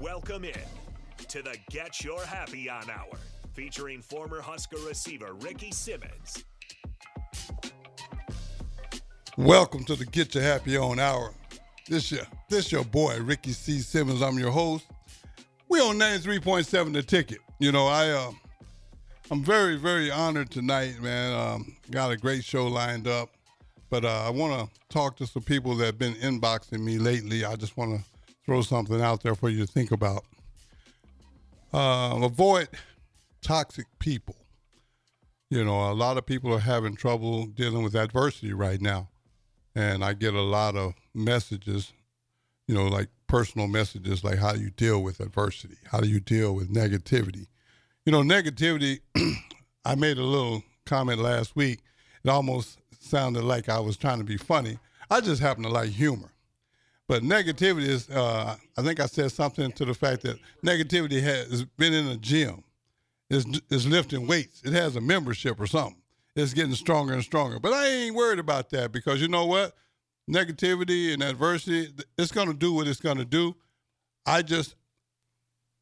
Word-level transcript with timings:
Welcome 0.00 0.44
in 0.44 0.54
to 1.28 1.42
the 1.42 1.58
Get 1.68 2.02
Your 2.02 2.24
Happy 2.24 2.70
On 2.70 2.88
Hour, 2.88 3.18
featuring 3.52 4.00
former 4.00 4.40
Husker 4.40 4.78
receiver 4.78 5.34
Ricky 5.34 5.70
Simmons. 5.72 6.42
Welcome 9.36 9.84
to 9.84 9.96
the 9.96 10.06
Get 10.06 10.34
Your 10.34 10.42
Happy 10.42 10.78
On 10.78 10.98
Hour. 10.98 11.34
This 11.86 12.10
your 12.10 12.22
this 12.48 12.72
your 12.72 12.84
boy 12.84 13.18
Ricky 13.20 13.52
C. 13.52 13.80
Simmons. 13.80 14.22
I'm 14.22 14.38
your 14.38 14.50
host. 14.50 14.86
We 15.68 15.80
on 15.80 15.98
93.7 15.98 16.94
the 16.94 17.02
ticket. 17.02 17.40
You 17.58 17.70
know, 17.70 17.86
I 17.86 18.08
uh, 18.08 18.30
I'm 19.30 19.44
very, 19.44 19.76
very 19.76 20.10
honored 20.10 20.50
tonight, 20.50 20.94
man. 21.02 21.34
Um, 21.34 21.76
got 21.90 22.10
a 22.10 22.16
great 22.16 22.42
show 22.42 22.68
lined 22.68 23.06
up. 23.06 23.28
But 23.90 24.06
uh, 24.06 24.22
I 24.24 24.30
want 24.30 24.58
to 24.58 24.80
talk 24.88 25.16
to 25.16 25.26
some 25.26 25.42
people 25.42 25.76
that 25.76 25.84
have 25.84 25.98
been 25.98 26.14
inboxing 26.14 26.80
me 26.80 26.98
lately. 26.98 27.44
I 27.44 27.56
just 27.56 27.76
want 27.76 28.00
to 28.00 28.09
throw 28.50 28.62
something 28.62 29.00
out 29.00 29.22
there 29.22 29.36
for 29.36 29.48
you 29.48 29.64
to 29.64 29.72
think 29.72 29.92
about. 29.92 30.24
Uh, 31.72 32.18
avoid 32.20 32.66
toxic 33.42 33.86
people. 34.00 34.34
You 35.50 35.64
know, 35.64 35.88
a 35.88 35.94
lot 35.94 36.16
of 36.16 36.26
people 36.26 36.52
are 36.52 36.58
having 36.58 36.96
trouble 36.96 37.46
dealing 37.46 37.84
with 37.84 37.94
adversity 37.94 38.52
right 38.52 38.80
now. 38.80 39.08
And 39.76 40.04
I 40.04 40.14
get 40.14 40.34
a 40.34 40.42
lot 40.42 40.74
of 40.74 40.94
messages, 41.14 41.92
you 42.66 42.74
know, 42.74 42.88
like 42.88 43.06
personal 43.28 43.68
messages, 43.68 44.24
like 44.24 44.40
how 44.40 44.54
do 44.54 44.60
you 44.60 44.70
deal 44.70 45.00
with 45.00 45.20
adversity? 45.20 45.76
How 45.84 46.00
do 46.00 46.08
you 46.08 46.18
deal 46.18 46.52
with 46.52 46.74
negativity? 46.74 47.46
You 48.04 48.10
know, 48.10 48.22
negativity, 48.22 48.98
I 49.84 49.94
made 49.94 50.18
a 50.18 50.24
little 50.24 50.64
comment 50.86 51.20
last 51.20 51.54
week. 51.54 51.82
It 52.24 52.28
almost 52.28 52.78
sounded 52.98 53.44
like 53.44 53.68
I 53.68 53.78
was 53.78 53.96
trying 53.96 54.18
to 54.18 54.24
be 54.24 54.38
funny. 54.38 54.80
I 55.08 55.20
just 55.20 55.40
happen 55.40 55.62
to 55.62 55.68
like 55.68 55.90
humor. 55.90 56.32
But 57.10 57.24
negativity 57.24 57.88
is, 57.88 58.08
uh, 58.08 58.54
I 58.78 58.82
think 58.82 59.00
I 59.00 59.06
said 59.06 59.32
something 59.32 59.72
to 59.72 59.84
the 59.84 59.94
fact 59.94 60.22
that 60.22 60.38
negativity 60.64 61.20
has 61.20 61.64
been 61.64 61.92
in 61.92 62.06
a 62.06 62.16
gym, 62.16 62.62
is 63.28 63.44
is 63.68 63.84
lifting 63.84 64.28
weights. 64.28 64.62
It 64.62 64.74
has 64.74 64.94
a 64.94 65.00
membership 65.00 65.58
or 65.58 65.66
something. 65.66 66.00
It's 66.36 66.54
getting 66.54 66.74
stronger 66.74 67.12
and 67.12 67.24
stronger. 67.24 67.58
But 67.58 67.72
I 67.72 67.88
ain't 67.88 68.14
worried 68.14 68.38
about 68.38 68.70
that 68.70 68.92
because 68.92 69.20
you 69.20 69.26
know 69.26 69.44
what? 69.44 69.74
Negativity 70.30 71.12
and 71.12 71.20
adversity, 71.20 71.88
it's 72.16 72.30
going 72.30 72.46
to 72.46 72.54
do 72.54 72.72
what 72.72 72.86
it's 72.86 73.00
going 73.00 73.18
to 73.18 73.24
do. 73.24 73.56
I 74.24 74.42
just 74.42 74.76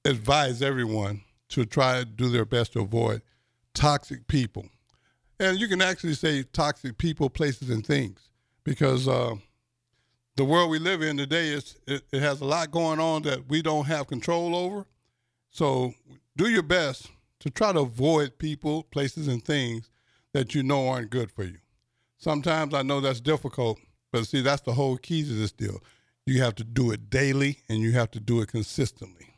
advise 0.07 0.63
everyone 0.63 1.25
to 1.51 1.67
try 1.67 1.99
to 1.99 2.07
do 2.07 2.31
their 2.31 2.47
best 2.47 2.73
to 2.73 2.81
avoid 2.81 3.21
toxic 3.75 4.29
people. 4.29 4.65
And 5.39 5.59
you 5.59 5.69
can 5.69 5.83
actually 5.83 6.15
say 6.15 6.45
toxic 6.55 6.97
people, 6.97 7.29
places, 7.29 7.69
and 7.69 7.87
things 7.87 8.31
because 8.65 9.07
uh, 9.07 9.35
the 10.39 10.45
world 10.45 10.71
we 10.71 10.79
live 10.79 11.03
in 11.03 11.17
today 11.17 11.49
is 11.49 11.77
it, 11.89 12.05
it 12.13 12.23
has 12.23 12.41
a 12.41 12.45
lot 12.45 12.71
going 12.71 13.01
on 13.01 13.23
that 13.23 13.49
we 13.49 13.61
don't 13.61 13.87
have 13.87 14.07
control 14.07 14.55
over. 14.55 14.87
So 15.51 15.95
do 16.37 16.49
your 16.49 16.63
best 16.63 17.09
to 17.41 17.51
try 17.51 17.73
to 17.73 17.81
avoid 17.81 18.39
people, 18.39 18.85
places, 18.85 19.27
and 19.27 19.45
things 19.45 19.91
that 20.33 20.55
you 20.55 20.63
know 20.63 20.89
aren't 20.89 21.11
good 21.11 21.33
for 21.33 21.43
you. 21.43 21.59
Sometimes 22.19 22.73
I 22.73 22.83
know 22.83 23.01
that's 23.01 23.21
difficult, 23.21 23.81
but 24.13 24.29
see, 24.29 24.41
that's 24.41 24.63
the 24.63 24.75
whole 24.75 24.97
key 24.97 25.25
to 25.25 25.29
this 25.29 25.51
deal. 25.51 25.83
You 26.25 26.41
have 26.41 26.55
to 26.57 26.65
do 26.65 26.93
it 26.93 27.11
daily 27.11 27.59
and 27.69 27.81
you 27.81 27.91
have 27.93 28.13
to 28.13 28.21
do 28.21 28.41
it 28.41 28.47
consistently. 28.49 29.35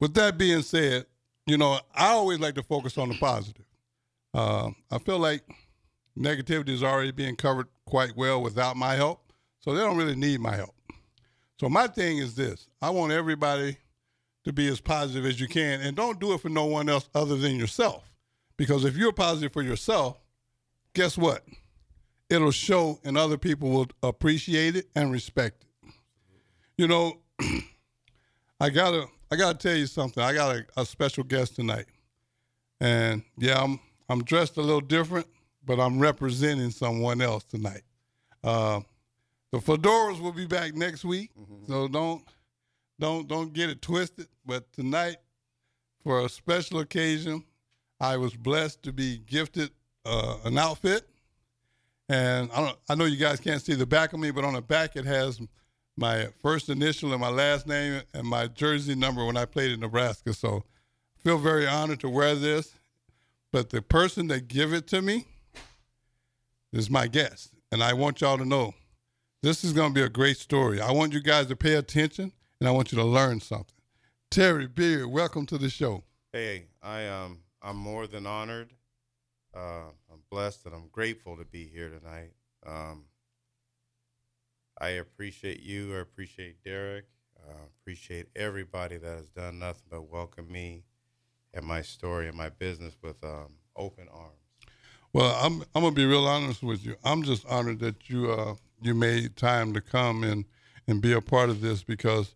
With 0.00 0.14
that 0.14 0.36
being 0.36 0.62
said, 0.62 1.06
you 1.46 1.56
know, 1.56 1.78
I 1.94 2.08
always 2.08 2.40
like 2.40 2.56
to 2.56 2.64
focus 2.64 2.98
on 2.98 3.08
the 3.08 3.18
positive. 3.18 3.66
Uh, 4.34 4.70
I 4.90 4.98
feel 4.98 5.20
like 5.20 5.44
negativity 6.18 6.70
is 6.70 6.82
already 6.82 7.12
being 7.12 7.36
covered 7.36 7.68
quite 7.84 8.16
well 8.16 8.42
without 8.42 8.76
my 8.76 8.96
help, 8.96 9.29
so 9.60 9.74
they 9.74 9.80
don't 9.80 9.96
really 9.96 10.16
need 10.16 10.40
my 10.40 10.56
help. 10.56 10.74
So 11.58 11.68
my 11.68 11.86
thing 11.86 12.18
is 12.18 12.34
this: 12.34 12.68
I 12.80 12.90
want 12.90 13.12
everybody 13.12 13.76
to 14.44 14.52
be 14.52 14.68
as 14.68 14.80
positive 14.80 15.26
as 15.26 15.40
you 15.40 15.48
can, 15.48 15.80
and 15.80 15.96
don't 15.96 16.18
do 16.18 16.32
it 16.32 16.40
for 16.40 16.48
no 16.48 16.64
one 16.64 16.88
else 16.88 17.08
other 17.14 17.36
than 17.36 17.56
yourself. 17.56 18.10
Because 18.56 18.84
if 18.84 18.96
you're 18.96 19.12
positive 19.12 19.52
for 19.52 19.62
yourself, 19.62 20.18
guess 20.94 21.16
what? 21.16 21.44
It'll 22.28 22.50
show, 22.50 22.98
and 23.04 23.18
other 23.18 23.36
people 23.36 23.70
will 23.70 23.88
appreciate 24.02 24.76
it 24.76 24.88
and 24.94 25.12
respect 25.12 25.64
it. 25.64 25.92
You 26.78 26.88
know, 26.88 27.18
I 28.60 28.70
gotta, 28.70 29.06
I 29.30 29.36
gotta 29.36 29.58
tell 29.58 29.76
you 29.76 29.86
something. 29.86 30.22
I 30.22 30.32
got 30.32 30.56
a, 30.56 30.66
a 30.78 30.86
special 30.86 31.24
guest 31.24 31.56
tonight, 31.56 31.86
and 32.80 33.22
yeah, 33.36 33.62
I'm 33.62 33.80
I'm 34.08 34.24
dressed 34.24 34.56
a 34.56 34.62
little 34.62 34.80
different, 34.80 35.26
but 35.64 35.78
I'm 35.78 35.98
representing 35.98 36.70
someone 36.70 37.20
else 37.20 37.44
tonight. 37.44 37.82
Uh, 38.42 38.80
the 39.52 39.58
fedoras 39.58 40.20
will 40.20 40.32
be 40.32 40.46
back 40.46 40.74
next 40.74 41.04
week, 41.04 41.30
mm-hmm. 41.38 41.70
so 41.70 41.88
don't 41.88 42.22
don't 42.98 43.28
don't 43.28 43.52
get 43.52 43.70
it 43.70 43.82
twisted. 43.82 44.28
But 44.44 44.72
tonight, 44.72 45.16
for 46.02 46.24
a 46.24 46.28
special 46.28 46.80
occasion, 46.80 47.44
I 48.00 48.16
was 48.16 48.34
blessed 48.34 48.82
to 48.84 48.92
be 48.92 49.18
gifted 49.18 49.70
uh, 50.04 50.38
an 50.44 50.58
outfit, 50.58 51.08
and 52.08 52.50
I, 52.52 52.74
I 52.88 52.94
know 52.94 53.04
you 53.04 53.16
guys 53.16 53.40
can't 53.40 53.62
see 53.62 53.74
the 53.74 53.86
back 53.86 54.12
of 54.12 54.20
me, 54.20 54.30
but 54.30 54.44
on 54.44 54.54
the 54.54 54.62
back 54.62 54.96
it 54.96 55.04
has 55.04 55.40
my 55.96 56.28
first 56.40 56.68
initial 56.68 57.12
and 57.12 57.20
my 57.20 57.28
last 57.28 57.66
name 57.66 58.02
and 58.14 58.26
my 58.26 58.46
jersey 58.46 58.94
number 58.94 59.24
when 59.24 59.36
I 59.36 59.44
played 59.44 59.72
in 59.72 59.80
Nebraska. 59.80 60.32
So, 60.32 60.64
I 61.18 61.22
feel 61.22 61.38
very 61.38 61.66
honored 61.66 62.00
to 62.00 62.08
wear 62.08 62.34
this 62.34 62.74
but 63.52 63.70
the 63.70 63.82
person 63.82 64.28
that 64.28 64.48
give 64.48 64.72
it 64.72 64.86
to 64.88 65.02
me 65.02 65.26
is 66.72 66.88
my 66.88 67.06
guest. 67.06 67.52
And 67.72 67.82
I 67.82 67.92
want 67.92 68.20
y'all 68.20 68.38
to 68.38 68.44
know 68.44 68.74
this 69.42 69.64
is 69.64 69.72
going 69.72 69.90
to 69.90 69.94
be 69.94 70.02
a 70.02 70.08
great 70.08 70.36
story. 70.36 70.80
I 70.80 70.92
want 70.92 71.12
you 71.12 71.20
guys 71.20 71.46
to 71.46 71.56
pay 71.56 71.74
attention 71.74 72.32
and 72.60 72.68
I 72.68 72.72
want 72.72 72.92
you 72.92 72.98
to 72.98 73.04
learn 73.04 73.40
something. 73.40 73.74
Terry 74.30 74.66
Beard, 74.66 75.06
welcome 75.06 75.46
to 75.46 75.58
the 75.58 75.70
show. 75.70 76.04
Hey, 76.32 76.66
I 76.82 77.06
um 77.08 77.38
I'm 77.62 77.76
more 77.76 78.06
than 78.06 78.26
honored. 78.26 78.72
Uh, 79.54 79.88
I'm 80.10 80.22
blessed 80.30 80.66
and 80.66 80.74
I'm 80.74 80.88
grateful 80.92 81.36
to 81.36 81.44
be 81.44 81.64
here 81.64 81.90
tonight. 81.90 82.32
Um, 82.64 83.06
I 84.80 84.90
appreciate 84.90 85.60
you. 85.60 85.96
I 85.96 86.00
appreciate 86.00 86.62
Derek. 86.62 87.06
I 87.36 87.50
uh, 87.50 87.56
appreciate 87.80 88.28
everybody 88.36 88.98
that 88.98 89.16
has 89.16 89.28
done 89.28 89.58
nothing 89.58 89.82
but 89.90 90.08
welcome 90.08 90.50
me 90.50 90.84
and 91.52 91.64
my 91.64 91.82
story 91.82 92.28
and 92.28 92.36
my 92.36 92.50
business 92.50 92.96
with 93.02 93.22
um, 93.24 93.54
open 93.74 94.06
arms. 94.12 94.34
Well, 95.12 95.36
I'm 95.42 95.62
I'm 95.74 95.82
gonna 95.82 95.90
be 95.90 96.06
real 96.06 96.26
honest 96.26 96.62
with 96.62 96.84
you. 96.84 96.94
I'm 97.02 97.24
just 97.24 97.44
honored 97.46 97.80
that 97.80 98.08
you 98.08 98.30
uh, 98.30 98.54
you 98.80 98.94
made 98.94 99.36
time 99.36 99.72
to 99.74 99.80
come 99.80 100.24
and 100.24 100.44
and 100.86 101.00
be 101.00 101.12
a 101.12 101.20
part 101.20 101.50
of 101.50 101.60
this 101.60 101.82
because 101.82 102.34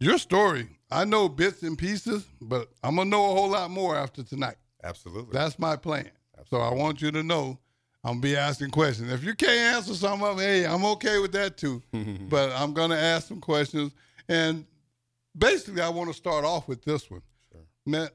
your 0.00 0.18
story. 0.18 0.68
I 0.90 1.04
know 1.04 1.28
bits 1.28 1.62
and 1.62 1.76
pieces, 1.76 2.26
but 2.40 2.70
I'm 2.82 2.96
gonna 2.96 3.10
know 3.10 3.30
a 3.30 3.34
whole 3.34 3.50
lot 3.50 3.70
more 3.70 3.96
after 3.96 4.22
tonight. 4.22 4.56
Absolutely. 4.82 5.32
That's 5.32 5.58
my 5.58 5.76
plan. 5.76 6.10
Absolutely. 6.38 6.68
So 6.68 6.74
I 6.74 6.78
want 6.78 7.02
you 7.02 7.10
to 7.10 7.22
know 7.22 7.58
I'm 8.04 8.12
gonna 8.14 8.20
be 8.20 8.36
asking 8.36 8.70
questions. 8.70 9.12
If 9.12 9.22
you 9.22 9.34
can't 9.34 9.76
answer 9.76 9.94
some 9.94 10.22
of 10.22 10.36
them, 10.36 10.46
hey, 10.46 10.66
I'm 10.66 10.84
okay 10.84 11.18
with 11.18 11.32
that 11.32 11.56
too. 11.58 11.82
but 12.28 12.50
I'm 12.52 12.72
gonna 12.72 12.96
ask 12.96 13.28
some 13.28 13.40
questions. 13.40 13.92
And 14.28 14.64
basically 15.36 15.82
I 15.82 15.88
want 15.88 16.08
to 16.08 16.14
start 16.14 16.44
off 16.44 16.68
with 16.68 16.84
this 16.84 17.10
one. 17.10 17.22
Now, 17.86 18.08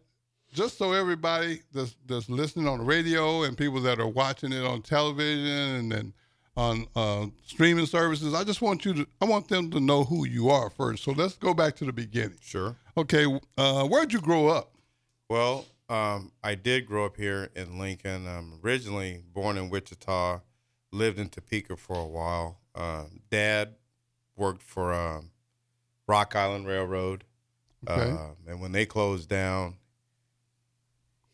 just 0.51 0.77
so 0.77 0.93
everybody 0.93 1.61
that's, 1.73 1.95
that's 2.05 2.29
listening 2.29 2.67
on 2.67 2.79
the 2.79 2.83
radio 2.83 3.43
and 3.43 3.57
people 3.57 3.81
that 3.81 3.99
are 3.99 4.07
watching 4.07 4.51
it 4.53 4.63
on 4.63 4.83
television 4.83 5.47
and 5.47 5.91
then 5.91 6.13
on 6.55 6.87
uh, 6.95 7.27
streaming 7.45 7.85
services, 7.85 8.33
I 8.33 8.43
just 8.43 8.61
want 8.61 8.85
you 8.85 8.93
to, 8.93 9.07
I 9.21 9.25
want 9.25 9.47
them 9.47 9.71
to 9.71 9.79
know 9.79 10.03
who 10.03 10.25
you 10.25 10.49
are 10.49 10.69
first. 10.69 11.03
So 11.03 11.11
let's 11.11 11.35
go 11.35 11.53
back 11.53 11.75
to 11.77 11.85
the 11.85 11.93
beginning. 11.93 12.37
Sure. 12.41 12.75
Okay. 12.95 13.25
Uh, 13.57 13.85
where'd 13.85 14.13
you 14.13 14.21
grow 14.21 14.47
up? 14.47 14.71
Well, 15.29 15.65
um, 15.89 16.31
I 16.43 16.55
did 16.55 16.85
grow 16.85 17.05
up 17.05 17.17
here 17.17 17.49
in 17.55 17.79
Lincoln. 17.79 18.27
I'm 18.27 18.59
originally 18.63 19.23
born 19.33 19.57
in 19.57 19.69
Wichita, 19.69 20.39
lived 20.91 21.19
in 21.19 21.29
Topeka 21.29 21.75
for 21.75 21.97
a 21.97 22.05
while. 22.05 22.59
Uh, 22.75 23.05
Dad 23.29 23.75
worked 24.35 24.61
for 24.61 24.93
um, 24.93 25.31
Rock 26.07 26.35
Island 26.35 26.67
Railroad. 26.67 27.23
Okay. 27.87 28.11
Uh, 28.11 28.29
and 28.47 28.61
when 28.61 28.71
they 28.71 28.85
closed 28.85 29.27
down, 29.27 29.75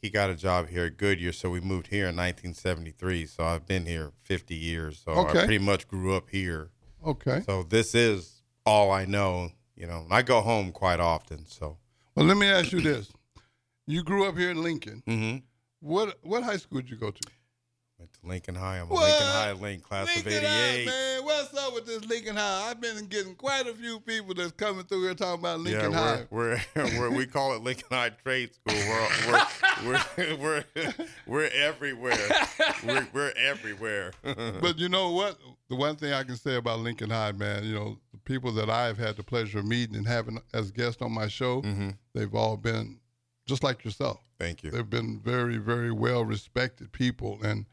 he 0.01 0.09
got 0.09 0.29
a 0.29 0.35
job 0.35 0.69
here 0.69 0.85
at 0.85 0.97
Goodyear, 0.97 1.31
so 1.31 1.49
we 1.49 1.59
moved 1.59 1.87
here 1.87 2.07
in 2.07 2.15
1973. 2.15 3.25
So 3.25 3.43
I've 3.43 3.65
been 3.65 3.85
here 3.85 4.11
50 4.23 4.55
years. 4.55 5.01
So 5.03 5.11
okay. 5.11 5.41
I 5.41 5.45
pretty 5.45 5.59
much 5.59 5.87
grew 5.87 6.15
up 6.15 6.29
here. 6.29 6.69
Okay. 7.05 7.43
So 7.45 7.63
this 7.63 7.93
is 7.93 8.43
all 8.65 8.91
I 8.91 9.05
know. 9.05 9.51
You 9.75 9.87
know, 9.87 10.05
I 10.09 10.21
go 10.21 10.41
home 10.41 10.71
quite 10.71 10.99
often. 10.99 11.45
So. 11.45 11.77
Well, 12.15 12.25
let 12.25 12.37
me 12.37 12.47
ask 12.47 12.71
you 12.71 12.81
this: 12.81 13.11
You 13.87 14.03
grew 14.03 14.27
up 14.27 14.37
here 14.37 14.51
in 14.51 14.61
Lincoln. 14.61 15.03
Mm-hmm. 15.07 15.37
What 15.81 16.17
what 16.21 16.43
high 16.43 16.57
school 16.57 16.81
did 16.81 16.89
you 16.89 16.97
go 16.97 17.11
to? 17.11 17.21
Went 17.99 18.13
to 18.13 18.19
Lincoln 18.27 18.55
High. 18.55 18.77
I'm 18.77 18.89
a 18.89 18.93
what? 18.93 19.03
Lincoln 19.09 19.27
High 19.27 19.51
Link 19.51 19.83
class 19.83 20.07
Lincoln 20.07 20.31
of 20.31 20.43
'88. 20.43 20.47
High, 20.47 20.85
man, 20.85 21.25
what's 21.25 21.53
up 21.57 21.73
with 21.73 21.85
this 21.85 22.05
Lincoln 22.05 22.37
High? 22.37 22.69
I've 22.69 22.79
been 22.79 23.07
getting 23.07 23.35
quite 23.35 23.67
a 23.67 23.73
few 23.73 23.99
people 23.99 24.33
that's 24.33 24.53
coming 24.53 24.85
through 24.85 25.03
here 25.03 25.15
talking 25.15 25.41
about 25.41 25.59
Lincoln 25.59 25.91
yeah, 25.91 25.97
High. 25.97 26.27
We're, 26.29 26.61
we're, 26.77 26.99
we're, 26.99 27.09
we 27.09 27.25
call 27.25 27.53
it 27.55 27.61
Lincoln 27.61 27.87
High 27.91 28.11
Trade 28.11 28.51
School. 28.53 28.79
We're 28.87 29.45
we're 29.85 30.05
we're, 30.37 30.65
we're, 30.75 30.93
we're 31.27 31.49
everywhere. 31.53 32.17
We're, 32.85 33.07
we're 33.11 33.33
everywhere. 33.35 34.13
but 34.23 34.79
you 34.79 34.87
know 34.87 35.11
what? 35.11 35.37
The 35.69 35.75
one 35.75 35.97
thing 35.97 36.13
I 36.13 36.23
can 36.23 36.37
say 36.37 36.55
about 36.55 36.79
Lincoln 36.79 37.09
High, 37.09 37.33
man, 37.33 37.65
you 37.65 37.75
know, 37.75 37.97
the 38.13 38.19
people 38.19 38.53
that 38.53 38.69
I've 38.69 38.97
had 38.97 39.17
the 39.17 39.23
pleasure 39.23 39.59
of 39.59 39.67
meeting 39.67 39.97
and 39.97 40.07
having 40.07 40.39
as 40.53 40.71
guests 40.71 41.01
on 41.01 41.11
my 41.11 41.27
show, 41.27 41.61
Mm-hmm. 41.63 41.89
they've 42.13 42.33
all 42.33 42.55
been 42.55 42.99
just 43.45 43.61
like 43.61 43.83
yourself. 43.83 44.19
Thank 44.39 44.63
you. 44.63 44.71
They've 44.71 44.89
been 44.89 45.19
very, 45.19 45.57
very 45.57 45.91
well 45.91 46.23
respected 46.23 46.93
people. 46.93 47.39
And, 47.43 47.65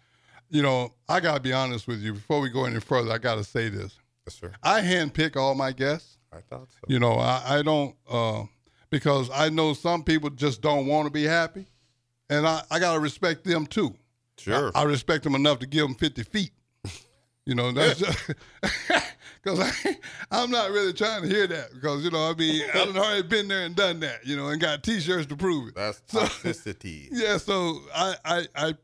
you 0.50 0.62
know, 0.62 0.92
I 1.08 1.20
got 1.20 1.34
to 1.34 1.40
be 1.40 1.52
honest 1.52 1.86
with 1.86 2.00
you. 2.00 2.12
Before 2.14 2.40
we 2.40 2.48
go 2.50 2.64
any 2.64 2.80
further, 2.80 3.10
I 3.12 3.18
got 3.18 3.36
to 3.36 3.44
say 3.44 3.68
this. 3.68 3.98
Yes, 4.26 4.34
sir. 4.36 4.52
I 4.62 4.80
handpick 4.80 5.36
all 5.36 5.54
my 5.54 5.72
guests. 5.72 6.18
I 6.32 6.40
thought 6.40 6.68
so. 6.70 6.78
You 6.88 6.98
know, 6.98 7.14
I, 7.14 7.58
I 7.58 7.62
don't, 7.62 7.94
uh, 8.10 8.42
because 8.90 9.30
I 9.32 9.48
know 9.48 9.72
some 9.72 10.02
people 10.02 10.30
just 10.30 10.60
don't 10.60 10.86
want 10.86 11.06
to 11.06 11.10
be 11.12 11.24
happy. 11.24 11.66
And 12.28 12.46
I, 12.46 12.62
I 12.70 12.78
got 12.80 12.94
to 12.94 13.00
respect 13.00 13.44
them 13.44 13.66
too. 13.66 13.94
Sure. 14.38 14.70
I, 14.74 14.80
I 14.80 14.84
respect 14.84 15.24
them 15.24 15.34
enough 15.34 15.60
to 15.60 15.66
give 15.66 15.86
them 15.86 15.94
50 15.94 16.22
feet. 16.24 16.50
You 17.46 17.54
know, 17.54 17.70
that's 17.70 18.00
because 19.40 19.60
I, 19.84 19.96
I'm 20.32 20.50
not 20.50 20.72
really 20.72 20.92
trying 20.92 21.22
to 21.22 21.28
hear 21.28 21.46
that 21.46 21.72
because, 21.74 22.04
you 22.04 22.10
know, 22.10 22.28
I 22.28 22.34
mean, 22.34 22.60
I've 22.74 22.96
already 22.96 23.22
been 23.22 23.46
there 23.46 23.64
and 23.64 23.76
done 23.76 24.00
that, 24.00 24.26
you 24.26 24.36
know, 24.36 24.48
and 24.48 24.60
got 24.60 24.82
t 24.82 24.98
shirts 24.98 25.26
to 25.26 25.36
prove 25.36 25.68
it. 25.68 25.74
That's 25.76 26.02
So- 26.06 26.18
toxicity. 26.22 27.06
Yeah, 27.12 27.36
so 27.38 27.82
I, 27.94 28.16
I 28.24 28.46
I 28.56 28.74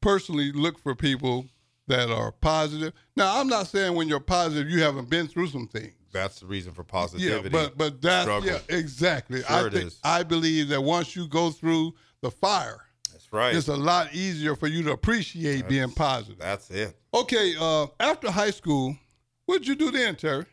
personally 0.00 0.52
look 0.52 0.78
for 0.78 0.94
people 0.94 1.46
that 1.86 2.10
are 2.10 2.32
positive. 2.32 2.92
Now, 3.16 3.40
I'm 3.40 3.48
not 3.48 3.66
saying 3.66 3.94
when 3.94 4.08
you're 4.08 4.20
positive 4.20 4.70
you 4.70 4.82
haven't 4.82 5.10
been 5.10 5.26
through 5.26 5.48
some 5.48 5.66
things. 5.66 5.94
That's 6.12 6.40
the 6.40 6.46
reason 6.46 6.72
for 6.72 6.82
positivity. 6.82 7.48
Yeah, 7.48 7.50
but 7.50 7.78
but 7.78 8.02
that 8.02 8.22
struggle. 8.22 8.50
yeah, 8.50 8.58
exactly. 8.68 9.42
Sure 9.42 9.56
I 9.56 9.66
it 9.66 9.72
think 9.72 9.86
is. 9.86 9.98
I 10.02 10.22
believe 10.22 10.68
that 10.68 10.82
once 10.82 11.14
you 11.14 11.28
go 11.28 11.50
through 11.50 11.94
the 12.20 12.30
fire, 12.30 12.80
That's 13.12 13.32
right. 13.32 13.54
it's 13.54 13.68
a 13.68 13.76
lot 13.76 14.12
easier 14.12 14.56
for 14.56 14.66
you 14.66 14.82
to 14.84 14.92
appreciate 14.92 15.68
being 15.68 15.90
positive. 15.92 16.38
That's 16.38 16.70
it. 16.70 16.96
Okay, 17.14 17.54
uh, 17.60 17.86
after 18.00 18.30
high 18.30 18.50
school, 18.50 18.96
what'd 19.46 19.66
you 19.68 19.76
do 19.76 19.90
then, 19.92 20.16
Terry? 20.16 20.46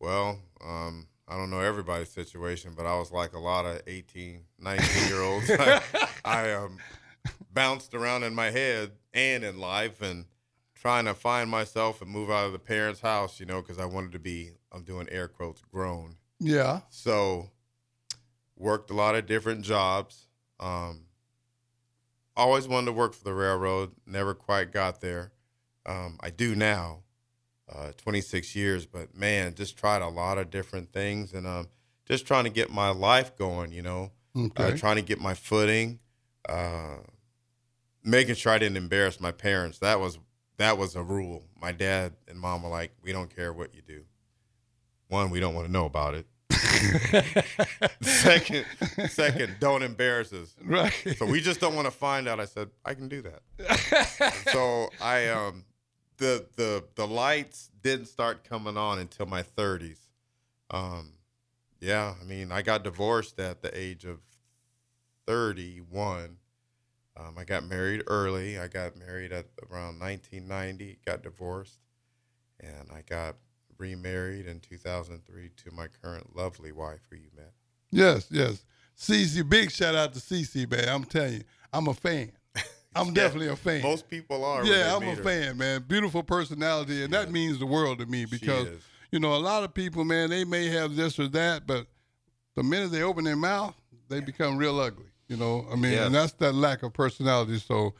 Well, 0.00 0.38
um, 0.64 1.06
I 1.28 1.36
don't 1.36 1.50
know 1.50 1.60
everybody's 1.60 2.10
situation, 2.10 2.72
but 2.76 2.86
I 2.86 2.98
was 2.98 3.12
like 3.12 3.32
a 3.34 3.38
lot 3.38 3.64
of 3.66 3.82
18, 3.86 4.40
19 4.58 5.08
year 5.08 5.22
olds. 5.22 5.50
I, 5.58 5.80
I 6.24 6.52
um, 6.52 6.78
bounced 7.52 7.94
around 7.94 8.22
in 8.24 8.34
my 8.34 8.50
head 8.50 8.92
and 9.12 9.44
in 9.44 9.58
life 9.58 10.02
and 10.02 10.26
trying 10.74 11.04
to 11.06 11.14
find 11.14 11.48
myself 11.48 12.02
and 12.02 12.10
move 12.10 12.30
out 12.30 12.46
of 12.46 12.52
the 12.52 12.58
parents' 12.58 13.00
house, 13.00 13.40
you 13.40 13.46
know, 13.46 13.62
because 13.62 13.78
I 13.78 13.84
wanted 13.86 14.12
to 14.12 14.18
be, 14.18 14.50
I'm 14.72 14.82
doing 14.82 15.08
air 15.10 15.28
quotes, 15.28 15.62
grown. 15.72 16.16
Yeah. 16.40 16.80
So 16.90 17.48
worked 18.56 18.90
a 18.90 18.94
lot 18.94 19.14
of 19.14 19.26
different 19.26 19.62
jobs. 19.62 20.26
Um, 20.60 21.06
always 22.36 22.68
wanted 22.68 22.86
to 22.86 22.92
work 22.92 23.14
for 23.14 23.24
the 23.24 23.32
railroad. 23.32 23.92
Never 24.06 24.34
quite 24.34 24.72
got 24.72 25.00
there. 25.00 25.32
Um, 25.86 26.18
I 26.20 26.30
do 26.30 26.54
now, 26.54 27.02
uh, 27.72 27.92
26 27.96 28.54
years. 28.54 28.86
But 28.86 29.14
man, 29.16 29.54
just 29.54 29.76
tried 29.76 30.02
a 30.02 30.08
lot 30.08 30.38
of 30.38 30.50
different 30.50 30.92
things 30.92 31.32
and 31.32 31.46
um, 31.46 31.68
just 32.04 32.26
trying 32.26 32.44
to 32.44 32.50
get 32.50 32.70
my 32.70 32.90
life 32.90 33.36
going. 33.36 33.72
You 33.72 33.82
know, 33.82 34.12
Okay. 34.36 34.72
uh, 34.72 34.76
trying 34.76 34.96
to 34.96 35.02
get 35.02 35.20
my 35.20 35.34
footing, 35.34 36.00
uh, 36.48 36.96
making 38.04 38.34
sure 38.34 38.52
I 38.52 38.58
didn't 38.58 38.76
embarrass 38.76 39.20
my 39.20 39.32
parents. 39.32 39.78
That 39.78 39.98
was 39.98 40.18
that 40.58 40.78
was 40.78 40.94
a 40.94 41.02
rule. 41.02 41.42
My 41.60 41.72
dad 41.72 42.12
and 42.28 42.38
mom 42.38 42.62
were 42.62 42.68
like, 42.68 42.92
"We 43.02 43.12
don't 43.12 43.34
care 43.34 43.52
what 43.52 43.74
you 43.74 43.82
do. 43.82 44.04
One, 45.08 45.30
we 45.30 45.40
don't 45.40 45.54
want 45.54 45.66
to 45.66 45.72
know 45.72 45.86
about 45.86 46.14
it. 46.14 46.26
second, 48.02 48.64
second, 49.08 49.56
don't 49.58 49.82
embarrass 49.82 50.32
us. 50.32 50.54
right. 50.62 50.92
So 51.16 51.26
we 51.26 51.40
just 51.40 51.60
don't 51.60 51.74
want 51.74 51.86
to 51.86 51.90
find 51.90 52.28
out." 52.28 52.38
I 52.38 52.44
said, 52.44 52.70
"I 52.84 52.94
can 52.94 53.08
do 53.08 53.22
that." 53.22 54.42
so 54.52 54.90
I 55.00 55.28
um 55.28 55.64
the 56.18 56.46
the 56.56 56.84
the 56.94 57.06
lights 57.06 57.70
didn't 57.82 58.06
start 58.06 58.44
coming 58.44 58.76
on 58.76 58.98
until 58.98 59.26
my 59.26 59.42
30s. 59.42 59.98
Um 60.70 61.12
yeah, 61.80 62.14
I 62.18 62.24
mean, 62.24 62.50
I 62.50 62.62
got 62.62 62.82
divorced 62.82 63.38
at 63.38 63.60
the 63.60 63.76
age 63.78 64.06
of 64.06 64.20
31. 65.26 66.38
Um, 67.16 67.36
I 67.38 67.44
got 67.44 67.64
married 67.64 68.02
early. 68.06 68.58
I 68.58 68.68
got 68.68 68.96
married 68.96 69.32
at 69.32 69.46
around 69.70 70.00
1990, 70.00 70.98
got 71.06 71.22
divorced, 71.22 71.78
and 72.60 72.90
I 72.92 73.02
got 73.08 73.36
remarried 73.78 74.46
in 74.46 74.60
2003 74.60 75.50
to 75.56 75.70
my 75.72 75.86
current 76.02 76.34
lovely 76.36 76.72
wife 76.72 77.00
who 77.10 77.16
you 77.16 77.28
met. 77.36 77.52
Yes, 77.90 78.26
yes. 78.30 78.64
Cece, 78.98 79.48
big 79.48 79.70
shout 79.70 79.94
out 79.94 80.12
to 80.14 80.20
Cece, 80.20 80.70
man. 80.70 80.88
I'm 80.88 81.04
telling 81.04 81.34
you, 81.34 81.44
I'm 81.72 81.88
a 81.88 81.94
fan. 81.94 82.32
I'm 82.96 83.12
definitely 83.12 83.48
a 83.48 83.56
fan. 83.56 83.82
Most 83.82 84.08
people 84.08 84.44
are. 84.44 84.64
yeah, 84.64 84.94
I'm 84.94 85.02
a 85.02 85.14
her. 85.14 85.22
fan, 85.22 85.56
man. 85.56 85.84
Beautiful 85.86 86.22
personality, 86.22 87.04
and 87.04 87.12
that 87.12 87.30
means 87.30 87.58
the 87.58 87.66
world 87.66 87.98
to 87.98 88.06
me 88.06 88.24
because 88.24 88.68
you 89.10 89.18
know 89.18 89.34
a 89.34 89.38
lot 89.38 89.64
of 89.64 89.74
people, 89.74 90.04
man, 90.04 90.30
they 90.30 90.44
may 90.44 90.66
have 90.66 90.94
this 90.94 91.18
or 91.18 91.28
that, 91.28 91.66
but 91.66 91.86
the 92.54 92.62
minute 92.62 92.92
they 92.92 93.02
open 93.02 93.24
their 93.24 93.36
mouth, 93.36 93.74
they 94.08 94.20
become 94.20 94.56
real 94.56 94.78
ugly. 94.78 95.06
You 95.28 95.36
know, 95.36 95.66
I 95.72 95.76
mean, 95.76 95.92
Yes. 95.92 96.06
and 96.06 96.14
that's 96.14 96.32
that 96.34 96.54
lack 96.54 96.82
of 96.82 96.92
personality. 96.92 97.58
So 97.58 97.94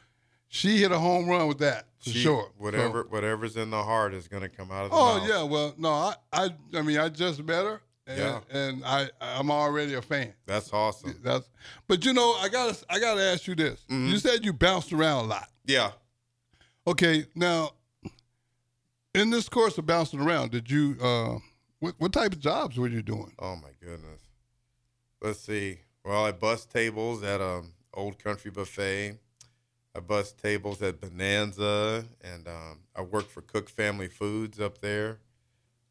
she 0.49 0.79
hit 0.79 0.93
a 0.93 0.99
home 0.99 1.27
run 1.29 1.49
with 1.49 1.59
that 1.59 1.87
for 1.99 2.11
She- 2.11 2.19
sure. 2.23 2.45
So- 2.49 2.53
Whatever 2.63 3.05
whatever's 3.05 3.57
in 3.57 3.71
the 3.71 3.83
heart 3.83 4.13
is 4.15 4.29
going 4.29 4.43
to 4.43 4.49
come 4.49 4.71
out 4.71 4.85
of 4.87 4.91
the 4.91 4.97
oh 4.97 5.19
mouth. 5.19 5.29
yeah, 5.29 5.43
well, 5.43 5.75
no, 5.79 5.91
I, 5.91 6.15
I, 6.33 6.51
I 6.75 6.83
mean, 6.83 6.99
I 6.99 7.09
just 7.09 7.43
met 7.43 7.65
her, 7.65 7.81
and, 8.07 8.19
Yeah. 8.19 8.41
and 8.51 8.85
I, 8.85 9.09
I'm 9.21 9.51
already 9.51 9.95
a 9.95 10.03
fan. 10.03 10.35
That's 10.47 10.73
awesome. 10.73 11.19
That's, 11.25 11.49
but 11.89 12.05
you 12.05 12.13
know, 12.13 12.35
I 12.35 12.49
gotta, 12.51 12.77
I 12.91 13.01
gotta 13.01 13.23
ask 13.23 13.47
you 13.47 13.55
this. 13.55 13.81
Mm-hmm. 13.91 14.09
You 14.09 14.19
said 14.19 14.45
you 14.45 14.53
bounced 14.53 14.93
around 14.93 15.25
a 15.25 15.29
lot. 15.29 15.49
Yeah. 15.65 15.93
Okay, 16.87 17.25
now 17.35 17.71
in 19.15 19.31
this 19.31 19.49
course 19.49 19.79
of 19.79 19.87
bouncing 19.87 20.21
around, 20.21 20.51
did 20.51 20.71
you 20.71 20.97
uh 21.01 21.39
what 21.81 21.95
what 21.99 22.13
type 22.13 22.33
of 22.33 22.41
jobs 22.41 22.77
were 22.77 22.89
you 22.89 23.01
doing? 23.03 23.33
Oh 23.39 23.57
my 23.57 23.71
goodness. 23.81 24.21
Let's 25.23 25.41
see. 25.41 25.79
Well, 26.05 26.25
I 26.25 26.33
bust 26.33 26.71
tables 26.71 27.23
at 27.23 27.41
um 27.41 27.73
Old 27.95 28.19
Country 28.23 28.51
Buffet. 28.51 29.17
I 29.97 30.01
bust 30.01 30.39
tables 30.39 30.83
at 30.83 31.01
Bonanza, 31.01 32.05
and 32.21 32.49
um, 32.49 32.81
I 32.97 33.03
worked 33.03 33.31
for 33.31 33.43
Cook 33.43 33.69
Family 33.69 34.09
Foods 34.09 34.59
up 34.59 34.79
there. 34.79 35.21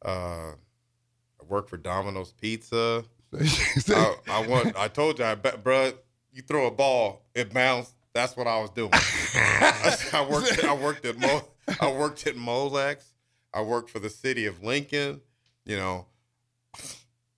Uh, 0.04 0.52
I 0.52 1.46
worked 1.48 1.70
for 1.70 1.78
Domino's 1.78 2.34
Pizza. 2.34 3.06
I, 3.40 4.16
I 4.28 4.46
want. 4.46 4.78
I 4.78 4.90
told 4.90 5.20
you, 5.20 5.26
I 5.26 5.36
bet, 5.36 5.64
bruh, 5.64 5.96
you 6.34 6.42
throw 6.42 6.68
a 6.68 6.72
ball, 6.72 7.24
it 7.34 7.54
bounced. 7.54 7.96
That's 8.14 8.36
what 8.36 8.46
I 8.46 8.60
was 8.60 8.70
doing. 8.72 8.92
I 8.94 10.28
worked. 10.30 10.64
I 10.64 10.76
worked 10.76 11.06
at 11.06 11.18
Mo. 11.18 11.42
I 11.80 11.92
worked 11.92 12.28
at 12.28 12.36
Molex. 12.36 13.06
I 13.54 13.62
worked 13.62 13.90
for 13.90 14.00
the 14.00 14.10
city 14.10 14.46
of 14.46 14.62
Lincoln. 14.62 15.22
You 15.66 15.78
know, 15.78 16.06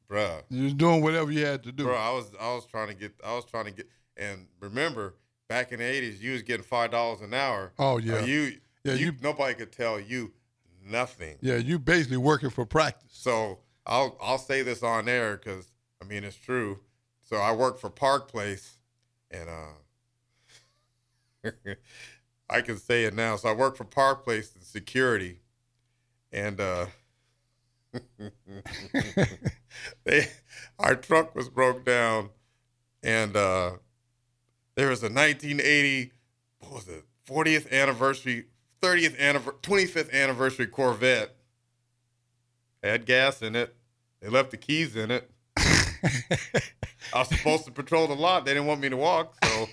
bruh, 0.10 0.42
you 0.50 0.64
was 0.66 0.74
doing 0.74 1.02
whatever 1.02 1.32
you 1.32 1.46
had 1.46 1.64
to 1.64 1.72
do. 1.72 1.84
bro. 1.86 1.96
I 1.96 2.12
was. 2.12 2.32
I 2.40 2.54
was 2.54 2.66
trying 2.66 2.88
to 2.90 2.94
get. 2.94 3.14
I 3.26 3.34
was 3.36 3.46
trying 3.46 3.66
to 3.66 3.72
get. 3.72 3.88
And 4.18 4.48
remember, 4.60 5.16
back 5.50 5.72
in 5.72 5.80
the 5.80 5.86
eighties, 5.86 6.22
you 6.24 6.34
was 6.34 6.42
getting 6.42 6.64
five 6.64 6.92
dollars 6.92 7.22
an 7.22 7.34
hour. 7.34 7.72
Oh, 7.80 7.98
yeah. 7.98 8.24
You. 8.24 8.58
Yeah, 8.84 8.94
you, 8.94 9.06
you- 9.08 9.14
Nobody 9.22 9.56
could 9.56 9.72
tell 9.72 10.00
you 10.00 10.32
nothing. 10.88 11.38
Yeah, 11.42 11.56
you 11.58 11.80
basically 11.80 12.18
working 12.18 12.50
for 12.52 12.66
practice. 12.66 13.10
So 13.14 13.60
I'll 13.86 14.18
I'll 14.22 14.38
say 14.38 14.62
this 14.62 14.84
on 14.84 15.10
air 15.10 15.38
because 15.38 15.72
I 16.02 16.06
mean 16.06 16.24
it's 16.24 16.36
true. 16.38 16.80
So 17.24 17.38
I 17.38 17.52
work 17.54 17.80
for 17.80 17.90
Park 17.90 18.28
Place, 18.32 18.78
and 19.32 19.50
uh, 21.44 21.50
I 22.50 22.62
can 22.62 22.78
say 22.78 23.06
it 23.06 23.16
now. 23.16 23.36
So 23.36 23.50
I 23.50 23.54
work 23.54 23.76
for 23.76 23.84
Park 23.84 24.24
Place 24.24 24.56
in 24.56 24.62
security, 24.62 25.40
and 26.32 26.60
uh, 26.62 26.86
they 30.06 30.28
our 30.80 30.96
truck 30.96 31.36
was 31.36 31.50
broke 31.50 31.86
down, 31.86 32.30
and 33.04 33.36
uh, 33.36 33.72
there 34.76 34.90
was 34.90 35.04
a 35.04 35.10
1980 35.10 36.12
what 36.60 36.74
was 36.74 36.88
it 36.88 37.04
40th 37.28 37.72
anniversary 37.72 38.46
30th 38.82 39.20
anniversary 39.20 39.60
25th 39.62 40.14
anniversary 40.14 40.68
Corvette 40.68 41.36
had 42.86 43.06
gas 43.06 43.42
in 43.42 43.56
it. 43.56 43.76
They 44.22 44.30
left 44.30 44.52
the 44.52 44.58
keys 44.58 44.96
in 44.96 45.12
it. 45.12 45.30
I 47.14 47.20
was 47.20 47.30
supposed 47.30 47.66
to 47.66 47.72
patrol 47.72 48.08
the 48.08 48.16
lot. 48.16 48.46
They 48.46 48.54
didn't 48.54 48.68
want 48.68 48.82
me 48.82 48.90
to 48.90 48.98
walk, 48.98 49.36
so 49.44 49.68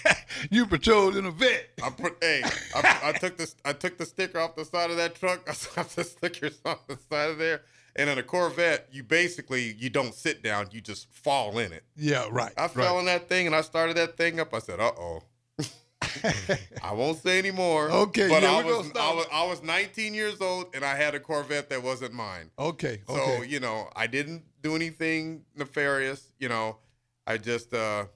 you 0.50 0.66
patrolled 0.66 1.16
in 1.16 1.26
a 1.26 1.30
vet. 1.30 1.70
I 1.82 1.90
put. 1.90 2.16
Hey, 2.20 2.42
I, 2.74 3.00
I 3.04 3.12
took 3.12 3.36
this. 3.36 3.56
I 3.64 3.72
took 3.72 3.98
the 3.98 4.06
sticker 4.06 4.38
off 4.38 4.56
the 4.56 4.64
side 4.64 4.90
of 4.90 4.96
that 4.96 5.14
truck. 5.14 5.42
I 5.48 5.52
slapped 5.52 5.96
the 5.96 6.04
stickers 6.04 6.60
on 6.64 6.76
the 6.88 6.98
side 7.10 7.30
of 7.30 7.38
there. 7.38 7.62
And 7.94 8.08
in 8.08 8.18
a 8.18 8.22
Corvette, 8.22 8.88
you 8.90 9.02
basically 9.02 9.74
you 9.78 9.90
don't 9.90 10.14
sit 10.14 10.42
down. 10.42 10.68
You 10.70 10.80
just 10.80 11.12
fall 11.12 11.58
in 11.58 11.72
it. 11.72 11.84
Yeah, 11.94 12.26
right. 12.30 12.52
I 12.56 12.68
fell 12.68 12.94
right. 12.94 13.00
in 13.00 13.06
that 13.06 13.28
thing 13.28 13.46
and 13.46 13.54
I 13.54 13.60
started 13.60 13.96
that 13.96 14.16
thing 14.16 14.40
up. 14.40 14.54
I 14.54 14.60
said, 14.60 14.80
"Uh 14.80 14.92
oh." 14.98 15.22
I 16.82 16.92
won't 16.92 17.18
say 17.22 17.38
anymore. 17.38 17.90
Okay, 17.90 18.28
but 18.28 18.42
yeah, 18.42 18.50
I 18.52 18.62
was. 18.62 18.90
I 18.94 19.12
was 19.14 19.26
I 19.32 19.46
was 19.46 19.62
19 19.62 20.14
years 20.14 20.40
old 20.40 20.74
and 20.74 20.84
I 20.84 20.96
had 20.96 21.14
a 21.14 21.20
Corvette 21.20 21.70
that 21.70 21.82
wasn't 21.82 22.12
mine. 22.12 22.50
Okay, 22.58 23.00
So, 23.06 23.14
okay. 23.14 23.46
you 23.46 23.60
know, 23.60 23.88
I 23.96 24.06
didn't 24.06 24.42
do 24.62 24.74
anything 24.76 25.44
nefarious, 25.56 26.32
you 26.38 26.48
know. 26.48 26.78
I 27.26 27.38
just 27.38 27.72
uh 27.72 28.06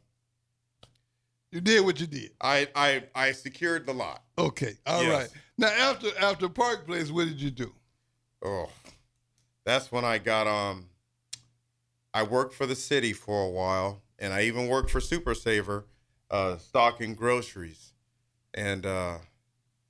you 1.52 1.60
did 1.60 1.84
what 1.84 2.00
you 2.00 2.06
did. 2.06 2.32
I 2.40 2.68
I 2.74 3.04
I 3.14 3.32
secured 3.32 3.86
the 3.86 3.94
lot. 3.94 4.22
Okay, 4.38 4.74
all 4.86 5.02
right. 5.02 5.28
Yes. 5.30 5.32
Now 5.58 5.68
after 5.68 6.08
after 6.20 6.48
Park 6.48 6.86
Place, 6.86 7.10
what 7.10 7.26
did 7.26 7.40
you 7.40 7.50
do? 7.50 7.72
Oh. 8.44 8.68
that's 9.64 9.90
when 9.90 10.04
I 10.04 10.18
got 10.18 10.46
um. 10.46 10.86
I 12.12 12.22
worked 12.22 12.54
for 12.54 12.64
the 12.64 12.74
city 12.76 13.12
for 13.12 13.44
a 13.44 13.50
while, 13.50 14.00
and 14.18 14.32
I 14.32 14.42
even 14.42 14.68
worked 14.68 14.88
for 14.90 15.00
Super 15.00 15.34
Saver, 15.34 15.84
uh, 16.30 16.58
stocking 16.58 17.14
groceries, 17.14 17.92
and 18.54 18.84
uh, 18.84 19.18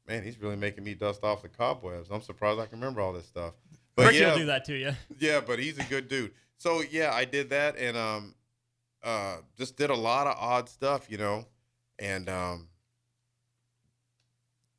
man, 0.07 0.23
he's 0.23 0.41
really 0.41 0.57
making 0.57 0.85
me 0.85 0.95
dust 0.95 1.25
off 1.25 1.43
the 1.43 1.49
cobwebs. 1.49 2.09
I'm 2.11 2.23
surprised 2.23 2.61
I 2.61 2.67
can 2.67 2.79
remember 2.79 3.01
all 3.01 3.13
this 3.13 3.27
stuff. 3.27 3.55
But 3.95 4.09
Ricky 4.09 4.19
yeah, 4.19 4.33
will 4.33 4.39
do 4.39 4.47
that 4.47 4.65
to 4.67 4.75
you. 4.75 4.93
yeah, 5.19 5.41
but 5.41 5.59
he's 5.59 5.79
a 5.79 5.85
good 5.85 6.09
dude. 6.09 6.33
So 6.59 6.83
yeah, 6.83 7.13
I 7.13 7.25
did 7.25 7.51
that 7.51 7.77
and 7.79 7.97
um 7.97 8.35
uh 9.03 9.39
just 9.57 9.77
did 9.77 9.91
a 9.91 9.95
lot 9.95 10.27
of 10.27 10.37
odd 10.39 10.69
stuff, 10.69 11.11
you 11.11 11.19
know, 11.19 11.47
and 11.99 12.29
um 12.29 12.69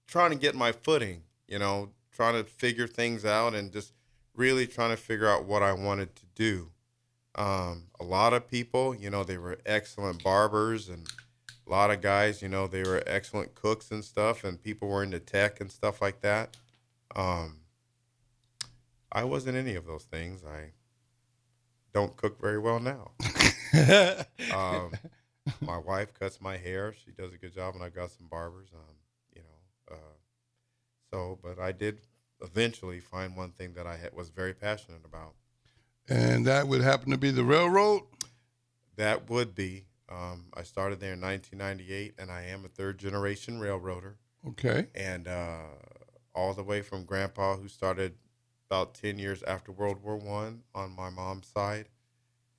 trying 0.07 0.31
to 0.31 0.37
get 0.37 0.55
my 0.55 0.71
footing, 0.71 1.23
you 1.47 1.59
know, 1.59 1.89
trying 2.11 2.33
to 2.35 2.49
figure 2.49 2.87
things 2.87 3.25
out 3.25 3.53
and 3.53 3.71
just 3.71 3.93
really 4.35 4.67
trying 4.67 4.91
to 4.91 4.97
figure 4.97 5.27
out 5.27 5.45
what 5.45 5.63
I 5.63 5.73
wanted 5.73 6.15
to 6.15 6.25
do. 6.35 6.71
Um 7.35 7.87
a 7.99 8.03
lot 8.03 8.33
of 8.33 8.47
people, 8.47 8.95
you 8.95 9.09
know, 9.09 9.23
they 9.23 9.37
were 9.37 9.57
excellent 9.65 10.23
barbers 10.23 10.89
and 10.89 11.07
a 11.67 11.71
lot 11.71 11.91
of 11.91 12.01
guys, 12.01 12.41
you 12.41 12.47
know, 12.49 12.67
they 12.67 12.83
were 12.83 13.03
excellent 13.05 13.55
cooks 13.55 13.91
and 13.91 14.03
stuff 14.03 14.43
and 14.43 14.61
people 14.61 14.87
were 14.87 15.03
into 15.03 15.19
tech 15.19 15.59
and 15.59 15.71
stuff 15.71 16.01
like 16.01 16.21
that. 16.21 16.57
Um 17.15 17.61
I 19.11 19.23
wasn't 19.23 19.57
any 19.57 19.75
of 19.75 19.85
those 19.85 20.03
things. 20.03 20.43
I 20.45 20.71
don't 21.93 22.15
cook 22.15 22.39
very 22.39 22.59
well 22.59 22.79
now. 22.79 23.11
Um, 24.53 24.91
my 25.61 25.77
wife 25.77 26.13
cuts 26.13 26.39
my 26.41 26.57
hair. 26.57 26.93
She 26.93 27.11
does 27.11 27.33
a 27.33 27.37
good 27.37 27.53
job, 27.53 27.75
and 27.75 27.83
I 27.83 27.89
got 27.89 28.11
some 28.11 28.27
barbers. 28.27 28.69
Um, 28.73 28.95
you 29.35 29.41
know, 29.41 29.95
uh, 29.95 30.15
so 31.11 31.39
but 31.41 31.59
I 31.59 31.71
did 31.71 31.99
eventually 32.41 32.99
find 32.99 33.35
one 33.35 33.51
thing 33.51 33.73
that 33.73 33.87
I 33.87 33.97
had, 33.97 34.13
was 34.13 34.29
very 34.29 34.53
passionate 34.53 35.01
about. 35.05 35.33
and 36.09 36.45
that 36.47 36.67
would 36.67 36.81
happen 36.81 37.11
to 37.11 37.17
be 37.17 37.31
the 37.31 37.43
railroad. 37.43 38.03
That 38.95 39.29
would 39.29 39.53
be. 39.53 39.86
Um, 40.09 40.45
I 40.53 40.63
started 40.63 40.99
there 40.99 41.13
in 41.13 41.21
1998, 41.21 42.15
and 42.17 42.31
I 42.31 42.43
am 42.43 42.63
a 42.63 42.69
third 42.69 42.97
generation 42.97 43.59
railroader. 43.59 44.17
Okay. 44.47 44.87
and 44.95 45.27
uh, 45.27 45.63
all 46.33 46.53
the 46.53 46.63
way 46.63 46.81
from 46.81 47.03
grandpa 47.03 47.57
who 47.57 47.67
started 47.67 48.13
about 48.69 48.93
10 48.93 49.17
years 49.19 49.43
after 49.43 49.71
world 49.71 50.01
war 50.01 50.15
one 50.15 50.61
on 50.73 50.95
my 50.95 51.09
mom's 51.09 51.47
side 51.47 51.89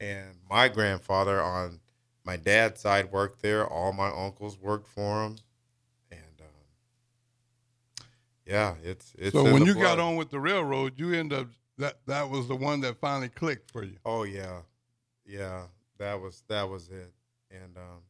and 0.00 0.34
my 0.50 0.68
grandfather 0.68 1.40
on 1.40 1.80
my 2.24 2.36
dad's 2.36 2.80
side 2.80 3.10
worked 3.10 3.40
there 3.40 3.66
all 3.66 3.92
my 3.92 4.08
uncles 4.08 4.58
worked 4.58 4.88
for 4.88 5.24
him 5.24 5.36
and 6.10 6.40
um, 6.40 8.06
yeah 8.44 8.74
it's 8.82 9.14
it's 9.18 9.32
so 9.32 9.44
when 9.44 9.64
you 9.64 9.74
got 9.74 9.98
on 9.98 10.16
with 10.16 10.30
the 10.30 10.40
railroad, 10.40 10.98
you 10.98 11.14
end 11.14 11.32
up 11.32 11.46
that 11.78 12.00
that 12.06 12.28
was 12.28 12.48
the 12.48 12.56
one 12.56 12.80
that 12.80 12.98
finally 13.00 13.28
clicked 13.28 13.70
for 13.70 13.84
you. 13.84 13.96
oh 14.04 14.24
yeah 14.24 14.60
yeah 15.24 15.62
that 15.98 16.20
was 16.20 16.42
that 16.48 16.68
was 16.68 16.88
it 16.88 17.12
and 17.50 17.76
um, 17.76 18.02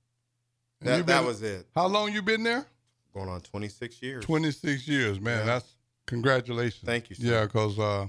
that, 0.80 0.96
you've 0.96 1.06
that 1.06 1.24
was 1.24 1.42
it 1.42 1.66
How 1.74 1.86
long 1.86 2.12
you 2.12 2.22
been 2.22 2.42
there? 2.42 2.66
going 3.14 3.28
on 3.28 3.40
26 3.40 4.02
years 4.02 4.24
Twenty 4.24 4.50
six 4.50 4.86
years, 4.86 5.20
man. 5.20 5.40
Yeah. 5.40 5.44
That's 5.44 5.74
congratulations. 6.06 6.84
Thank 6.84 7.10
you, 7.10 7.16
sir. 7.16 7.26
Yeah, 7.26 7.44
because 7.44 7.78
uh, 7.78 8.06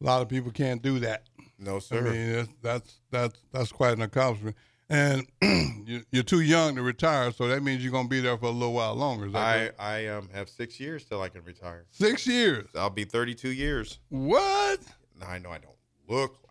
a 0.00 0.04
lot 0.04 0.22
of 0.22 0.28
people 0.28 0.50
can't 0.52 0.82
do 0.82 0.98
that. 1.00 1.24
no 1.58 1.78
sir. 1.78 1.98
I 1.98 2.10
mean, 2.10 2.32
that's 2.34 2.48
that's 2.62 3.00
that's, 3.10 3.40
that's 3.52 3.72
quite 3.72 3.94
an 3.94 4.02
accomplishment. 4.02 4.56
And 4.90 5.26
you, 5.86 6.02
you're 6.10 6.22
too 6.22 6.40
young 6.40 6.76
to 6.76 6.82
retire, 6.82 7.30
so 7.32 7.46
that 7.48 7.62
means 7.62 7.82
you're 7.82 7.92
gonna 7.92 8.08
be 8.08 8.20
there 8.20 8.38
for 8.38 8.46
a 8.46 8.50
little 8.50 8.72
while 8.72 8.94
longer. 8.94 9.26
Is 9.26 9.32
that 9.32 9.38
I, 9.38 9.62
right? 9.62 9.72
I 9.78 10.06
um, 10.08 10.30
have 10.32 10.48
six 10.48 10.80
years 10.80 11.04
till 11.04 11.20
I 11.20 11.28
can 11.28 11.42
retire. 11.44 11.84
Six 11.90 12.26
years. 12.26 12.68
I'll 12.74 12.88
be 12.88 13.04
32 13.04 13.50
years. 13.50 13.98
What? 14.08 14.80
Now 15.20 15.28
I 15.28 15.38
know 15.38 15.50
I 15.50 15.58
don't 15.58 15.74
look 16.08 16.30
like 16.30 16.40
it. 16.40 16.44
But 16.46 16.47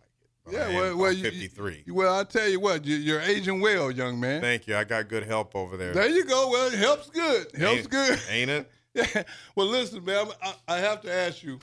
Yeah, 0.49 0.67
well, 0.69 0.97
well 0.97 1.11
you, 1.13 1.23
53. 1.23 1.83
You, 1.85 1.93
well, 1.93 2.17
I 2.19 2.23
tell 2.23 2.47
you 2.47 2.59
what, 2.59 2.85
you, 2.85 2.95
you're 2.95 3.21
aging 3.21 3.59
well, 3.61 3.91
young 3.91 4.19
man. 4.19 4.41
Thank 4.41 4.67
you. 4.67 4.75
I 4.75 4.83
got 4.83 5.07
good 5.09 5.23
help 5.23 5.55
over 5.55 5.75
there. 5.77 5.93
There 5.93 6.09
you 6.09 6.23
go. 6.25 6.49
Well, 6.49 6.67
it 6.67 6.77
helps 6.79 7.09
good. 7.09 7.47
Helps 7.57 7.79
Ain't- 7.81 7.89
good. 7.89 8.19
Ain't 8.29 8.49
it? 8.49 8.71
Yeah. 8.93 9.23
Well, 9.55 9.67
listen, 9.67 10.03
man. 10.03 10.25
I, 10.41 10.53
I 10.67 10.77
have 10.79 11.01
to 11.01 11.13
ask 11.13 11.43
you. 11.43 11.59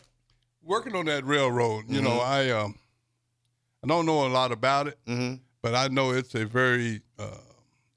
Working 0.63 0.95
on 0.97 1.05
that 1.07 1.27
railroad, 1.27 1.85
you 1.89 2.01
know, 2.01 2.21
I 2.21 2.49
um, 2.51 2.75
I 3.83 3.87
don't 3.87 4.07
know 4.07 4.27
a 4.27 4.29
lot 4.29 4.51
about 4.51 4.87
it, 4.87 4.99
Mm-hmm. 5.07 5.35
but 5.61 5.75
I 5.75 5.89
know 5.89 6.13
it's 6.13 6.35
a 6.35 6.47
very, 6.47 7.03
uh, 7.19 7.37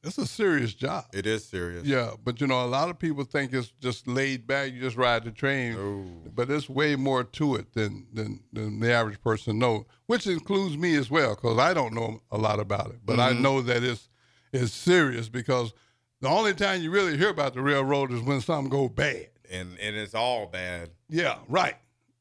it's 0.04 0.18
a 0.18 0.26
serious 0.28 0.74
job. 0.74 1.06
It 1.14 1.26
is 1.26 1.44
serious. 1.46 1.86
Yeah, 1.86 2.12
but 2.24 2.40
you 2.40 2.48
know, 2.48 2.64
a 2.64 2.68
lot 2.68 2.90
of 2.90 2.98
people 3.00 3.24
think 3.24 3.54
it's 3.54 3.72
just 3.82 4.08
laid 4.08 4.48
back. 4.48 4.72
You 4.72 4.80
just 4.80 4.96
ride 4.98 5.24
the 5.26 5.32
train, 5.32 5.76
Oh, 5.78 6.30
but 6.34 6.48
there's 6.48 6.70
way 6.70 6.96
more 6.96 7.24
to 7.24 7.56
it 7.56 7.74
than 7.74 8.08
than, 8.14 8.42
than 8.54 8.80
the 8.80 8.92
average 8.94 9.22
person 9.22 9.60
knows, 9.60 9.86
which 10.06 10.28
includes 10.28 10.78
me 10.78 10.96
as 10.96 11.10
well, 11.10 11.36
because 11.36 11.58
I 11.58 11.74
don't 11.74 11.94
know 11.94 12.22
a 12.32 12.38
lot 12.38 12.60
about 12.60 12.92
it. 12.92 13.00
But 13.06 13.20
I 13.20 13.34
Mhm. 13.34 13.42
know 13.42 13.62
that 13.62 13.84
it's 13.84 14.10
it's 14.54 14.72
serious 14.74 15.28
because 15.30 15.74
the 16.22 16.30
only 16.30 16.54
time 16.54 16.82
you 16.82 16.90
really 16.90 17.18
hear 17.18 17.30
about 17.30 17.54
the 17.54 17.62
railroad 17.62 18.12
is 18.14 18.22
when 18.22 18.42
something 18.42 18.70
goes 18.70 18.92
bad. 18.92 19.30
and 19.50 19.78
and 19.80 19.96
it's 19.96 20.14
all 20.16 20.46
bad. 20.46 20.90
Yeah, 21.10 21.40
right. 21.48 21.76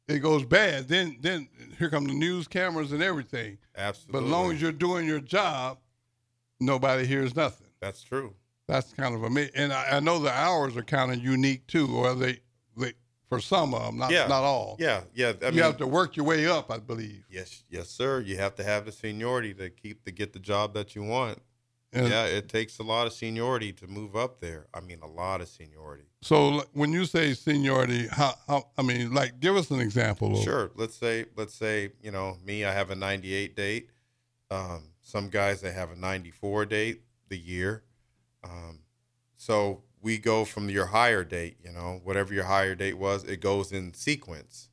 It 0.09 0.21
goes 0.21 0.45
bad. 0.45 0.87
Then 0.89 1.17
then 1.21 1.49
here 1.79 1.91
come 1.91 2.05
the 2.07 2.15
news 2.15 2.47
cameras 2.49 2.93
and 2.93 3.03
everything. 3.03 3.59
Absolutely. 3.77 4.13
But 4.21 4.25
as 4.27 4.31
long 4.31 4.53
as 4.53 4.61
you're 4.63 4.71
doing 4.73 5.07
your 5.07 5.21
job, 5.21 5.79
nobody 6.61 7.05
hears 7.07 7.35
nothing. 7.35 7.66
That's 7.81 8.03
true. 8.03 8.35
That's 8.69 8.93
kind 8.93 9.15
of 9.15 9.23
amazing. 9.23 9.53
And 9.55 9.73
I, 9.73 9.97
I 9.97 10.01
know 10.01 10.19
the 10.19 10.33
hours 10.33 10.77
are 10.77 10.83
kind 10.83 11.13
of 11.13 11.19
unique 11.23 11.67
too, 11.67 11.87
or 11.97 12.15
they, 12.15 12.41
they 12.77 12.95
for 13.29 13.41
some 13.41 13.75
of 13.75 13.83
them, 13.85 13.99
not 13.99 14.11
Yeah. 14.11 14.27
not 14.27 14.43
all. 14.45 14.77
Yeah, 14.81 15.03
yeah. 15.15 15.33
I 15.43 15.47
you 15.47 15.53
mean, 15.53 15.63
have 15.63 15.77
to 15.79 15.87
work 15.87 16.17
your 16.17 16.27
way 16.27 16.47
up, 16.47 16.71
I 16.71 16.79
believe. 16.79 17.25
yes, 17.31 17.65
yes, 17.71 17.89
sir. 17.89 18.21
You 18.21 18.37
have 18.39 18.55
to 18.57 18.65
have 18.65 18.85
the 18.87 18.93
seniority 18.93 19.55
to 19.55 19.71
keep 19.71 20.05
to 20.05 20.11
get 20.11 20.33
the 20.33 20.39
job 20.41 20.75
that 20.75 20.95
you 20.95 21.03
want. 21.05 21.39
And 21.93 22.09
yeah, 22.09 22.25
it 22.27 22.49
takes 22.49 22.79
a 22.79 22.83
lot 22.83 23.07
of 23.07 23.13
seniority 23.13 23.73
to 23.75 23.87
move 23.87 24.17
up 24.17 24.41
there. 24.41 24.67
I 24.75 24.81
mean, 24.81 24.99
a 25.03 25.07
lot 25.07 25.41
of 25.41 25.49
seniority. 25.49 26.05
So 26.21 26.65
when 26.73 26.93
you 26.93 27.05
say 27.07 27.33
seniority, 27.33 28.09
how, 28.11 28.35
how 28.49 28.67
I 28.77 28.83
mean, 28.83 29.15
like, 29.15 29.39
give 29.41 29.57
us 29.57 29.71
an 29.71 29.81
example. 29.81 30.37
Of, 30.37 30.43
Sure. 30.43 30.73
Let's 30.75 30.97
say, 30.97 31.27
let's 31.37 31.55
say, 31.55 31.91
you 32.03 32.11
know, 32.11 32.37
me, 32.45 32.65
I 32.65 32.73
have 32.73 32.91
a 32.91 32.97
98 32.97 33.57
date. 33.57 33.91
Um, 34.51 34.83
some 35.01 35.29
guys, 35.29 35.61
they 35.61 35.73
have 35.73 35.91
a 35.91 35.97
94 35.97 36.67
date 36.67 37.03
the 37.29 37.39
year. 37.39 37.85
Um, 38.45 38.81
so 39.37 39.83
we 40.01 40.19
go 40.19 40.45
from 40.45 40.71
your 40.71 40.87
higher 40.87 41.25
date, 41.25 41.59
you 41.63 41.73
know, 41.73 42.01
whatever 42.05 42.33
your 42.33 42.45
higher 42.45 42.75
date 42.75 42.99
was, 42.99 43.25
it 43.25 43.41
goes 43.41 43.73
in 43.73 43.95
sequence 43.95 44.69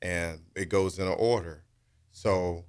and 0.00 0.40
it 0.56 0.68
goes 0.68 0.98
in 0.98 1.06
order. 1.06 1.64
So 2.12 2.64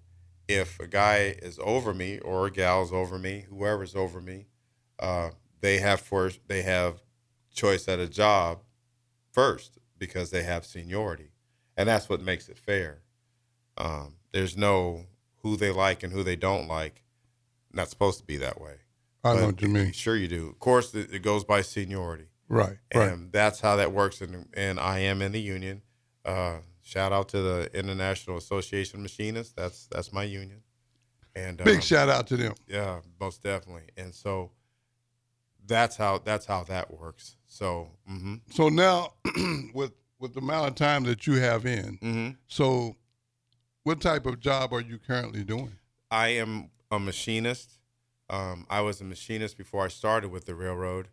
if 0.47 0.79
a 0.79 0.87
guy 0.87 1.35
is 1.41 1.59
over 1.63 1.93
me 1.93 2.19
or 2.19 2.47
a 2.47 2.51
gal's 2.51 2.91
over 2.91 3.17
me, 3.17 3.45
whoever's 3.49 3.95
over 3.95 4.21
me, 4.21 4.47
uh, 4.99 5.29
they 5.61 5.77
have 5.77 6.01
first, 6.01 6.39
they 6.47 6.63
have 6.63 7.01
choice 7.53 7.87
at 7.87 7.99
a 7.99 8.07
job 8.07 8.63
first 9.31 9.77
because 9.97 10.31
they 10.31 10.43
have 10.43 10.65
seniority 10.65 11.31
and 11.77 11.87
that's 11.87 12.09
what 12.09 12.21
makes 12.21 12.49
it 12.49 12.57
fair. 12.57 13.01
Um, 13.77 14.15
there's 14.31 14.57
no 14.57 15.05
who 15.37 15.55
they 15.55 15.71
like 15.71 16.03
and 16.03 16.13
who 16.13 16.23
they 16.23 16.35
don't 16.35 16.67
like. 16.67 17.03
Not 17.73 17.89
supposed 17.89 18.19
to 18.19 18.25
be 18.25 18.37
that 18.37 18.59
way. 18.59 18.75
I 19.23 19.35
know 19.35 19.45
what 19.47 19.61
you 19.61 19.67
mean. 19.67 19.91
Sure, 19.91 20.15
you 20.15 20.27
do. 20.27 20.49
Of 20.49 20.59
course, 20.59 20.93
it, 20.95 21.13
it 21.13 21.19
goes 21.21 21.43
by 21.43 21.61
seniority, 21.61 22.25
Right, 22.49 22.77
and 22.91 23.01
right. 23.01 23.31
that's 23.31 23.59
how 23.59 23.75
that 23.77 23.91
works. 23.91 24.21
And 24.21 24.47
and 24.53 24.79
I 24.79 24.99
am 24.99 25.21
in 25.21 25.31
the 25.31 25.41
union. 25.41 25.81
Uh, 26.25 26.57
shout 26.81 27.11
out 27.13 27.29
to 27.29 27.41
the 27.41 27.69
International 27.77 28.37
Association 28.37 28.97
of 28.97 29.03
Machinists. 29.03 29.53
That's 29.53 29.87
that's 29.91 30.11
my 30.11 30.23
union. 30.23 30.63
And 31.35 31.57
Big 31.63 31.75
um, 31.75 31.81
shout 31.81 32.09
out 32.09 32.27
to 32.27 32.37
them. 32.37 32.55
yeah, 32.67 32.99
most 33.19 33.41
definitely. 33.43 33.83
And 33.95 34.13
so 34.13 34.51
that's 35.65 35.95
how 35.95 36.17
that's 36.17 36.45
how 36.45 36.63
that 36.65 36.91
works. 36.91 37.37
So, 37.47 37.91
hmm 38.07 38.35
So 38.51 38.69
now, 38.69 39.13
with 39.73 39.93
with 40.19 40.33
the 40.33 40.39
amount 40.39 40.67
of 40.69 40.75
time 40.75 41.03
that 41.03 41.25
you 41.27 41.35
have 41.35 41.65
in, 41.65 41.97
hmm 42.01 42.29
so 42.47 42.95
what 43.83 44.01
type 44.01 44.25
of 44.25 44.39
job 44.39 44.73
are 44.73 44.81
you 44.81 44.97
currently 44.99 45.43
doing? 45.43 45.71
I 46.11 46.29
am 46.29 46.69
a 46.91 46.99
machinist. 46.99 47.77
Um, 48.31 48.65
I 48.69 48.79
was 48.81 49.01
a 49.01 49.03
machinist 49.03 49.57
before 49.57 49.83
I 49.83 49.89
started 49.89 50.31
with 50.31 50.45
the 50.45 50.55
railroad. 50.55 51.09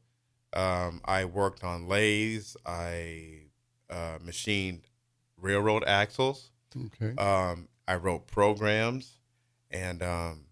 Um, 0.53 1.01
I 1.05 1.25
worked 1.25 1.65
on 1.65 1.89
lathes. 1.89 2.57
I 2.65 3.49
uh, 3.91 4.19
machined 4.25 4.83
railroad 5.37 5.85
axles. 5.85 6.53
Okay. 6.77 7.15
Um, 7.17 7.69
I 7.89 7.97
wrote 7.97 8.29
programs, 8.29 9.19
and 9.71 10.03
um, 10.03 10.45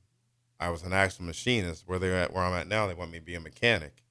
I 0.58 0.70
was 0.70 0.82
an 0.82 0.92
actual 0.92 1.26
machinist. 1.26 1.84
Where 1.86 2.00
they're 2.00 2.16
at, 2.16 2.32
where 2.32 2.42
I'm 2.42 2.54
at 2.54 2.66
now, 2.66 2.88
they 2.88 2.94
want 2.94 3.12
me 3.12 3.18
to 3.18 3.24
be 3.24 3.36
a 3.36 3.40
mechanic. 3.40 4.02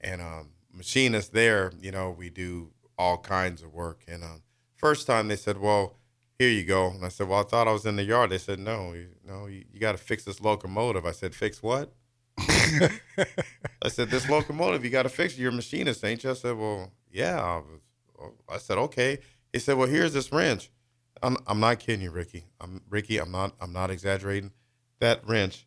And 0.00 0.20
um, 0.20 0.50
machinist 0.72 1.32
there, 1.32 1.72
you 1.80 1.90
know, 1.90 2.10
we 2.10 2.28
do 2.28 2.72
all 2.98 3.16
kinds 3.16 3.62
of 3.62 3.72
work. 3.72 4.02
And 4.06 4.22
um, 4.22 4.42
first 4.76 5.06
time 5.06 5.28
they 5.28 5.36
said, 5.36 5.58
"Well, 5.58 5.96
here 6.38 6.50
you 6.50 6.64
go," 6.64 6.88
and 6.88 7.04
I 7.04 7.08
said, 7.08 7.28
"Well, 7.28 7.40
I 7.40 7.44
thought 7.44 7.68
I 7.68 7.72
was 7.72 7.86
in 7.86 7.96
the 7.96 8.04
yard." 8.04 8.30
They 8.30 8.38
said, 8.38 8.58
"No, 8.58 8.92
you, 8.92 9.08
no, 9.26 9.46
you, 9.46 9.64
you 9.72 9.80
got 9.80 9.92
to 9.92 9.98
fix 9.98 10.24
this 10.24 10.40
locomotive." 10.40 11.06
I 11.06 11.12
said, 11.12 11.34
"Fix 11.34 11.62
what?" 11.62 11.92
I 12.38 13.88
said, 13.88 14.10
"This 14.10 14.28
locomotive, 14.28 14.84
you 14.84 14.90
got 14.90 15.04
to 15.04 15.08
fix. 15.08 15.34
it. 15.34 15.40
You're 15.40 15.52
a 15.52 15.54
machinist, 15.54 16.04
ain't 16.04 16.24
you?" 16.24 16.30
I 16.30 16.34
said, 16.34 16.56
"Well, 16.56 16.92
yeah." 17.10 17.40
I, 17.40 17.56
was, 17.56 18.32
I 18.48 18.58
said, 18.58 18.78
"Okay." 18.78 19.18
He 19.52 19.58
said, 19.58 19.76
"Well, 19.76 19.88
here's 19.88 20.12
this 20.12 20.32
wrench." 20.32 20.70
I'm 21.22 21.36
I'm 21.46 21.60
not 21.60 21.78
kidding 21.78 22.02
you, 22.02 22.10
Ricky. 22.10 22.46
I'm 22.60 22.82
Ricky. 22.90 23.18
I'm 23.18 23.30
not 23.30 23.54
I'm 23.60 23.72
not 23.72 23.90
exaggerating. 23.90 24.52
That 25.00 25.26
wrench 25.26 25.66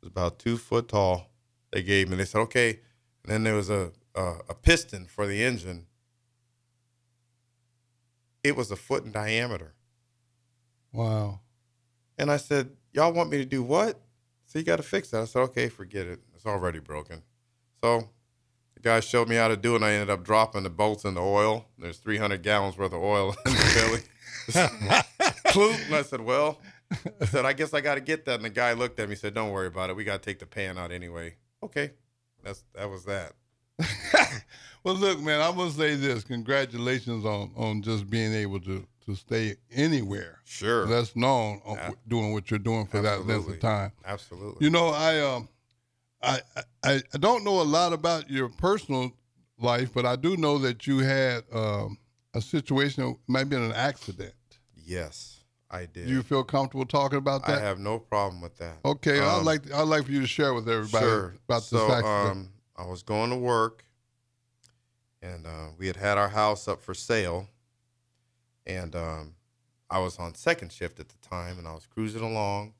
was 0.00 0.08
about 0.08 0.38
two 0.38 0.56
foot 0.56 0.88
tall. 0.88 1.30
They 1.72 1.82
gave 1.82 2.08
me. 2.08 2.16
They 2.16 2.24
said 2.24 2.40
okay. 2.42 2.80
And 3.24 3.32
then 3.32 3.44
there 3.44 3.54
was 3.54 3.70
a 3.70 3.92
a, 4.14 4.36
a 4.50 4.54
piston 4.54 5.06
for 5.06 5.26
the 5.26 5.42
engine. 5.42 5.86
It 8.44 8.56
was 8.56 8.70
a 8.70 8.76
foot 8.76 9.04
in 9.04 9.12
diameter. 9.12 9.74
Wow. 10.92 11.40
And 12.18 12.30
I 12.30 12.36
said, 12.36 12.70
Y'all 12.92 13.12
want 13.12 13.30
me 13.30 13.38
to 13.38 13.44
do 13.44 13.62
what? 13.62 14.00
So 14.46 14.58
you 14.58 14.64
got 14.64 14.76
to 14.76 14.82
fix 14.82 15.10
that. 15.10 15.22
I 15.22 15.24
said, 15.26 15.40
Okay, 15.40 15.68
forget 15.68 16.06
it. 16.06 16.20
It's 16.34 16.46
already 16.46 16.78
broken. 16.78 17.22
So 17.82 18.08
the 18.74 18.80
guy 18.80 19.00
showed 19.00 19.28
me 19.28 19.36
how 19.36 19.48
to 19.48 19.56
do 19.56 19.72
it, 19.72 19.76
and 19.76 19.84
I 19.84 19.92
ended 19.92 20.10
up 20.10 20.24
dropping 20.24 20.62
the 20.62 20.70
bolts 20.70 21.04
in 21.04 21.14
the 21.14 21.22
oil. 21.22 21.66
There's 21.78 21.98
300 21.98 22.42
gallons 22.42 22.76
worth 22.76 22.92
of 22.92 23.02
oil 23.02 23.34
in 23.46 23.52
the 23.52 24.02
belly. 24.54 25.04
And 25.54 25.94
I 25.94 26.02
said, 26.02 26.20
Well, 26.20 26.60
I 27.20 27.24
said, 27.24 27.44
I 27.44 27.52
guess 27.52 27.74
I 27.74 27.80
got 27.80 27.96
to 27.96 28.00
get 28.00 28.24
that. 28.26 28.36
And 28.36 28.44
the 28.44 28.50
guy 28.50 28.72
looked 28.74 29.00
at 29.00 29.08
me 29.08 29.12
and 29.12 29.20
said, 29.20 29.34
Don't 29.34 29.50
worry 29.50 29.66
about 29.66 29.90
it. 29.90 29.96
We 29.96 30.04
got 30.04 30.22
to 30.22 30.26
take 30.30 30.38
the 30.38 30.46
pan 30.46 30.78
out 30.78 30.92
anyway. 30.92 31.36
Okay. 31.62 31.92
That's 32.44 32.62
That 32.74 32.88
was 32.88 33.04
that. 33.06 33.32
well, 34.84 34.94
look, 34.94 35.20
man, 35.20 35.40
I'm 35.40 35.56
gonna 35.56 35.70
say 35.70 35.94
this. 35.94 36.24
Congratulations 36.24 37.24
on 37.24 37.52
on 37.56 37.82
just 37.82 38.10
being 38.10 38.32
able 38.32 38.60
to 38.60 38.86
to 39.08 39.16
stay 39.16 39.56
anywhere. 39.72 40.40
Sure. 40.44 40.86
That's 40.86 41.16
known 41.16 41.60
on 41.64 41.76
Yeah. 41.76 41.90
doing 42.06 42.32
what 42.32 42.50
you're 42.50 42.58
doing 42.58 42.86
for 42.86 43.00
that 43.02 43.26
length 43.26 43.48
of 43.48 43.58
time. 43.60 43.92
Absolutely. 44.04 44.64
You 44.64 44.70
know, 44.70 44.88
I 44.88 45.20
um, 45.20 45.48
I, 46.22 46.40
I 46.84 47.02
I 47.14 47.18
don't 47.18 47.42
know 47.44 47.60
a 47.60 47.64
lot 47.64 47.92
about 47.92 48.28
your 48.30 48.48
personal 48.48 49.12
life, 49.58 49.90
but 49.94 50.04
I 50.06 50.16
do 50.16 50.36
know 50.36 50.58
that 50.58 50.86
you 50.86 50.98
had 50.98 51.44
um, 51.52 51.98
a 52.34 52.40
situation, 52.40 53.04
it 53.04 53.16
might 53.26 53.40
have 53.40 53.50
been 53.50 53.62
an 53.62 53.72
accident. 53.72 54.34
yes, 54.76 55.40
I 55.70 55.80
did. 55.86 56.06
Do 56.06 56.12
you 56.12 56.22
feel 56.22 56.44
comfortable 56.44 56.86
talking 56.86 57.18
about 57.18 57.46
that? 57.46 57.58
I 57.58 57.60
have 57.60 57.78
no 57.78 57.98
problem 57.98 58.40
with 58.40 58.56
that. 58.58 58.76
okay, 58.84 59.20
I'd 59.20 59.38
Um, 59.38 59.44
like 59.44 59.70
I'd 59.72 59.82
like 59.88 60.04
for 60.06 60.12
you 60.12 60.20
to 60.20 60.26
share 60.26 60.54
with 60.54 60.68
everybody 60.68 61.04
Sure. 61.06 61.34
about 61.48 61.62
so, 61.62 61.76
this 61.78 61.90
accident. 61.96 62.30
um, 62.30 62.52
I 62.76 62.86
was 62.86 63.02
going 63.02 63.30
to 63.30 63.36
work, 63.36 63.84
and 65.22 65.46
uh, 65.46 65.68
we 65.78 65.86
had 65.86 65.96
had 65.96 66.16
our 66.18 66.28
house 66.28 66.68
up 66.68 66.80
for 66.82 66.94
sale, 66.94 67.48
and 68.68 68.94
um, 68.94 69.34
I 69.90 69.98
was 69.98 70.18
on 70.18 70.34
second 70.34 70.70
shift 70.70 71.00
at 71.00 71.08
the 71.08 71.18
time, 71.28 71.58
and 71.58 71.66
I 71.66 71.72
was 71.72 71.86
cruising 71.86 72.22
along, 72.22 72.74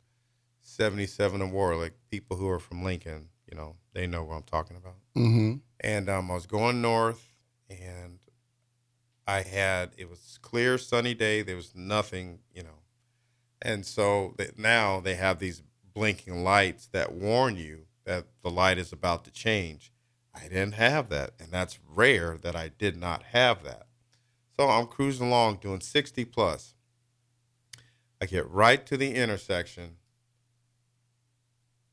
77 0.61 1.41
in 1.41 1.51
Warlick. 1.51 1.93
People 2.11 2.37
who 2.37 2.49
are 2.49 2.59
from 2.59 2.85
Lincoln, 2.85 3.31
you 3.51 3.57
know, 3.57 3.77
they 3.95 4.07
know 4.07 4.25
what 4.25 4.35
I'm 4.35 4.43
talking 4.43 4.77
about. 4.77 4.97
mm-hmm. 5.17 5.55
And 5.81 6.09
um, 6.09 6.31
I 6.31 6.35
was 6.35 6.47
going 6.47 6.83
north, 6.83 7.33
and 7.71 8.19
I 9.27 9.43
had 9.43 9.91
it 9.97 10.09
was 10.09 10.39
clear, 10.43 10.79
sunny 10.79 11.15
day. 11.15 11.43
There 11.43 11.57
was 11.57 11.75
nothing, 11.75 12.41
you 12.53 12.63
know, 12.63 12.83
and 13.63 13.85
so 13.87 14.35
that 14.39 14.59
now 14.59 15.01
they 15.01 15.15
have 15.15 15.39
these 15.39 15.63
blinking 15.95 16.45
lights 16.45 16.87
that 16.93 17.13
warn 17.13 17.57
you 17.57 17.87
that 18.05 18.27
the 18.43 18.51
light 18.51 18.79
is 18.79 18.93
about 18.93 19.25
to 19.25 19.31
change. 19.31 19.93
I 20.35 20.43
didn't 20.45 20.75
have 20.75 21.09
that, 21.09 21.33
and 21.41 21.51
that's 21.51 21.79
rare 21.87 22.39
that 22.43 22.55
I 22.55 22.69
did 22.69 22.97
not 22.97 23.23
have 23.25 23.65
that. 23.65 23.88
So 24.59 24.69
I'm 24.69 24.87
cruising 24.87 25.29
along 25.29 25.59
doing 25.59 25.81
60 25.81 26.25
plus. 26.25 26.75
I 28.21 28.27
get 28.27 28.51
right 28.51 28.85
to 28.87 28.97
the 28.97 29.15
intersection, 29.15 29.99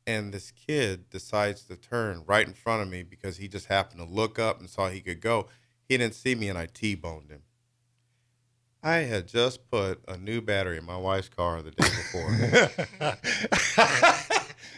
and 0.08 0.34
this 0.34 0.50
kid 0.50 1.08
decides 1.12 1.62
to 1.66 1.76
turn 1.76 2.24
right 2.26 2.48
in 2.48 2.56
front 2.56 2.82
of 2.82 2.90
me 2.90 3.04
because 3.04 3.38
he 3.38 3.48
just 3.48 3.68
happened 3.68 4.00
to 4.00 4.12
look 4.12 4.40
up 4.40 4.60
and 4.60 4.68
saw 4.68 4.90
he 4.90 5.02
could 5.02 5.22
go. 5.22 5.48
He 5.88 5.96
didn't 5.96 6.16
see 6.16 6.34
me, 6.34 6.50
and 6.50 6.58
I 6.58 6.66
T-boned 6.66 7.30
him. 7.30 7.44
I 8.82 8.98
had 8.98 9.28
just 9.28 9.70
put 9.70 10.02
a 10.08 10.18
new 10.18 10.42
battery 10.42 10.80
in 10.80 10.86
my 10.86 10.98
wife's 10.98 11.30
car 11.30 11.62
the 11.62 11.70
day 11.70 11.88
before. 11.88 12.32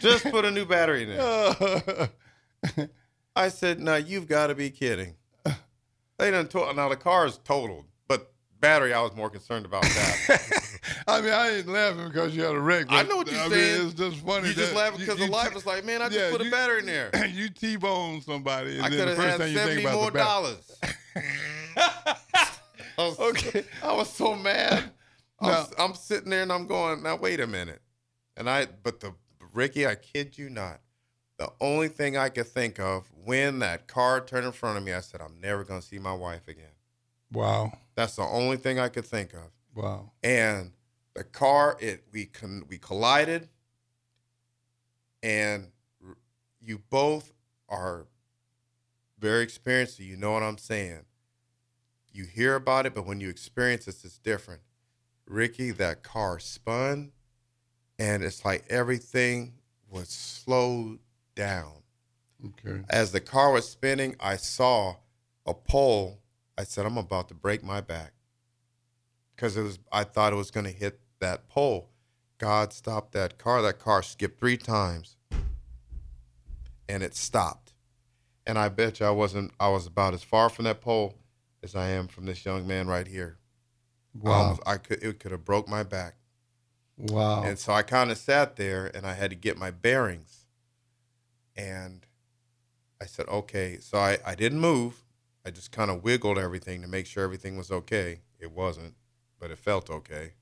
just 0.00 0.24
put 0.24 0.44
a 0.44 0.50
new 0.50 0.66
battery 0.66 1.04
in 1.04 1.10
it. 1.12 2.90
I 3.36 3.48
said, 3.48 3.80
"Now 3.80 3.96
you've 3.96 4.28
got 4.28 4.48
to 4.48 4.54
be 4.54 4.68
kidding." 4.68 5.14
They 6.18 6.30
done 6.30 6.48
to- 6.48 6.72
now 6.74 6.88
the 6.88 6.96
car 6.96 7.26
is 7.26 7.38
totaled, 7.44 7.84
but 8.08 8.32
battery 8.60 8.92
I 8.92 9.00
was 9.02 9.14
more 9.14 9.30
concerned 9.30 9.64
about 9.66 9.82
that. 9.82 10.80
I 11.06 11.20
mean, 11.20 11.32
I 11.32 11.50
ain't 11.58 11.68
laughing 11.68 12.08
because 12.08 12.34
you 12.36 12.42
had 12.42 12.54
a 12.54 12.60
wreck. 12.60 12.86
I 12.90 13.02
know 13.04 13.16
what 13.18 13.30
you're 13.30 13.40
I 13.40 13.48
saying. 13.48 13.78
Mean, 13.78 13.86
it's 13.86 13.94
just 13.94 14.16
funny. 14.26 14.48
you 14.48 14.54
just 14.54 14.74
laughing 14.74 15.00
because 15.00 15.18
the 15.18 15.26
life 15.28 15.54
was 15.54 15.64
like, 15.64 15.84
"Man, 15.84 16.02
I 16.02 16.08
just 16.08 16.18
yeah, 16.18 16.30
put 16.30 16.40
a 16.40 16.44
you- 16.44 16.50
battery 16.50 16.80
in 16.80 16.86
there." 16.86 17.10
And 17.14 17.32
you 17.32 17.48
T-bone 17.48 18.20
somebody, 18.22 18.76
and 18.76 18.82
I 18.86 18.88
then 18.90 18.98
could 18.98 19.08
the 19.08 19.14
have 19.14 19.16
first 19.16 19.28
had 19.30 19.38
thing 19.40 19.52
you 19.52 19.58
think 19.60 19.80
about 19.86 19.94
more 19.94 20.10
the 20.10 20.18
dollars. 20.18 20.80
I 21.76 22.16
was, 22.98 23.18
Okay. 23.20 23.64
I 23.82 23.92
was 23.92 24.12
so 24.12 24.34
mad. 24.34 24.90
I'm, 25.40 25.66
I'm 25.78 25.94
sitting 25.94 26.30
there 26.30 26.42
and 26.42 26.52
I'm 26.52 26.66
going, 26.66 27.02
now 27.04 27.16
wait 27.16 27.38
a 27.38 27.46
minute. 27.46 27.80
And 28.36 28.50
I, 28.50 28.66
but 28.82 28.98
the 29.00 29.14
Ricky, 29.52 29.86
I 29.86 29.94
kid 29.94 30.36
you 30.36 30.50
not, 30.50 30.80
the 31.38 31.48
only 31.60 31.86
thing 31.88 32.16
I 32.16 32.28
could 32.28 32.48
think 32.48 32.80
of 32.80 33.04
when 33.28 33.58
that 33.58 33.86
car 33.86 34.22
turned 34.22 34.46
in 34.46 34.52
front 34.52 34.78
of 34.78 34.82
me, 34.84 34.94
I 34.94 35.00
said, 35.00 35.20
I'm 35.20 35.38
never 35.38 35.62
gonna 35.62 35.82
see 35.82 35.98
my 35.98 36.14
wife 36.14 36.48
again. 36.48 36.72
Wow, 37.30 37.74
That's 37.94 38.16
the 38.16 38.22
only 38.22 38.56
thing 38.56 38.78
I 38.78 38.88
could 38.88 39.04
think 39.04 39.34
of. 39.34 39.50
wow. 39.74 40.12
And 40.22 40.72
the 41.12 41.24
car, 41.24 41.76
it 41.78 42.04
we 42.10 42.24
con, 42.24 42.64
we 42.70 42.78
collided, 42.78 43.50
and 45.22 45.66
r- 46.02 46.16
you 46.58 46.78
both 46.88 47.34
are 47.68 48.06
very 49.18 49.42
experienced. 49.42 49.98
So 49.98 50.04
you 50.04 50.16
know 50.16 50.32
what 50.32 50.42
I'm 50.42 50.56
saying. 50.56 51.04
You 52.10 52.24
hear 52.24 52.54
about 52.54 52.86
it, 52.86 52.94
but 52.94 53.04
when 53.04 53.20
you 53.20 53.28
experience 53.28 53.86
it, 53.88 53.96
it's 54.04 54.18
different. 54.18 54.62
Ricky, 55.26 55.70
that 55.72 56.02
car 56.02 56.38
spun, 56.38 57.12
and 57.98 58.22
it's 58.22 58.42
like 58.46 58.64
everything 58.70 59.52
was 59.90 60.08
slowed 60.08 61.00
down. 61.34 61.82
Okay. 62.44 62.82
As 62.88 63.12
the 63.12 63.20
car 63.20 63.52
was 63.52 63.68
spinning, 63.68 64.14
I 64.20 64.36
saw 64.36 64.96
a 65.44 65.54
pole. 65.54 66.20
I 66.56 66.64
said, 66.64 66.86
I'm 66.86 66.98
about 66.98 67.28
to 67.28 67.34
break 67.34 67.62
my 67.64 67.80
back. 67.80 68.12
Because 69.34 69.56
it 69.56 69.62
was 69.62 69.78
I 69.92 70.04
thought 70.04 70.32
it 70.32 70.36
was 70.36 70.50
gonna 70.50 70.70
hit 70.70 71.00
that 71.20 71.48
pole. 71.48 71.90
God 72.38 72.72
stopped 72.72 73.12
that 73.12 73.38
car. 73.38 73.62
That 73.62 73.78
car 73.78 74.02
skipped 74.02 74.38
three 74.38 74.56
times. 74.56 75.16
And 76.88 77.02
it 77.02 77.14
stopped. 77.14 77.74
And 78.46 78.58
I 78.58 78.68
bet 78.68 79.00
you 79.00 79.06
I 79.06 79.10
wasn't 79.10 79.52
I 79.60 79.68
was 79.68 79.86
about 79.86 80.14
as 80.14 80.22
far 80.24 80.48
from 80.48 80.64
that 80.64 80.80
pole 80.80 81.14
as 81.62 81.74
I 81.76 81.88
am 81.88 82.08
from 82.08 82.26
this 82.26 82.44
young 82.44 82.66
man 82.66 82.86
right 82.88 83.06
here. 83.06 83.38
I 84.24 84.28
Wow. 84.28 84.32
almost- 84.34 84.62
I 84.66 84.76
could 84.78 85.02
it 85.02 85.20
could 85.20 85.32
have 85.32 85.44
broke 85.44 85.68
my 85.68 85.82
back. 85.82 86.16
Wow. 86.96 87.44
And 87.44 87.58
so 87.58 87.72
I 87.72 87.82
kind 87.82 88.10
of 88.10 88.18
sat 88.18 88.56
there 88.56 88.86
and 88.86 89.06
I 89.06 89.14
had 89.14 89.30
to 89.30 89.36
get 89.36 89.56
my 89.56 89.70
bearings. 89.70 90.46
And 91.54 92.06
I 93.00 93.06
said, 93.06 93.28
okay. 93.28 93.78
So 93.80 93.98
I, 93.98 94.18
I 94.26 94.34
didn't 94.34 94.60
move. 94.60 95.04
I 95.44 95.50
just 95.50 95.72
kind 95.72 95.90
of 95.90 96.02
wiggled 96.02 96.38
everything 96.38 96.82
to 96.82 96.88
make 96.88 97.06
sure 97.06 97.24
everything 97.24 97.56
was 97.56 97.70
okay. 97.70 98.20
It 98.38 98.52
wasn't, 98.52 98.94
but 99.38 99.50
it 99.50 99.58
felt 99.58 99.88
okay. 99.90 100.32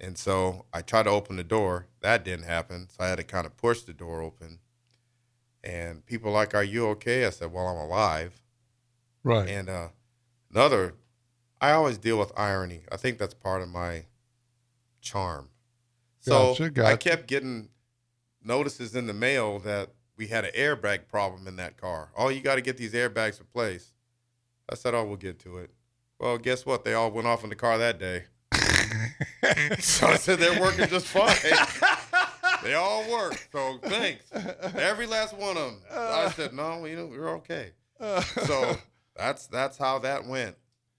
And 0.00 0.16
so 0.16 0.66
I 0.72 0.82
tried 0.82 1.04
to 1.04 1.10
open 1.10 1.36
the 1.36 1.44
door. 1.44 1.86
That 2.00 2.24
didn't 2.24 2.44
happen. 2.46 2.88
So 2.88 3.04
I 3.04 3.08
had 3.08 3.16
to 3.18 3.24
kind 3.24 3.46
of 3.46 3.56
push 3.56 3.82
the 3.82 3.92
door 3.92 4.22
open. 4.22 4.60
And 5.62 6.04
people 6.06 6.30
like, 6.32 6.54
Are 6.54 6.64
you 6.64 6.86
okay? 6.90 7.26
I 7.26 7.30
said, 7.30 7.52
Well, 7.52 7.66
I'm 7.66 7.76
alive. 7.76 8.42
right. 9.22 9.48
And 9.48 9.68
uh, 9.68 9.88
another, 10.52 10.94
I 11.60 11.72
always 11.72 11.98
deal 11.98 12.18
with 12.18 12.32
irony. 12.36 12.82
I 12.92 12.96
think 12.96 13.18
that's 13.18 13.34
part 13.34 13.62
of 13.62 13.68
my 13.68 14.06
charm. 15.00 15.50
So 16.20 16.52
Gotcha, 16.54 16.86
I 16.86 16.96
kept 16.96 17.26
getting 17.28 17.70
notices 18.42 18.94
in 18.96 19.06
the 19.06 19.14
mail 19.14 19.58
that 19.60 19.90
we 20.18 20.26
had 20.26 20.44
an 20.44 20.50
airbag 20.54 21.08
problem 21.08 21.46
in 21.46 21.56
that 21.56 21.76
car. 21.80 22.10
Oh, 22.16 22.28
you 22.28 22.40
got 22.40 22.56
to 22.56 22.60
get 22.60 22.76
these 22.76 22.92
airbags 22.92 23.38
replaced. 23.38 23.92
I 24.68 24.74
said, 24.74 24.92
Oh, 24.94 25.04
we'll 25.04 25.16
get 25.16 25.38
to 25.40 25.58
it. 25.58 25.70
Well, 26.18 26.36
guess 26.36 26.66
what? 26.66 26.84
They 26.84 26.92
all 26.94 27.10
went 27.10 27.28
off 27.28 27.44
in 27.44 27.50
the 27.50 27.56
car 27.56 27.78
that 27.78 27.98
day. 28.00 28.24
so 29.78 30.08
I 30.08 30.16
said, 30.16 30.40
They're 30.40 30.60
working 30.60 30.88
just 30.88 31.06
fine. 31.06 31.34
they 32.64 32.74
all 32.74 33.08
work. 33.10 33.48
So 33.52 33.78
thanks. 33.84 34.24
Every 34.76 35.06
last 35.06 35.34
one 35.36 35.56
of 35.56 35.70
them. 35.70 35.80
I 35.94 36.30
said, 36.30 36.52
No, 36.52 36.84
you 36.84 36.96
know, 36.96 37.06
we're 37.06 37.30
okay. 37.36 37.70
So 38.00 38.76
that's 39.16 39.46
that's 39.46 39.78
how 39.78 40.00
that 40.00 40.26
went. 40.26 40.56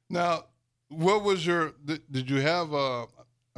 now, 0.10 0.46
what 0.88 1.24
was 1.24 1.46
your? 1.46 1.74
Did, 1.86 2.02
did 2.12 2.30
you 2.30 2.42
have? 2.42 2.74
Uh, 2.74 3.06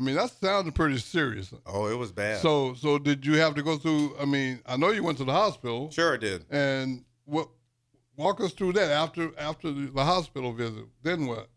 I 0.02 0.04
mean, 0.04 0.16
that 0.16 0.32
sounded 0.32 0.74
pretty 0.74 0.98
serious. 0.98 1.54
Oh, 1.68 1.86
it 1.86 1.94
was 1.96 2.12
bad. 2.12 2.40
So, 2.40 2.74
so 2.74 2.98
did 2.98 3.24
you 3.24 3.36
have 3.36 3.54
to 3.54 3.62
go 3.62 3.78
through? 3.78 4.16
I 4.20 4.26
mean, 4.26 4.60
I 4.66 4.76
know 4.76 4.90
you 4.90 5.04
went 5.04 5.20
to 5.20 5.24
the 5.24 5.32
hospital, 5.32 5.92
sure, 5.92 6.16
it 6.16 6.22
did. 6.22 6.44
and 6.50 7.04
what? 7.26 7.50
Walk 8.18 8.42
us 8.42 8.52
through 8.52 8.74
that 8.74 8.90
after 8.90 9.32
after 9.38 9.72
the, 9.72 9.92
the 9.94 10.04
hospital 10.04 10.54
visit. 10.54 10.86
Then 11.04 11.28
what? 11.28 11.50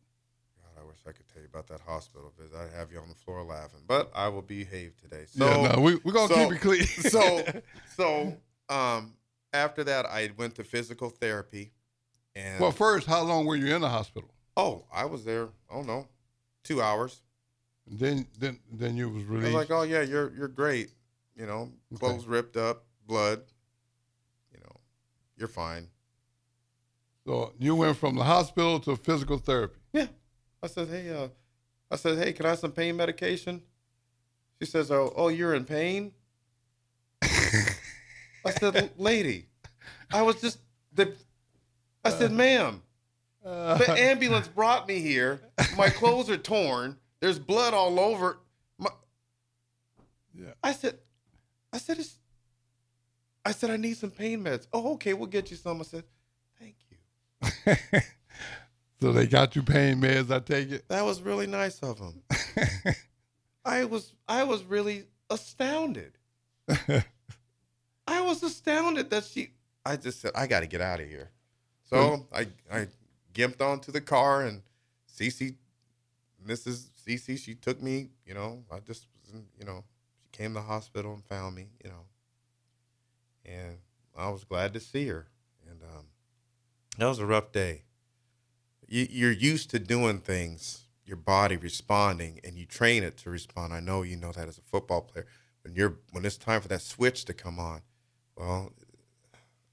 God, 0.61 0.83
I 0.83 0.85
wish 0.87 0.99
I 1.09 1.13
could 1.13 1.27
tell 1.33 1.41
you 1.41 1.49
about 1.51 1.67
that 1.69 1.81
hospital 1.81 2.33
visit. 2.39 2.55
I'd 2.55 2.79
have 2.79 2.93
you 2.93 2.99
on 2.99 3.09
the 3.09 3.15
floor 3.15 3.43
laughing, 3.45 3.81
but 3.87 4.11
I 4.15 4.29
will 4.29 4.43
behave 4.43 4.93
today. 5.01 5.25
So, 5.27 5.47
yeah, 5.47 5.73
no, 5.75 5.81
we 5.81 5.97
we're 6.05 6.13
gonna 6.13 6.29
so- 6.29 6.49
keep 6.49 6.57
it 6.57 6.61
clean. 6.61 6.83
so, 7.11 7.45
so, 7.97 8.37
um, 8.69 9.15
after 9.55 9.85
that, 9.85 10.05
I 10.05 10.31
went 10.37 10.55
to 10.57 10.65
physical 10.65 11.09
therapy, 11.09 11.73
and 12.37 12.61
well, 12.61 12.73
first, 12.73 13.07
how 13.07 13.23
long 13.23 13.47
were 13.47 13.57
you 13.57 13.75
in 13.75 13.81
the 13.81 13.89
hospital? 13.89 14.29
oh, 14.59 14.85
I 14.93 15.07
was 15.07 15.25
there. 15.25 15.49
Oh 15.71 15.81
no, 15.83 16.09
two 16.63 16.83
hours. 16.83 17.23
Then 17.87 18.27
then 18.39 18.59
then 18.73 18.97
you 18.97 19.09
was 19.11 19.23
I 19.25 19.27
released. 19.27 19.45
was 19.47 19.55
like, 19.55 19.71
oh 19.71 19.83
yeah, 19.83 20.01
you're 20.03 20.33
you're 20.35 20.49
great. 20.49 20.91
You 21.37 21.47
know, 21.47 21.71
Okay. 21.93 21.99
clothes 21.99 22.27
ripped 22.27 22.57
up, 22.57 22.85
blood. 23.07 23.43
You 24.53 24.61
know, 24.61 24.77
you're 25.37 25.49
fine. 25.49 25.89
so 27.27 27.53
you 27.59 27.75
went 27.77 27.97
from 27.97 28.15
the 28.17 28.25
hospital 28.25 28.81
to 28.81 28.97
physical 28.97 29.39
therapy. 29.39 29.79
Yeah. 29.93 30.07
I 30.63 30.67
said, 30.69 30.89
hey, 30.89 31.11
uh, 31.11 31.29
I 31.91 31.97
said, 31.97 32.17
hey, 32.19 32.33
can 32.33 32.47
I 32.47 32.51
have 32.51 32.59
some 32.59 32.73
pain 32.73 32.97
medication? 32.97 33.61
She 34.61 34.67
says, 34.67 34.91
oh, 34.91 35.13
oh, 35.15 35.29
you're 35.29 35.55
in 35.55 35.65
pain. 35.67 36.13
I 37.23 38.51
said, 38.59 38.91
lady, 38.97 39.47
I 40.13 40.23
was 40.23 40.41
just 40.41 40.59
the. 40.95 41.13
I 42.05 42.11
said, 42.11 42.33
ma'am, 42.33 42.83
the 43.43 43.95
ambulance 43.99 44.49
brought 44.49 44.87
me 44.89 45.01
here. 45.01 45.41
My 45.77 45.89
clothes 45.91 46.29
are 46.31 46.37
torn. 46.37 46.97
There's 47.25 47.39
blood 47.39 47.73
all 47.73 47.99
over. 47.99 48.39
My, 48.77 48.91
Yeah. 50.35 50.53
I 50.63 50.73
said, 50.73 50.99
I 51.73 51.79
said, 51.79 51.99
it's, 51.99 52.19
I 53.47 53.53
said, 53.53 53.71
I 53.71 53.79
need 53.79 53.97
some 53.97 54.11
pain 54.11 54.45
meds. 54.45 54.67
Oh, 54.75 54.93
okay, 54.93 55.15
we'll 55.15 55.29
get 55.29 55.51
you 55.51 55.57
some. 55.57 55.81
I 55.81 55.85
said, 55.85 56.05
thank 56.61 56.77
you. 56.91 57.77
so 59.01 59.13
they 59.13 59.27
got 59.27 59.57
you 59.57 59.63
pain 59.63 60.03
meds. 60.03 60.31
I 60.31 60.41
take 60.41 60.71
it. 60.71 60.87
That 60.89 61.03
was 61.03 61.23
really 61.23 61.47
nice 61.47 61.79
of 61.81 61.99
them. 61.99 62.21
I 63.65 63.87
was, 63.87 64.13
I 64.29 64.45
was 64.45 64.63
really 64.63 65.07
astounded. 65.31 66.19
I 68.07 68.21
was 68.21 68.43
astounded 68.43 69.09
that 69.09 69.25
she. 69.25 69.53
I 69.83 69.97
just 69.97 70.21
said, 70.21 70.33
I 70.35 70.47
got 70.47 70.61
to 70.61 70.67
get 70.67 70.83
out 70.83 71.01
of 71.01 71.09
here. 71.09 71.31
So 71.85 72.27
I, 72.35 72.49
I 72.71 72.89
gimped 73.33 73.63
onto 73.63 73.93
the 73.93 74.03
car 74.03 74.43
and 74.43 74.61
Cece, 75.11 75.55
Mrs. 76.47 76.91
Cece, 77.07 77.39
she 77.39 77.55
took 77.55 77.83
me. 77.83 78.11
You 78.27 78.35
know, 78.35 78.65
I 78.73 78.81
just, 78.81 79.07
you 79.33 79.65
know, 79.65 79.85
she 80.21 80.29
came 80.33 80.55
to 80.55 80.61
the 80.61 80.67
hospital 80.67 81.13
and 81.15 81.25
found 81.25 81.55
me. 81.55 81.69
You 81.83 81.91
know, 81.91 82.05
and 83.45 83.79
I 84.17 84.31
was 84.31 84.45
glad 84.45 84.75
to 84.75 84.81
see 84.81 85.07
her. 85.09 85.27
And 85.69 85.83
um, 85.83 86.07
that 86.99 87.07
was 87.07 87.19
a 87.19 87.27
rough 87.27 87.53
day. 87.53 87.83
You, 88.87 89.07
you're 89.11 89.33
used 89.33 89.71
to 89.71 89.79
doing 89.79 90.19
things, 90.19 90.85
your 91.05 91.17
body 91.17 91.57
responding, 91.57 92.41
and 92.45 92.57
you 92.57 92.67
train 92.67 93.03
it 93.03 93.17
to 93.19 93.31
respond. 93.31 93.73
I 93.73 93.81
know 93.81 94.03
you 94.03 94.17
know 94.17 94.33
that 94.33 94.49
as 94.49 94.59
a 94.59 94.63
football 94.63 95.03
player. 95.03 95.27
When 95.63 95.75
you're 95.75 95.97
when 96.13 96.25
it's 96.27 96.37
time 96.37 96.61
for 96.61 96.69
that 96.69 96.83
switch 96.83 97.25
to 97.25 97.33
come 97.33 97.59
on, 97.59 97.81
well, 98.37 98.73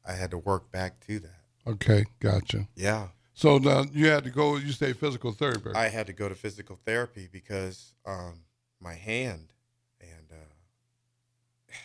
I 0.07 0.13
had 0.13 0.31
to 0.31 0.37
work 0.37 0.71
back 0.71 1.05
to 1.07 1.19
that. 1.19 1.41
okay, 1.67 2.05
gotcha. 2.19 2.67
Yeah, 2.75 3.09
So 3.41 3.58
now 3.58 3.86
you 3.91 4.06
had 4.06 4.23
to 4.25 4.30
go. 4.30 4.58
You 4.58 4.71
say 4.71 4.93
physical 4.93 5.32
therapy. 5.32 5.71
I 5.73 5.88
had 5.88 6.06
to 6.06 6.13
go 6.13 6.30
to 6.30 6.36
physical 6.36 6.77
therapy 6.86 7.27
because 7.32 7.95
um, 8.06 8.41
my 8.80 8.93
hand 8.93 9.51
and 9.99 10.27
uh, 10.32 11.73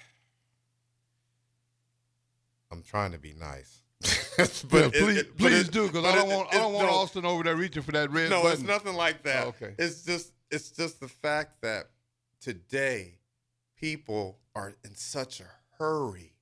I'm 2.71 2.83
trying 2.83 3.13
to 3.13 3.19
be 3.19 3.33
nice. 3.33 3.81
but 4.37 4.63
yeah, 4.71 4.89
please, 4.91 5.17
it- 5.17 5.39
please 5.39 5.69
it- 5.69 5.73
do, 5.73 5.87
because 5.87 6.05
I 6.05 6.15
don't 6.15 6.31
it- 6.31 6.35
want 6.37 6.55
I 6.55 6.59
don't 6.59 6.75
want 6.75 6.89
no, 6.89 6.93
Austin 6.95 7.25
over 7.25 7.43
there 7.43 7.57
reaching 7.57 7.83
for 7.83 7.93
that 7.93 8.11
red 8.11 8.29
No, 8.29 8.43
button. 8.43 8.59
it's 8.61 8.69
nothing 8.69 8.95
like 8.95 9.23
that. 9.23 9.45
Oh, 9.47 9.49
okay. 9.49 9.75
It's 9.79 10.05
just 10.05 10.33
it's 10.51 10.71
just 10.73 11.01
the 11.01 11.09
fact 11.09 11.63
that 11.63 11.87
today 12.39 13.15
people 13.81 14.41
are 14.55 14.75
in 14.85 14.95
such 14.95 15.41
a 15.41 15.47
hurry 15.79 16.35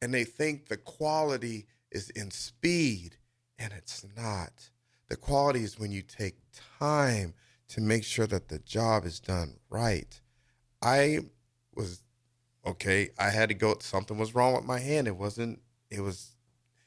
and 0.00 0.14
they 0.14 0.24
think 0.24 0.68
the 0.68 0.78
quality 0.78 1.66
is 1.92 2.08
in 2.10 2.30
speed 2.30 3.16
and 3.58 3.72
it's 3.72 4.04
not. 4.16 4.70
The 5.08 5.16
quality 5.16 5.64
is 5.64 5.78
when 5.78 5.90
you 5.90 6.02
take 6.02 6.36
time 6.78 7.34
to 7.68 7.80
make 7.80 8.04
sure 8.04 8.26
that 8.26 8.48
the 8.48 8.58
job 8.60 9.04
is 9.04 9.20
done 9.20 9.56
right. 9.70 10.20
I 10.82 11.20
was 11.74 12.02
okay, 12.66 13.10
I 13.18 13.30
had 13.30 13.48
to 13.48 13.54
go 13.54 13.76
something 13.80 14.18
was 14.18 14.34
wrong 14.34 14.54
with 14.54 14.64
my 14.64 14.78
hand. 14.78 15.06
It 15.06 15.16
wasn't 15.16 15.60
it 15.90 16.00
was 16.00 16.36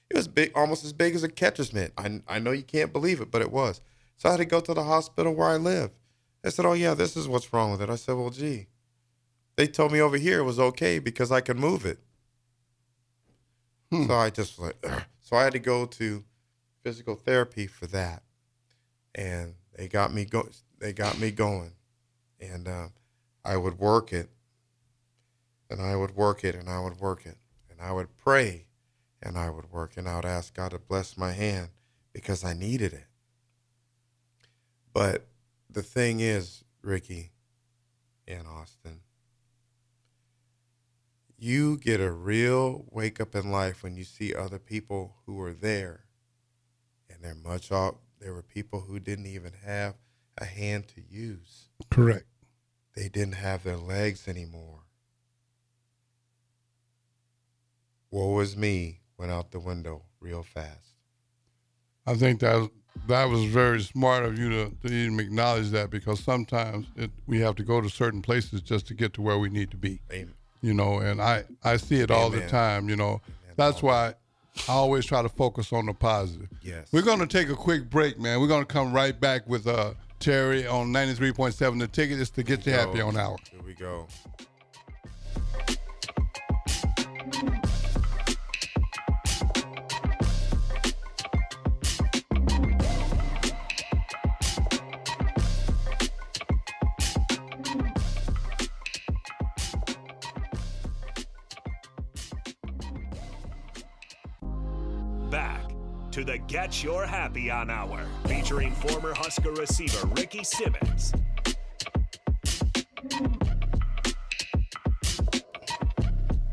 it 0.10 0.16
was 0.16 0.28
big 0.28 0.52
almost 0.56 0.84
as 0.84 0.94
big 0.94 1.16
as 1.16 1.24
a 1.24 1.30
catcher's 1.30 1.74
mitt. 1.74 1.94
I 1.98 2.22
I 2.28 2.40
know 2.40 2.52
you 2.52 2.64
can't 2.64 2.94
believe 2.94 3.22
it, 3.22 3.32
but 3.32 3.42
it 3.42 3.52
was. 3.52 3.82
So 4.18 4.30
I 4.30 4.34
had 4.34 4.38
to 4.38 4.46
go 4.46 4.60
to 4.60 4.74
the 4.74 4.84
hospital 4.84 5.34
where 5.34 5.48
I 5.48 5.58
live. 5.58 5.92
They 6.42 6.50
said, 6.50 6.66
"Oh 6.66 6.74
yeah, 6.74 6.94
this 6.94 7.16
is 7.18 7.28
what's 7.28 7.54
wrong 7.54 7.72
with 7.72 7.82
it." 7.82 7.90
I 7.90 7.96
said, 7.96 8.16
"Well, 8.16 8.30
gee." 8.30 8.68
They 9.58 9.68
told 9.68 9.92
me 9.92 10.00
over 10.00 10.18
here 10.18 10.40
it 10.40 10.44
was 10.44 10.60
okay 10.60 10.98
because 11.00 11.32
I 11.32 11.42
could 11.42 11.58
move 11.58 11.86
it. 11.86 12.00
Hmm. 13.92 14.08
So 14.08 14.14
I 14.14 14.30
just 14.30 14.58
like, 14.58 14.78
"Ugh." 14.84 15.04
so 15.20 15.36
I 15.36 15.44
had 15.44 15.54
to 15.54 15.60
go 15.60 15.86
to 15.86 16.24
physical 16.84 17.16
therapy 17.16 17.68
for 17.68 17.88
that, 17.88 18.24
and 19.16 19.56
they 19.76 19.88
got 19.88 20.14
me 20.14 20.26
go. 20.26 20.48
They 20.80 20.94
got 20.94 21.20
me 21.20 21.32
going, 21.32 21.74
and 22.40 22.68
um, 22.68 22.94
I 23.46 23.58
would 23.58 23.80
work 23.80 24.12
it, 24.12 24.30
and 25.70 25.82
I 25.82 25.96
would 25.96 26.16
work 26.16 26.44
it, 26.44 26.56
and 26.56 26.70
I 26.70 26.80
would 26.80 27.00
work 27.00 27.26
it, 27.26 27.38
and 27.70 27.82
I 27.82 27.92
would 27.92 28.16
pray, 28.18 28.66
and 29.22 29.38
I 29.38 29.50
would 29.50 29.72
work, 29.72 29.98
and 29.98 30.08
I 30.08 30.16
would 30.16 30.26
ask 30.26 30.54
God 30.56 30.72
to 30.72 30.80
bless 30.80 31.18
my 31.18 31.32
hand 31.32 31.70
because 32.14 32.44
I 32.44 32.54
needed 32.54 32.94
it. 32.94 33.06
But 34.94 35.28
the 35.70 35.84
thing 35.84 36.20
is, 36.20 36.64
Ricky 36.82 37.32
and 38.28 38.48
Austin, 38.48 39.02
you 41.38 41.78
get 41.78 42.00
a 42.00 42.12
real 42.12 42.86
wake 42.92 43.20
up 43.20 43.36
in 43.36 43.52
life 43.52 43.82
when 43.84 43.96
you 43.96 44.04
see 44.04 44.34
other 44.34 44.60
people 44.60 45.16
who 45.26 45.42
are 45.42 45.54
there 45.54 46.06
and 47.22 47.44
they're 47.44 47.52
much 47.52 47.72
off. 47.72 47.96
There 48.20 48.34
were 48.34 48.44
people 48.44 48.82
who 48.82 49.00
didn't 49.00 49.28
even 49.28 49.54
have 49.66 49.96
a 50.38 50.46
hand 50.46 50.88
to 50.90 51.02
use, 51.10 51.70
Correct. 51.90 52.26
they 52.96 53.10
didn't 53.10 53.36
have 53.36 53.64
their 53.64 53.78
legs 53.78 54.28
anymore. 54.28 54.80
Woe 58.10 58.40
is 58.40 58.58
me 58.58 59.00
went 59.18 59.32
out 59.32 59.52
the 59.52 59.60
window 59.60 60.04
real 60.20 60.44
fast. 60.44 60.96
I 62.06 62.16
think 62.16 62.40
that 62.42 62.70
that 63.08 63.26
was 63.26 63.46
very 63.46 63.82
smart 63.82 64.26
of 64.26 64.38
you 64.38 64.50
to, 64.50 64.72
to 64.84 64.94
even 64.94 65.20
acknowledge 65.20 65.70
that 65.70 65.90
because 65.90 66.20
sometimes 66.20 66.88
it, 66.96 67.12
we 67.28 67.40
have 67.40 67.56
to 67.56 67.64
go 67.64 67.80
to 67.80 67.90
certain 67.90 68.22
places 68.22 68.62
just 68.62 68.88
to 68.88 68.94
get 68.94 69.14
to 69.14 69.22
where 69.22 69.38
we 69.38 69.50
need 69.50 69.72
to 69.72 69.78
be. 69.78 70.02
Amen. 70.12 70.34
You 70.62 70.74
know, 70.74 71.00
and 71.00 71.22
I 71.22 71.46
I 71.64 71.78
see 71.78 72.02
it 72.02 72.12
all 72.12 72.30
the 72.30 72.48
time. 72.48 72.90
You 72.90 72.96
know, 72.96 73.22
that's 73.56 73.82
why 73.82 74.16
I 74.68 74.74
always 74.74 75.06
try 75.06 75.22
to 75.22 75.30
focus 75.30 75.74
on 75.74 75.88
the 75.88 75.94
positive. 75.94 76.50
Yes. 76.62 76.88
We're 76.92 77.02
going 77.02 77.20
to 77.20 77.28
take 77.28 77.50
a 77.50 77.56
quick 77.56 77.90
break, 77.90 78.20
man. 78.20 78.40
We're 78.40 78.48
going 78.48 78.66
to 78.66 78.72
come 78.72 78.94
right 78.94 79.20
back 79.20 79.48
with 79.48 79.68
uh, 79.68 79.94
Terry 80.20 80.68
on 80.68 80.88
93.7 80.88 81.80
The 81.80 81.88
Ticket. 81.88 82.20
It's 82.20 82.30
to 82.32 82.44
get 82.44 82.66
you 82.66 82.74
happy 82.74 83.02
on 83.02 83.18
hour. 83.18 83.38
Here 83.52 83.62
we 83.62 83.74
go. 83.74 84.08
Get 106.52 106.84
Your 106.84 107.06
Happy 107.06 107.50
On 107.50 107.70
Hour, 107.70 108.06
featuring 108.26 108.74
former 108.74 109.14
Husker 109.16 109.52
receiver 109.52 110.06
Ricky 110.08 110.44
Simmons. 110.44 111.14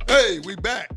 Hey, 0.06 0.38
we 0.44 0.54
back. 0.54 0.88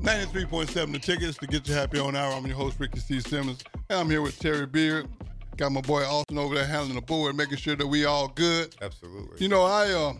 93.7 0.00 0.92
The 0.92 0.98
Tickets 1.00 1.38
to 1.38 1.48
get 1.48 1.66
you 1.66 1.74
happy 1.74 1.98
on 1.98 2.14
hour. 2.14 2.32
I'm 2.34 2.46
your 2.46 2.54
host, 2.54 2.78
Ricky 2.78 3.00
C. 3.00 3.18
Simmons. 3.18 3.64
And 3.90 3.98
I'm 3.98 4.08
here 4.08 4.22
with 4.22 4.38
Terry 4.38 4.66
Beard. 4.66 5.08
Got 5.56 5.72
my 5.72 5.80
boy 5.80 6.04
Austin 6.04 6.38
over 6.38 6.54
there 6.54 6.66
handling 6.66 6.94
the 6.94 7.00
board, 7.00 7.34
making 7.34 7.58
sure 7.58 7.74
that 7.74 7.86
we 7.88 8.04
all 8.04 8.28
good. 8.28 8.76
Absolutely. 8.80 9.38
You 9.40 9.48
know, 9.48 9.64
I 9.64 9.90
uh, 9.90 10.12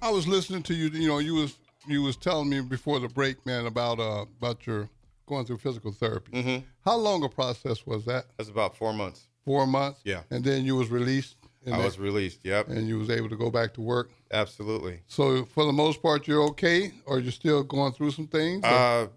I 0.00 0.08
was 0.10 0.26
listening 0.26 0.62
to 0.62 0.74
you. 0.74 0.88
You 0.88 1.08
know, 1.08 1.18
you 1.18 1.34
was 1.34 1.58
you 1.86 2.00
was 2.00 2.16
telling 2.16 2.48
me 2.48 2.62
before 2.62 2.98
the 2.98 3.08
break, 3.08 3.44
man, 3.44 3.66
about 3.66 4.00
uh 4.00 4.24
about 4.38 4.66
your 4.66 4.88
going 5.30 5.46
through 5.46 5.58
physical 5.58 5.92
therapy. 5.92 6.32
Mhm. 6.32 6.64
How 6.84 6.96
long 6.96 7.24
a 7.24 7.28
process 7.28 7.86
was 7.86 8.04
that? 8.04 8.26
That's 8.36 8.50
about 8.50 8.76
four 8.76 8.92
months. 8.92 9.28
Four 9.46 9.66
months. 9.66 10.00
Yeah. 10.04 10.22
And 10.30 10.44
then 10.44 10.64
you 10.66 10.76
was 10.76 10.88
released. 10.90 11.36
I 11.66 11.70
that- 11.70 11.84
was 11.84 11.98
released. 11.98 12.40
Yep. 12.44 12.68
and 12.68 12.86
you 12.88 12.98
was 12.98 13.08
able 13.10 13.28
to 13.30 13.36
go 13.36 13.50
back 13.50 13.74
to 13.74 13.80
work. 13.80 14.10
Absolutely. 14.32 15.02
So 15.06 15.44
for 15.44 15.64
the 15.64 15.72
most 15.72 16.02
part, 16.02 16.26
you're 16.28 16.42
okay, 16.50 16.92
or 17.06 17.18
you're 17.20 17.32
still 17.32 17.62
going 17.62 17.92
through 17.92 18.10
some 18.12 18.26
things. 18.26 18.64
Uh, 18.64 19.08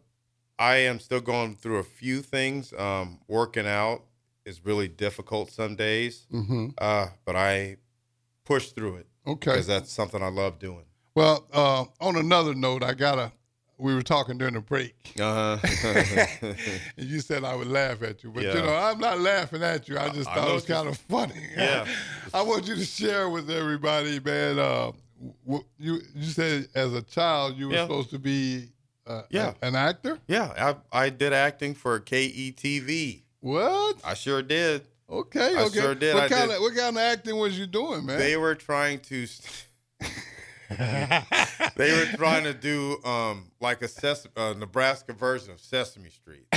I 0.60 0.76
am 0.78 1.00
still 1.00 1.20
going 1.22 1.56
through 1.56 1.78
a 1.80 1.84
few 1.84 2.22
things. 2.22 2.74
Um, 2.74 3.20
working 3.28 3.66
out 3.68 4.04
is 4.46 4.64
really 4.66 4.88
difficult 4.90 5.52
some 5.52 5.76
days, 5.76 6.28
Mhm. 6.32 6.74
uh, 6.80 7.08
but 7.26 7.36
I 7.36 7.78
push 8.46 8.72
through 8.72 8.98
it 8.98 9.08
Okay. 9.26 9.52
because 9.52 9.68
that's 9.68 9.92
something 9.92 10.22
I 10.22 10.28
love 10.30 10.60
doing. 10.60 10.86
Well, 11.16 11.48
uh, 11.54 11.86
on 12.02 12.16
another 12.18 12.54
note, 12.54 12.84
I 12.84 12.94
gotta 12.94 13.32
we 13.84 13.94
were 13.94 14.02
talking 14.02 14.38
during 14.38 14.54
the 14.54 14.62
break, 14.62 14.96
Uh 15.20 15.58
huh. 15.58 15.68
and 16.42 16.58
you 17.10 17.20
said 17.20 17.44
I 17.44 17.54
would 17.56 17.68
laugh 17.68 18.02
at 18.02 18.24
you, 18.24 18.32
but 18.32 18.44
you 18.44 18.54
know 18.54 18.74
I'm 18.76 18.98
not 19.00 19.20
laughing 19.20 19.62
at 19.62 19.88
you. 19.90 20.00
I 20.00 20.10
just 20.10 20.30
I 20.30 20.36
thought 20.36 20.46
know 20.46 20.52
it 20.52 20.56
was 20.56 20.66
kind 20.66 20.88
of 20.88 20.98
funny. 20.98 21.34
Yeah. 21.58 21.86
I 22.34 22.42
want 22.42 22.68
you 22.68 22.76
to 22.76 22.86
share 22.86 23.30
with 23.30 23.50
everybody, 23.52 24.20
man. 24.20 24.58
Uh, 24.58 24.92
w- 25.46 25.66
you 25.78 26.00
you 26.16 26.24
said 26.30 26.68
as 26.74 26.94
a 26.94 27.02
child 27.02 27.58
you 27.58 27.68
were 27.68 27.74
Yeah. 27.76 27.84
supposed 27.84 28.10
to 28.12 28.20
be 28.20 28.70
uh, 29.06 29.24
Yeah. 29.30 29.54
a- 29.62 29.66
an 29.68 29.76
actor. 29.76 30.18
yeah, 30.28 30.76
I 30.94 31.06
I 31.06 31.10
did 31.10 31.34
acting 31.34 31.76
for 31.76 32.00
KETV. 32.00 33.22
What? 33.42 33.98
I 34.06 34.14
sure 34.14 34.42
did. 34.42 34.84
Okay, 35.10 35.56
I 35.58 35.64
okay. 35.66 35.80
sure 35.82 35.94
did. 35.96 36.14
What 36.16 36.24
I 36.24 36.30
kind 36.30 36.48
did. 36.50 36.56
of 36.56 36.62
what 36.62 36.74
kind 36.76 36.96
of 36.96 37.02
acting 37.02 37.38
was 37.38 37.60
you 37.60 37.68
doing, 37.68 38.06
man? 38.06 38.18
They 38.18 38.38
were 38.38 38.56
trying 38.56 39.00
to. 39.12 39.28
they 41.76 41.92
were 41.92 42.06
trying 42.18 42.44
to 42.44 42.54
do 42.54 42.98
um 43.04 43.52
like 43.60 43.82
a 43.82 43.88
Ses- 43.88 44.28
uh, 44.36 44.54
Nebraska 44.58 45.14
version 45.14 45.52
of 45.52 45.60
Sesame 45.60 46.10
Street. 46.10 46.46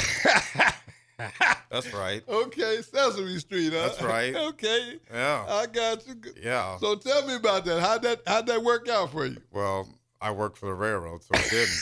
That's 1.71 1.93
right. 1.95 2.23
okay, 2.29 2.83
Sesame 2.83 3.39
Street. 3.39 3.73
Huh? 3.73 3.89
That's 3.89 4.03
right. 4.03 4.35
okay, 4.49 4.99
Yeah. 5.13 5.45
I 5.49 5.67
got 5.67 6.07
you. 6.07 6.15
Yeah. 6.43 6.77
So 6.79 6.95
tell 6.97 7.27
me 7.27 7.35
about 7.37 7.65
that. 7.65 7.81
How'd 7.81 8.03
that 8.03 8.21
how'd 8.27 8.47
that 8.47 8.63
work 8.63 8.89
out 8.89 9.13
for 9.13 9.25
you? 9.27 9.39
Well, 9.51 9.89
I 10.21 10.31
worked 10.31 10.59
for 10.59 10.67
the 10.67 10.75
railroad, 10.75 11.23
so 11.23 11.31
it 11.35 11.51
didn't. 11.51 11.79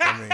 I 0.00 0.18
mean, 0.20 0.32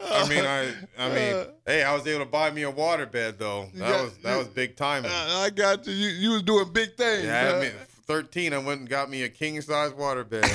I 0.00 0.28
mean, 0.28 0.44
I, 0.44 0.72
I 0.98 1.08
mean, 1.14 1.34
Uh, 1.34 1.46
hey, 1.66 1.82
I 1.82 1.94
was 1.94 2.06
able 2.06 2.24
to 2.24 2.30
buy 2.30 2.50
me 2.50 2.62
a 2.62 2.72
waterbed 2.72 3.38
though. 3.38 3.68
That 3.74 3.88
got- 3.88 4.02
was 4.04 4.18
that 4.18 4.32
you- 4.32 4.38
was 4.38 4.48
big. 4.48 4.74
Uh, 4.80 5.02
I 5.04 5.50
got 5.50 5.86
you. 5.86 5.92
You 5.94 6.08
you 6.08 6.30
was 6.32 6.42
doing 6.42 6.72
big 6.72 6.96
things. 6.96 7.24
Yeah, 7.24 7.50
huh? 7.52 7.56
I 7.56 7.60
mean, 7.60 7.72
13, 8.08 8.54
I 8.54 8.58
went 8.58 8.80
and 8.80 8.88
got 8.88 9.10
me 9.10 9.22
a 9.22 9.28
king 9.28 9.60
size 9.60 9.92
waterbed. 9.92 10.48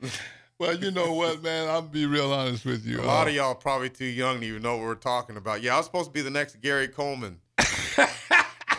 well, 0.58 0.76
you 0.76 0.90
know 0.90 1.14
what, 1.14 1.42
man? 1.42 1.68
I'm 1.68 1.88
be 1.88 2.04
real 2.06 2.32
honest 2.32 2.64
with 2.66 2.84
you. 2.84 3.00
A 3.00 3.02
lot 3.02 3.26
Uh, 3.26 3.30
of 3.30 3.36
y'all 3.36 3.54
probably 3.54 3.88
too 3.90 4.04
young 4.04 4.40
to 4.40 4.46
even 4.46 4.62
know 4.62 4.76
what 4.76 4.84
we're 4.86 4.94
talking 4.94 5.36
about. 5.38 5.62
Yeah, 5.62 5.74
I 5.74 5.76
was 5.78 5.86
supposed 5.86 6.06
to 6.08 6.12
be 6.12 6.20
the 6.20 6.30
next 6.30 6.60
Gary 6.60 6.86
Coleman, 6.88 7.40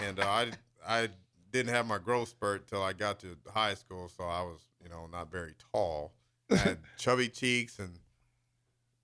and 0.02 0.20
uh, 0.20 0.24
I 0.28 0.52
I 0.88 1.10
didn't 1.52 1.74
have 1.74 1.88
my 1.88 1.98
growth 1.98 2.30
spurt 2.30 2.68
till 2.68 2.84
I 2.84 2.94
got 2.94 3.20
to 3.22 3.36
high 3.52 3.74
school, 3.74 4.10
so 4.16 4.24
I 4.24 4.44
was 4.44 4.60
you 4.84 4.90
know 4.90 5.08
not 5.12 5.32
very 5.32 5.56
tall. 5.74 6.14
I 6.52 6.56
had 6.56 6.78
chubby 6.98 7.30
cheeks, 7.30 7.80
and 7.80 7.98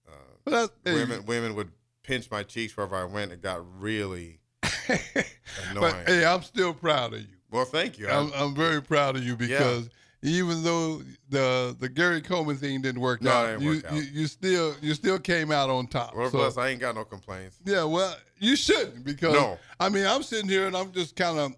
uh, 0.07 0.67
women 0.85 1.25
women 1.25 1.55
would 1.55 1.71
pinch 2.03 2.29
my 2.29 2.43
cheeks 2.43 2.77
wherever 2.77 2.95
I 2.95 3.05
went. 3.05 3.31
It 3.31 3.41
got 3.41 3.61
really 3.81 4.39
annoying. 4.63 5.73
but 5.79 5.95
hey, 6.07 6.23
I'm 6.23 6.43
still 6.43 6.73
proud 6.73 7.13
of 7.15 7.21
you. 7.21 7.27
Well, 7.51 7.65
thank 7.65 7.97
you. 7.99 8.07
I'm, 8.09 8.31
I'm 8.35 8.55
very 8.55 8.81
proud 8.81 9.15
of 9.15 9.23
you 9.23 9.35
because 9.35 9.89
even 10.21 10.63
though 10.63 11.01
the 11.29 11.75
the 11.79 11.87
Gary 11.89 12.21
Coleman 12.21 12.57
thing 12.57 12.81
didn't 12.81 13.01
work 13.01 13.21
No, 13.21 13.31
out, 13.31 13.61
you, 13.61 13.69
work 13.75 13.85
out. 13.85 13.93
you 13.93 14.01
you 14.01 14.27
still 14.27 14.75
you 14.81 14.93
still 14.93 15.19
came 15.19 15.51
out 15.51 15.69
on 15.69 15.87
top. 15.87 16.15
well, 16.15 16.29
So, 16.31 16.37
plus, 16.39 16.57
I 16.57 16.69
ain't 16.69 16.79
got 16.79 16.95
no 16.95 17.03
complaints. 17.05 17.59
yeah, 17.65 17.83
well, 17.83 18.15
you 18.39 18.55
shouldn't 18.55 19.03
because 19.05 19.33
No. 19.33 19.57
I 19.79 19.89
mean 19.89 20.05
I'm 20.05 20.23
sitting 20.23 20.49
here 20.49 20.67
and 20.67 20.75
I'm 20.75 20.91
just 20.91 21.15
kind 21.15 21.37
of 21.37 21.53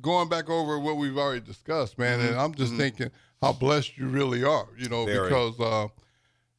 going 0.00 0.28
back 0.28 0.48
over 0.48 0.78
what 0.78 0.96
we've 0.96 1.18
already 1.18 1.40
discussed, 1.40 1.98
man, 1.98 2.20
and 2.20 2.36
I'm 2.36 2.54
just 2.54 2.74
thinking 2.76 3.10
how 3.42 3.52
blessed 3.52 3.98
you 3.98 4.06
really 4.08 4.44
are, 4.44 4.68
you 4.78 4.88
know, 4.88 5.04
Mm-hmm. 5.04 5.24
Because 5.24 5.60
uh, 5.60 5.88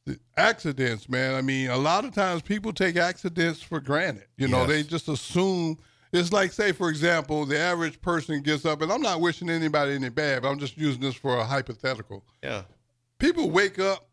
the 0.06 0.18
accidents, 0.36 1.08
man. 1.08 1.34
I 1.34 1.40
mean, 1.40 1.70
a 1.70 1.78
lot 1.78 2.04
of 2.04 2.14
times 2.14 2.42
people 2.42 2.74
take 2.74 2.96
accidents 2.96 3.62
for 3.62 3.80
granted. 3.80 4.26
You 4.36 4.48
know, 4.48 4.66
they 4.66 4.82
just 4.82 5.08
assume. 5.08 5.78
It's 6.14 6.32
like, 6.32 6.52
say, 6.52 6.70
for 6.70 6.90
example, 6.90 7.44
the 7.44 7.58
average 7.58 8.00
person 8.00 8.40
gets 8.40 8.64
up, 8.64 8.82
and 8.82 8.92
I'm 8.92 9.02
not 9.02 9.20
wishing 9.20 9.50
anybody 9.50 9.94
any 9.94 10.10
bad, 10.10 10.42
but 10.42 10.48
I'm 10.48 10.60
just 10.60 10.76
using 10.76 11.00
this 11.00 11.16
for 11.16 11.36
a 11.38 11.44
hypothetical. 11.44 12.24
Yeah. 12.40 12.62
People 13.18 13.50
wake 13.50 13.80
up, 13.80 14.06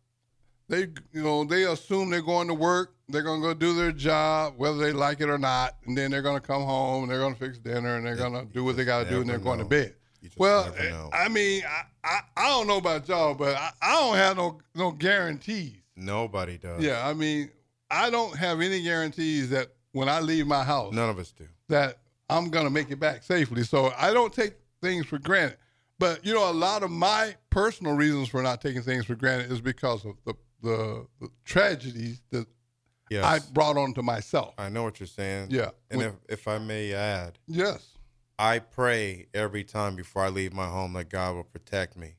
they, 0.67 0.87
you 1.11 1.21
know, 1.21 1.43
they 1.43 1.63
assume 1.63 2.09
they're 2.09 2.21
going 2.21 2.47
to 2.47 2.55
work, 2.55 2.95
they're 3.07 3.21
going 3.21 3.39
to 3.39 3.47
go 3.49 3.53
do 3.53 3.75
their 3.75 3.91
job, 3.91 4.55
whether 4.57 4.79
they 4.79 4.91
like 4.93 5.21
it 5.21 5.29
or 5.29 5.37
not, 5.37 5.77
and 5.85 5.95
then 5.95 6.09
they're 6.09 6.23
going 6.23 6.41
to 6.41 6.45
come 6.45 6.63
home 6.63 7.03
and 7.03 7.11
they're 7.11 7.19
going 7.19 7.33
to 7.33 7.39
fix 7.39 7.59
dinner 7.59 7.97
and 7.97 8.05
they're 8.05 8.15
going 8.15 8.33
to 8.33 8.45
do 8.51 8.63
what 8.63 8.77
they 8.77 8.85
got 8.85 9.03
to 9.03 9.09
do 9.09 9.21
and 9.21 9.29
they're 9.29 9.37
never 9.37 9.43
going 9.43 9.59
to 9.59 9.65
bed. 9.65 9.93
Well. 10.37 10.73
Eh, 10.77 10.91
I 11.13 11.29
mean, 11.29 11.63
I, 11.67 11.83
I, 12.03 12.19
I 12.37 12.47
don't 12.49 12.67
know 12.67 12.77
about 12.77 13.07
y'all, 13.07 13.35
but 13.35 13.55
I, 13.55 13.71
I 13.81 13.91
don't 13.93 14.15
have 14.15 14.37
no 14.37 14.59
no 14.75 14.91
guarantees. 14.91 15.77
Nobody 15.95 16.57
does. 16.57 16.81
Yeah, 16.81 17.07
I 17.07 17.13
mean, 17.13 17.51
I 17.89 18.09
don't 18.09 18.35
have 18.37 18.61
any 18.61 18.81
guarantees 18.81 19.49
that 19.49 19.69
when 19.91 20.07
I 20.09 20.19
leave 20.19 20.47
my 20.47 20.63
house 20.63 20.93
None 20.93 21.09
of 21.09 21.19
us 21.19 21.31
do. 21.31 21.47
That 21.71 21.97
I'm 22.29 22.49
gonna 22.49 22.69
make 22.69 22.91
it 22.91 22.99
back 22.99 23.23
safely. 23.23 23.63
So 23.63 23.91
I 23.97 24.13
don't 24.13 24.31
take 24.31 24.53
things 24.81 25.05
for 25.05 25.17
granted. 25.19 25.57
But 25.99 26.25
you 26.25 26.33
know, 26.33 26.49
a 26.49 26.53
lot 26.53 26.83
of 26.83 26.91
my 26.91 27.35
personal 27.49 27.93
reasons 27.93 28.29
for 28.29 28.41
not 28.41 28.61
taking 28.61 28.81
things 28.81 29.05
for 29.05 29.15
granted 29.15 29.51
is 29.51 29.59
because 29.61 30.05
of 30.05 30.15
the 30.25 30.35
the, 30.61 31.07
the 31.19 31.29
tragedies 31.43 32.21
that 32.29 32.47
Yes. 33.09 33.25
I 33.25 33.39
brought 33.51 33.75
onto 33.75 34.01
myself. 34.01 34.53
I 34.57 34.69
know 34.69 34.83
what 34.83 35.01
you're 35.01 35.07
saying. 35.07 35.47
Yeah. 35.49 35.71
And 35.89 35.97
When- 35.97 36.07
if, 36.29 36.39
if 36.39 36.47
I 36.47 36.59
may 36.59 36.93
add, 36.93 37.39
yes. 37.45 37.97
I 38.39 38.59
pray 38.59 39.27
every 39.33 39.65
time 39.65 39.97
before 39.97 40.23
I 40.23 40.29
leave 40.29 40.53
my 40.53 40.67
home 40.67 40.93
that 40.93 41.09
God 41.09 41.35
will 41.35 41.43
protect 41.43 41.97
me. 41.97 42.15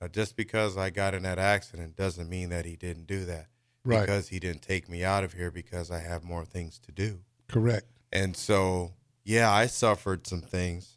Now, 0.00 0.06
just 0.06 0.36
because 0.36 0.76
I 0.76 0.90
got 0.90 1.14
in 1.14 1.24
that 1.24 1.40
accident 1.40 1.96
doesn't 1.96 2.30
mean 2.30 2.50
that 2.50 2.64
He 2.64 2.76
didn't 2.76 3.08
do 3.08 3.24
that. 3.24 3.48
Right. 3.84 4.02
Because 4.02 4.28
He 4.28 4.38
didn't 4.38 4.62
take 4.62 4.88
me 4.88 5.02
out 5.02 5.24
of 5.24 5.32
here 5.32 5.50
because 5.50 5.90
I 5.90 5.98
have 5.98 6.22
more 6.22 6.44
things 6.44 6.78
to 6.80 6.92
do. 6.92 7.18
Correct. 7.48 7.86
And 8.16 8.34
so, 8.34 8.92
yeah, 9.24 9.52
I 9.52 9.66
suffered 9.66 10.26
some 10.26 10.40
things, 10.40 10.96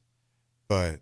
but 0.69 1.01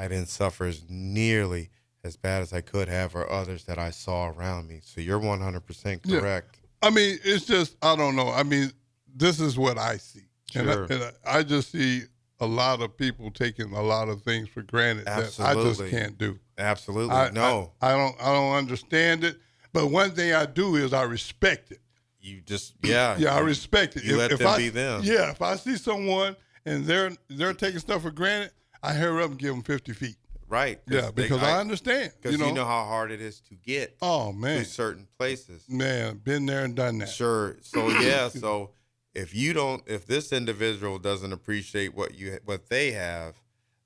I 0.00 0.08
didn't 0.08 0.30
suffer 0.30 0.64
as 0.64 0.82
nearly 0.88 1.68
as 2.02 2.16
bad 2.16 2.40
as 2.40 2.54
I 2.54 2.62
could 2.62 2.88
have 2.88 3.14
or 3.14 3.30
others 3.30 3.64
that 3.64 3.78
I 3.78 3.90
saw 3.90 4.28
around 4.28 4.66
me. 4.66 4.80
So 4.82 5.02
you're 5.02 5.20
100% 5.20 6.10
correct. 6.10 6.58
Yeah. 6.62 6.88
I 6.88 6.90
mean, 6.90 7.18
it's 7.22 7.44
just 7.44 7.76
I 7.82 7.96
don't 7.96 8.16
know. 8.16 8.30
I 8.30 8.44
mean, 8.44 8.72
this 9.14 9.40
is 9.40 9.58
what 9.58 9.76
I 9.76 9.98
see, 9.98 10.24
and, 10.54 10.70
I, 10.70 10.74
and 10.74 11.12
I, 11.26 11.42
just 11.42 11.70
see 11.70 12.02
a 12.40 12.46
lot 12.46 12.80
of 12.80 12.96
people 12.96 13.30
taking 13.30 13.72
a 13.72 13.82
lot 13.82 14.08
of 14.08 14.22
things 14.22 14.48
for 14.48 14.62
granted 14.62 15.06
that 15.06 15.38
I 15.40 15.54
just 15.54 15.86
can't 15.88 16.16
do. 16.18 16.38
Absolutely. 16.58 17.14
I, 17.14 17.30
no. 17.30 17.72
I, 17.80 17.92
I 17.92 17.96
don't. 17.96 18.16
I 18.20 18.32
don't 18.32 18.54
understand 18.54 19.24
it. 19.24 19.38
But 19.72 19.90
one 19.90 20.12
thing 20.12 20.32
I 20.32 20.46
do 20.46 20.76
is 20.76 20.92
I 20.92 21.02
respect 21.02 21.72
it. 21.72 21.80
You 22.24 22.40
just, 22.40 22.74
yeah. 22.82 23.16
Yeah, 23.18 23.34
I 23.34 23.40
respect 23.40 23.96
it. 23.96 24.04
you 24.04 24.16
let 24.16 24.30
them 24.36 24.46
I, 24.46 24.56
be 24.56 24.68
them. 24.70 25.02
Yeah, 25.04 25.30
if 25.30 25.42
I 25.42 25.56
see 25.56 25.76
someone 25.76 26.36
and 26.64 26.84
they're 26.86 27.12
they're 27.28 27.52
taking 27.54 27.80
stuff 27.80 28.02
for 28.02 28.10
granted, 28.10 28.50
I 28.82 28.92
hurry 28.94 29.22
up 29.22 29.30
and 29.30 29.38
give 29.38 29.54
them 29.54 29.62
fifty 29.62 29.92
feet. 29.92 30.16
Right. 30.48 30.80
Yeah, 30.88 31.10
they- 31.14 31.22
because 31.22 31.42
I, 31.42 31.58
understand. 31.60 32.12
Because 32.20 32.38
You 32.38 32.52
know. 32.52 32.64
how 32.64 32.84
hard 32.84 33.10
it 33.10 33.20
is 33.20 33.40
to 33.48 33.54
get 33.54 33.96
oh 34.02 34.30
to 34.32 34.36
man, 34.38 34.64
certain 34.64 35.06
places. 35.18 35.64
man, 35.68 36.18
been 36.22 36.46
there 36.46 36.64
and 36.64 36.74
done 36.74 36.98
that. 36.98 37.08
Sure. 37.08 37.56
So 37.62 37.88
yeah. 37.88 38.28
So 38.32 38.70
if 39.14 39.34
you 39.34 39.52
don't, 39.52 39.82
if 39.86 40.06
this 40.06 40.32
individual 40.32 40.98
doesn't 40.98 41.32
appreciate 41.32 41.94
what 41.94 42.14
you 42.14 42.38
what 42.44 42.68
they 42.68 42.92
have, 42.92 43.36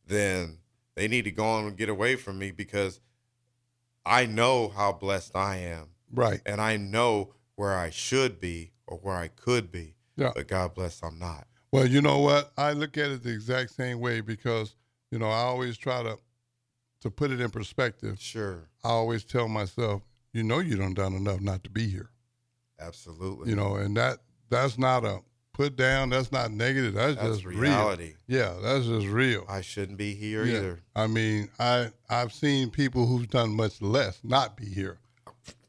then 0.06 0.58
they 0.94 1.06
need 1.08 1.24
to 1.24 1.30
go 1.30 1.44
on 1.44 1.66
and 1.66 1.76
get 1.76 1.88
away 1.88 2.16
from 2.16 2.38
me 2.38 2.50
because 2.50 3.00
I 4.06 4.26
know 4.26 4.68
how 4.68 4.92
blessed 4.92 5.36
I 5.36 5.56
am, 5.56 5.88
Right. 6.12 6.40
and 6.46 6.60
I 6.60 6.76
know 6.76 7.34
where 7.58 7.76
I 7.76 7.90
should 7.90 8.40
be 8.40 8.70
or 8.86 8.98
where 8.98 9.16
I 9.16 9.26
could 9.28 9.72
be. 9.72 9.96
Yeah. 10.16 10.30
But 10.34 10.46
God 10.46 10.74
bless, 10.74 11.02
I'm 11.02 11.18
not. 11.18 11.46
Well, 11.72 11.86
you 11.86 12.00
know 12.00 12.20
what? 12.20 12.52
I 12.56 12.72
look 12.72 12.96
at 12.96 13.10
it 13.10 13.24
the 13.24 13.32
exact 13.32 13.70
same 13.72 13.98
way 13.98 14.20
because 14.20 14.76
you 15.10 15.18
know 15.18 15.26
I 15.26 15.40
always 15.40 15.76
try 15.76 16.02
to 16.04 16.18
to 17.00 17.10
put 17.10 17.30
it 17.32 17.40
in 17.40 17.50
perspective. 17.50 18.20
Sure. 18.20 18.68
I 18.84 18.88
always 18.90 19.24
tell 19.24 19.48
myself, 19.48 20.02
you 20.32 20.42
know, 20.44 20.60
you 20.60 20.76
don't 20.76 20.94
done 20.94 21.14
enough 21.14 21.40
not 21.40 21.64
to 21.64 21.70
be 21.70 21.88
here. 21.88 22.10
Absolutely. 22.80 23.50
You 23.50 23.56
know, 23.56 23.74
and 23.74 23.96
that 23.96 24.18
that's 24.50 24.78
not 24.78 25.04
a 25.04 25.18
put 25.52 25.74
down. 25.76 26.10
That's 26.10 26.30
not 26.30 26.52
negative. 26.52 26.94
That's, 26.94 27.16
That's 27.16 27.28
just 27.34 27.44
real. 27.44 27.58
reality. 27.58 28.14
Yeah, 28.28 28.54
that's 28.62 28.86
just 28.86 29.08
real. 29.08 29.44
I 29.48 29.60
shouldn't 29.62 29.98
be 29.98 30.14
here 30.14 30.44
Yeah. 30.44 30.56
either. 30.58 30.80
I 30.94 31.08
mean, 31.08 31.48
I 31.58 31.90
I've 32.08 32.32
seen 32.32 32.70
people 32.70 33.06
who've 33.06 33.28
done 33.28 33.50
much 33.50 33.82
less 33.82 34.20
not 34.22 34.56
be 34.56 34.66
here, 34.66 34.98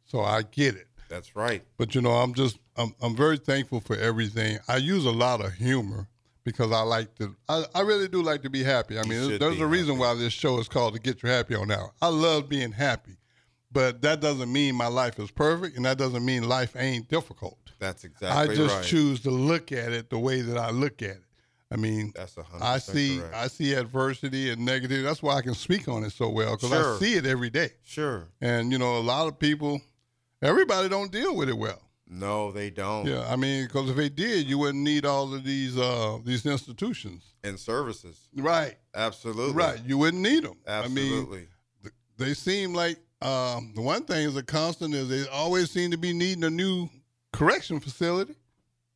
so 0.05 0.21
I 0.21 0.43
get 0.43 0.75
it. 0.75 0.85
That's 1.09 1.35
right. 1.35 1.63
But 1.77 1.95
you 1.95 2.01
know, 2.01 2.11
I'm 2.11 2.33
just 2.33 2.57
I'm 2.77 2.95
I'm 3.01 3.15
very 3.15 3.37
thankful 3.37 3.81
for 3.81 3.97
everything. 3.97 4.59
I 4.67 4.77
use 4.77 5.05
a 5.05 5.11
lot 5.11 5.43
of 5.43 5.53
humor 5.53 6.07
because 6.43 6.71
I 6.71 6.81
like 6.81 7.15
to. 7.15 7.35
I, 7.47 7.65
I 7.75 7.81
really 7.81 8.07
do 8.07 8.21
like 8.21 8.43
to 8.43 8.49
be 8.49 8.63
happy. 8.63 8.97
I 8.97 9.03
mean, 9.03 9.37
there's 9.37 9.59
a 9.59 9.67
reason 9.67 9.95
happy. 9.95 9.99
why 9.99 10.13
this 10.15 10.33
show 10.33 10.59
is 10.59 10.67
called 10.67 10.93
"To 10.93 10.99
Get 10.99 11.21
Your 11.21 11.31
Happy 11.31 11.55
On 11.55 11.67
Now." 11.67 11.91
I 12.01 12.07
love 12.07 12.47
being 12.47 12.71
happy, 12.71 13.17
but 13.71 14.01
that 14.03 14.21
doesn't 14.21 14.51
mean 14.51 14.75
my 14.75 14.87
life 14.87 15.19
is 15.19 15.31
perfect, 15.31 15.75
and 15.75 15.85
that 15.85 15.97
doesn't 15.97 16.23
mean 16.23 16.47
life 16.47 16.75
ain't 16.77 17.09
difficult. 17.09 17.57
That's 17.79 18.03
exactly 18.03 18.27
right. 18.29 18.49
I 18.49 18.55
just 18.55 18.75
right. 18.75 18.85
choose 18.85 19.21
to 19.21 19.31
look 19.31 19.71
at 19.71 19.91
it 19.91 20.09
the 20.09 20.19
way 20.19 20.41
that 20.41 20.57
I 20.57 20.69
look 20.69 21.01
at 21.01 21.11
it. 21.11 21.23
I 21.71 21.75
mean, 21.75 22.11
That's 22.15 22.35
a 22.35 22.43
hundred. 22.43 22.65
I 22.65 22.79
see 22.79 23.19
correct. 23.19 23.35
I 23.35 23.47
see 23.47 23.73
adversity 23.73 24.49
and 24.49 24.65
negative. 24.65 25.03
That's 25.03 25.21
why 25.21 25.35
I 25.35 25.41
can 25.41 25.53
speak 25.53 25.87
on 25.87 26.03
it 26.03 26.11
so 26.11 26.29
well 26.29 26.55
because 26.55 26.73
I 26.73 26.97
see 26.97 27.13
it 27.13 27.25
every 27.25 27.51
day. 27.51 27.69
Sure. 27.83 28.27
And 28.41 28.71
you 28.71 28.79
know, 28.79 28.97
a 28.97 29.01
lot 29.01 29.27
of 29.27 29.37
people, 29.37 29.79
everybody 30.41 30.89
don't 30.89 31.11
deal 31.11 31.35
with 31.35 31.49
it 31.49 31.57
well. 31.57 31.81
No, 32.11 32.51
they 32.51 32.71
don't. 32.71 33.05
Yeah, 33.05 33.25
I 33.29 33.35
mean, 33.35 33.65
because 33.65 33.89
if 33.89 33.95
they 33.95 34.09
did, 34.09 34.47
you 34.47 34.57
wouldn't 34.57 34.83
need 34.83 35.05
all 35.05 35.31
of 35.33 35.43
these 35.43 35.77
uh 35.77 36.17
these 36.25 36.45
institutions. 36.45 37.23
And 37.43 37.59
services. 37.59 38.19
Right, 38.35 38.75
Absolutely. 38.95 39.53
right. 39.53 39.79
You 39.85 39.97
wouldn't 39.97 40.23
need 40.23 40.43
them. 40.43 40.57
I 40.67 40.87
mean, 40.87 41.13
Absolutely. 41.13 41.47
they 42.17 42.33
seem 42.33 42.73
like 42.73 42.97
um, 43.21 43.73
the 43.75 43.81
one 43.81 44.03
thing 44.03 44.25
is 44.27 44.35
a 44.35 44.43
constant 44.43 44.93
is 44.93 45.07
they 45.09 45.27
always 45.29 45.69
seem 45.71 45.91
to 45.91 45.97
be 45.97 46.13
needing 46.13 46.43
a 46.43 46.49
new 46.49 46.89
correction 47.31 47.79
facility. 47.79 48.35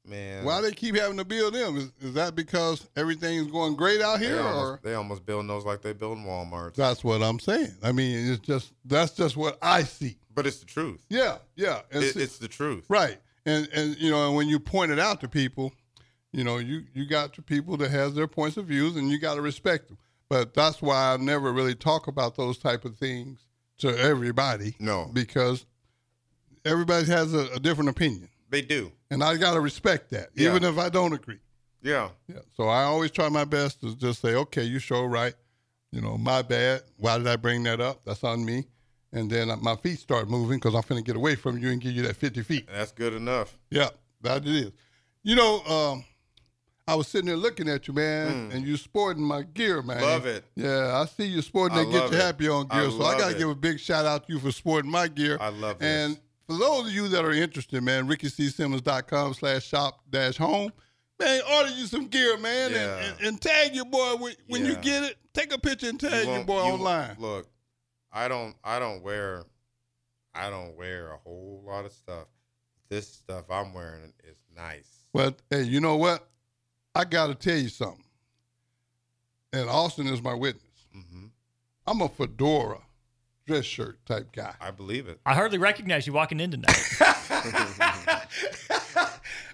Man, 0.06 0.44
Why 0.44 0.60
they 0.60 0.72
keep 0.74 0.96
having 0.98 1.18
to 1.18 1.24
build 1.24 1.54
them? 1.54 1.78
Is, 1.78 1.92
is 2.02 2.14
that 2.16 2.36
because 2.36 2.86
everything's 2.98 3.50
going 3.50 3.76
great 3.76 4.02
out 4.02 4.20
they 4.20 4.26
here, 4.28 4.42
or 4.42 4.80
they 4.84 4.96
almost 4.96 5.26
building 5.26 5.48
those 5.48 5.64
like 5.66 5.82
they 5.82 5.94
building 5.94 6.26
Walmarts. 6.26 6.76
that's 6.76 7.04
what 7.06 7.22
I'm 7.24 7.40
saying? 7.40 7.72
I 7.82 7.94
mean, 7.94 8.30
it's 8.32 8.40
just 8.46 8.74
that's 8.84 9.12
just 9.12 9.38
what 9.38 9.58
I 9.62 9.84
see. 9.84 10.18
But 10.36 10.46
it's 10.46 10.60
the 10.60 10.66
truth. 10.66 11.06
Yeah, 11.10 11.38
yeah, 11.56 11.82
and 11.92 12.04
It, 12.04 12.14
see- 12.16 12.22
it's 12.22 12.38
the 12.38 12.50
truth. 12.50 12.84
right. 12.90 13.18
And 13.46 13.70
and 13.74 13.98
you 13.98 14.12
know, 14.12 14.28
and 14.28 14.36
when 14.36 14.50
you 14.50 14.60
point 14.60 14.92
it 14.92 15.00
out 15.00 15.22
to 15.22 15.30
people, 15.30 15.72
you 16.34 16.44
know, 16.44 16.58
you 16.58 16.84
you 16.94 17.06
got 17.08 17.38
your 17.38 17.44
people 17.46 17.78
that 17.78 17.92
has 17.92 18.14
their 18.14 18.28
points 18.28 18.58
of 18.58 18.66
views, 18.66 18.98
and 18.98 19.10
you 19.10 19.20
got 19.20 19.36
to 19.36 19.42
respect 19.42 19.88
them. 19.88 19.98
But 20.30 20.54
that's 20.54 20.82
why 20.82 21.14
I 21.14 21.18
never 21.18 21.54
really 21.54 21.76
talk 21.76 22.08
about 22.08 22.36
those 22.36 22.58
type 22.58 22.84
of 22.84 22.98
things 22.98 23.46
to 23.80 23.98
everybody. 23.98 24.76
No. 24.80 25.10
because 25.14 25.66
everybody 26.66 27.06
has 27.08 27.34
a, 27.34 27.48
a 27.54 27.60
different 27.60 27.90
opinion, 27.90 28.30
They 28.54 28.62
do. 28.62 28.92
and 29.10 29.24
I 29.24 29.36
got 29.38 29.56
to 29.56 29.60
respect 29.60 30.12
that, 30.12 30.30
Yeah. 30.36 30.50
even 30.52 30.64
if 30.64 30.78
I 30.78 30.88
don't 30.90 31.12
agree. 31.12 31.40
Yeah. 31.82 32.10
Yeah. 32.28 32.40
So 32.56 32.70
I 32.70 32.84
always 32.84 33.12
try 33.12 33.28
my 33.30 33.44
best 33.46 33.82
to 33.82 33.96
just 33.96 34.22
say, 34.22 34.36
okay, 34.36 34.64
you 34.64 34.80
show 34.80 35.04
right. 35.04 35.34
You 35.92 36.02
know, 36.02 36.18
my 36.18 36.42
bad. 36.44 36.84
Why 36.98 37.18
did 37.18 37.28
I 37.28 37.36
bring 37.36 37.64
that 37.64 37.82
up? 37.82 38.06
That's 38.06 38.24
on 38.24 38.46
me. 38.46 38.66
And 39.12 39.30
then 39.30 39.52
my 39.62 39.76
feet 39.76 40.00
start 40.00 40.30
moving 40.30 40.58
because 40.60 40.74
I'm 40.76 40.82
finna 40.84 41.04
get 41.04 41.16
away 41.16 41.36
from 41.36 41.58
you 41.58 41.70
and 41.70 41.82
give 41.82 41.92
you 41.94 42.04
that 42.04 42.16
50 42.16 42.42
feet. 42.44 42.68
That's 42.72 42.92
good 42.92 43.14
enough. 43.14 43.58
Yeah, 43.70 43.90
that 44.22 44.44
it 44.46 44.56
is. 44.56 44.72
You 45.24 45.36
know, 45.36 45.62
um, 45.66 46.06
I 46.88 46.96
was 46.96 47.08
sitting 47.08 47.28
there 47.28 47.38
looking 47.38 47.70
at 47.70 47.88
you, 47.88 47.94
man, 47.94 48.52
and 48.52 48.66
you 48.66 48.76
sporting 48.78 49.24
my 49.24 49.44
gear, 49.44 49.82
man. 49.82 49.98
Mm. 49.98 50.02
Love 50.02 50.26
it. 50.26 50.46
Yeah, 50.56 51.00
I 51.02 51.06
see 51.06 51.26
you 51.26 51.42
sporting 51.42 51.78
I 51.78 51.84
that 51.86 51.92
Get 51.92 52.12
You 52.12 52.18
it. 52.18 52.22
Happy 52.22 52.48
on 52.50 52.68
I 52.70 52.82
gear. 52.82 52.92
so 52.92 53.04
I 53.04 53.18
got 53.18 53.32
to 53.32 53.38
give 53.38 53.50
a 53.50 53.56
big 53.56 53.80
shout 53.80 54.06
out 54.06 54.28
to 54.28 54.34
you 54.34 54.40
for 54.40 54.52
sporting 54.52 54.92
my 54.92 55.08
gear. 55.08 55.38
I 55.40 55.50
love 55.50 55.82
it. 55.82 55.86
And 55.86 56.20
for 56.48 56.58
those 56.58 56.88
of 56.88 56.94
you 56.94 57.08
that 57.10 57.24
are 57.26 57.32
interested, 57.32 57.82
man, 57.84 58.08
rickycsimmons.com 58.08 59.34
slash 59.34 59.66
shop 59.66 60.02
dash 60.10 60.38
home. 60.38 60.72
Man, 61.20 61.42
order 61.54 61.70
you 61.70 61.86
some 61.86 62.08
gear, 62.08 62.38
man, 62.38 62.66
and, 62.68 62.76
Yeah. 62.76 63.06
and, 63.06 63.22
and 63.28 63.42
tag 63.42 63.76
your 63.76 63.86
boy 63.86 64.16
when, 64.18 64.34
when 64.48 64.66
you 64.66 64.76
get 64.78 65.04
it. 65.04 65.18
Take 65.34 65.54
a 65.54 65.58
picture 65.60 65.88
and 65.90 66.00
tag 66.00 66.26
You 66.28 66.34
your 66.34 66.44
boy 66.44 66.66
you 66.66 66.74
online. 66.74 67.16
Look, 67.20 67.48
I 68.12 68.28
don't 68.28 68.56
I 68.64 68.80
don't 68.80 69.02
wear 69.04 69.44
I 70.34 70.50
don't 70.50 70.76
wear 70.76 71.12
a 71.14 71.18
whole 71.18 71.64
lot 71.66 71.86
of 71.86 71.92
stuff. 71.92 72.26
This 72.90 73.08
stuff 73.08 73.46
I'm 73.50 73.74
wearing 73.74 74.12
is 74.24 74.36
nice. 74.56 74.90
But 75.14 75.40
hey, 75.50 75.64
you 75.64 75.80
know 75.80 75.96
what? 75.96 76.28
I 76.96 77.06
got 77.06 77.28
to 77.28 77.36
tell 77.36 77.58
you 77.58 77.70
something. 77.70 78.04
And 79.54 79.70
Austin 79.70 80.08
is 80.08 80.22
my 80.22 80.34
witness. 80.34 80.64
hmm 80.92 81.28
I'm 81.86 82.02
a 82.02 82.10
fedora 82.10 82.80
dress 83.46 83.66
shirt 83.66 84.06
type 84.06 84.32
guy. 84.34 84.54
I 84.62 84.72
believe 84.72 85.08
it. 85.08 85.20
I 85.26 85.34
hardly 85.34 85.58
recognize 85.58 86.08
you 86.08 86.14
walking 86.14 86.40
in 86.40 86.52
tonight. 86.52 86.88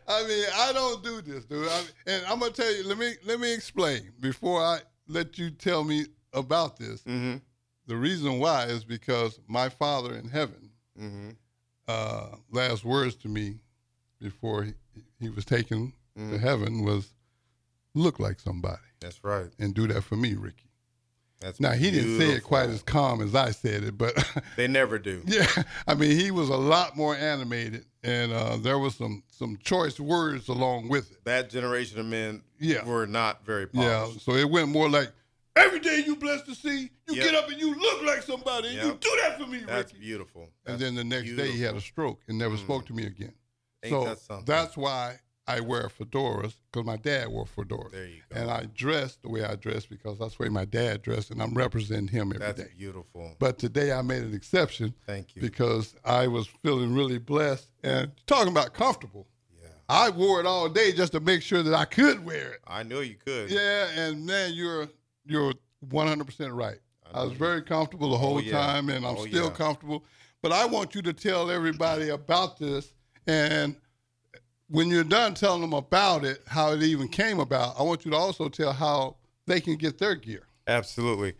I 0.07 0.23
mean, 0.27 0.45
I 0.55 0.71
don't 0.73 1.03
do 1.03 1.21
this, 1.21 1.45
dude. 1.45 1.67
I, 1.67 1.83
and 2.07 2.25
I'm 2.25 2.39
gonna 2.39 2.51
tell 2.51 2.73
you. 2.73 2.83
Let 2.87 2.97
me 2.97 3.13
let 3.25 3.39
me 3.39 3.53
explain 3.53 4.11
before 4.19 4.61
I 4.61 4.79
let 5.07 5.37
you 5.37 5.51
tell 5.51 5.83
me 5.83 6.05
about 6.33 6.77
this. 6.77 7.01
hmm 7.03 7.35
The 7.87 7.95
reason 7.95 8.39
why 8.39 8.65
is 8.65 8.83
because 8.83 9.39
my 9.47 9.69
Father 9.69 10.15
in 10.15 10.29
heaven, 10.29 10.71
hmm 10.97 11.29
uh, 11.87 12.35
last 12.51 12.85
words 12.85 13.15
to 13.15 13.27
me 13.27 13.61
before 14.21 14.63
he, 14.63 14.73
he 15.19 15.29
was 15.29 15.45
taken 15.45 15.93
to 16.15 16.21
Mhm. 16.21 16.39
heaven 16.39 16.83
was, 16.83 17.13
"Look 17.95 18.19
like 18.19 18.39
somebody 18.39 18.81
That's 18.99 19.23
right. 19.23 19.49
and 19.57 19.73
do 19.73 19.87
that 19.87 20.03
for 20.03 20.15
me, 20.17 20.33
Ricky." 20.35 20.68
That's 21.39 21.59
Now 21.59 21.71
he 21.71 21.89
didn't 21.91 22.17
say 22.17 22.31
it 22.31 22.43
quite 22.43 22.69
as 22.69 22.81
calm 22.81 23.21
as 23.21 23.33
I 23.33 23.51
said 23.51 23.83
it, 23.83 23.97
but 23.97 24.13
They 24.57 24.67
never 24.67 24.99
do. 24.99 25.23
yeah, 25.25 25.47
I 25.87 25.95
mean 25.95 26.17
he 26.19 26.31
was 26.31 26.49
a 26.49 26.57
lot 26.57 26.97
more 26.97 27.15
animated, 27.15 27.85
and 28.03 28.31
uh, 28.33 28.57
there 28.57 28.77
was 28.77 28.95
some 28.95 29.23
some 29.29 29.57
choice 29.63 29.99
words 29.99 30.49
along 30.49 30.89
with 30.89 31.11
it. 31.11 31.23
That 31.23 31.49
generation 31.49 31.99
of 31.99 32.05
men 32.07 32.41
Yeah. 32.59 32.83
were 32.83 33.07
not 33.07 33.45
very 33.45 33.67
polished. 33.67 34.13
Yeah, 34.15 34.19
so 34.21 34.33
it 34.33 34.49
went 34.49 34.67
more 34.69 34.89
like 34.89 35.11
every 35.55 35.79
day 35.79 36.03
you 36.05 36.15
blessed 36.17 36.45
to 36.47 36.55
see 36.55 36.89
you 37.07 37.15
Yep. 37.15 37.25
get 37.25 37.35
up 37.35 37.49
and 37.49 37.59
you 37.59 37.73
look 37.73 38.03
like 38.03 38.21
somebody. 38.23 38.67
And 38.69 38.77
you 38.77 38.97
do 38.99 39.19
that 39.23 39.39
for 39.39 39.47
me, 39.47 39.63
That's 39.65 39.93
Ricky. 39.93 40.03
beautiful. 40.05 40.49
And 40.65 40.77
then 40.77 40.93
the 40.95 41.03
next 41.03 41.33
day 41.35 41.51
he 41.51 41.61
had 41.61 41.75
a 41.75 41.81
stroke 41.81 42.19
and 42.27 42.37
never 42.37 42.55
Mm. 42.55 42.59
spoke 42.59 42.85
to 42.87 42.93
me 42.93 43.05
again. 43.05 43.33
Ain't 43.83 43.91
so 43.93 44.03
that 44.03 44.19
something? 44.19 44.45
that's 44.45 44.75
why 44.75 45.19
I 45.49 45.61
wear 45.61 45.89
fedoras 45.89 46.55
because 46.71 46.85
my 46.85 46.97
dad 46.97 47.29
wore 47.29 47.45
fedoras. 47.45 47.91
There 47.91 48.05
you 48.05 48.21
go. 48.29 48.39
And 48.39 48.51
I 48.51 48.65
dress 48.75 49.15
the 49.15 49.29
way 49.29 49.43
I 49.43 49.55
dress 49.55 49.85
because 49.85 50.19
that's 50.19 50.35
the 50.37 50.43
way 50.43 50.49
my 50.49 50.65
dad 50.65 51.01
dressed, 51.01 51.31
and 51.31 51.41
I'm 51.41 51.55
representing 51.55 52.07
him 52.07 52.31
every 52.35 52.39
day. 52.53 52.63
That's 52.63 52.75
beautiful. 52.75 53.35
But 53.39 53.57
today 53.57 53.91
I 53.91 54.03
made 54.03 54.21
an 54.23 54.35
exception 54.35 54.93
Thank 55.07 55.35
you. 55.35 55.41
because 55.41 55.95
I 56.05 56.27
was 56.27 56.47
feeling 56.63 56.93
really 56.93 57.17
blessed 57.17 57.67
and 57.83 58.11
talking 58.27 58.51
about 58.51 58.73
comfortable. 58.73 59.25
yeah. 59.59 59.69
I 59.89 60.11
wore 60.11 60.39
it 60.39 60.45
all 60.45 60.69
day 60.69 60.91
just 60.91 61.13
to 61.13 61.19
make 61.19 61.41
sure 61.41 61.63
that 61.63 61.73
I 61.73 61.85
could 61.85 62.23
wear 62.23 62.51
it. 62.53 62.59
I 62.67 62.83
knew 62.83 62.99
you 63.01 63.15
could. 63.15 63.49
Yeah, 63.49 63.87
and 63.97 64.25
man, 64.25 64.53
you're 64.53 64.87
you're 65.25 65.53
100 65.89 66.25
percent 66.25 66.53
right. 66.53 66.77
I, 67.11 67.21
I 67.21 67.23
was 67.23 67.33
very 67.33 67.63
comfortable 67.63 68.11
the 68.11 68.17
whole 68.17 68.35
oh, 68.35 68.39
yeah. 68.39 68.51
time, 68.51 68.89
and 68.89 69.03
I'm 69.03 69.17
Oh, 69.17 69.25
still 69.25 69.45
yeah. 69.45 69.51
comfortable. 69.53 70.05
But 70.43 70.51
I 70.51 70.65
want 70.65 70.93
you 70.93 71.01
to 71.01 71.11
tell 71.13 71.49
everybody 71.49 72.09
about 72.09 72.59
this, 72.59 72.93
and 73.25 73.75
when 74.69 74.87
you're 74.87 75.03
done 75.03 75.33
telling 75.33 75.61
them 75.61 75.73
about 75.73 76.23
it, 76.23 76.41
how 76.47 76.71
it 76.71 76.83
even 76.83 77.07
came 77.07 77.39
about, 77.39 77.79
I 77.79 77.83
want 77.83 78.05
you 78.05 78.11
to 78.11 78.17
also 78.17 78.49
tell 78.49 78.71
how 78.71 79.15
they 79.47 79.59
can 79.59 79.75
get 79.75 79.97
their 79.97 80.15
gear. 80.15 80.43
Absolutely. 80.67 81.33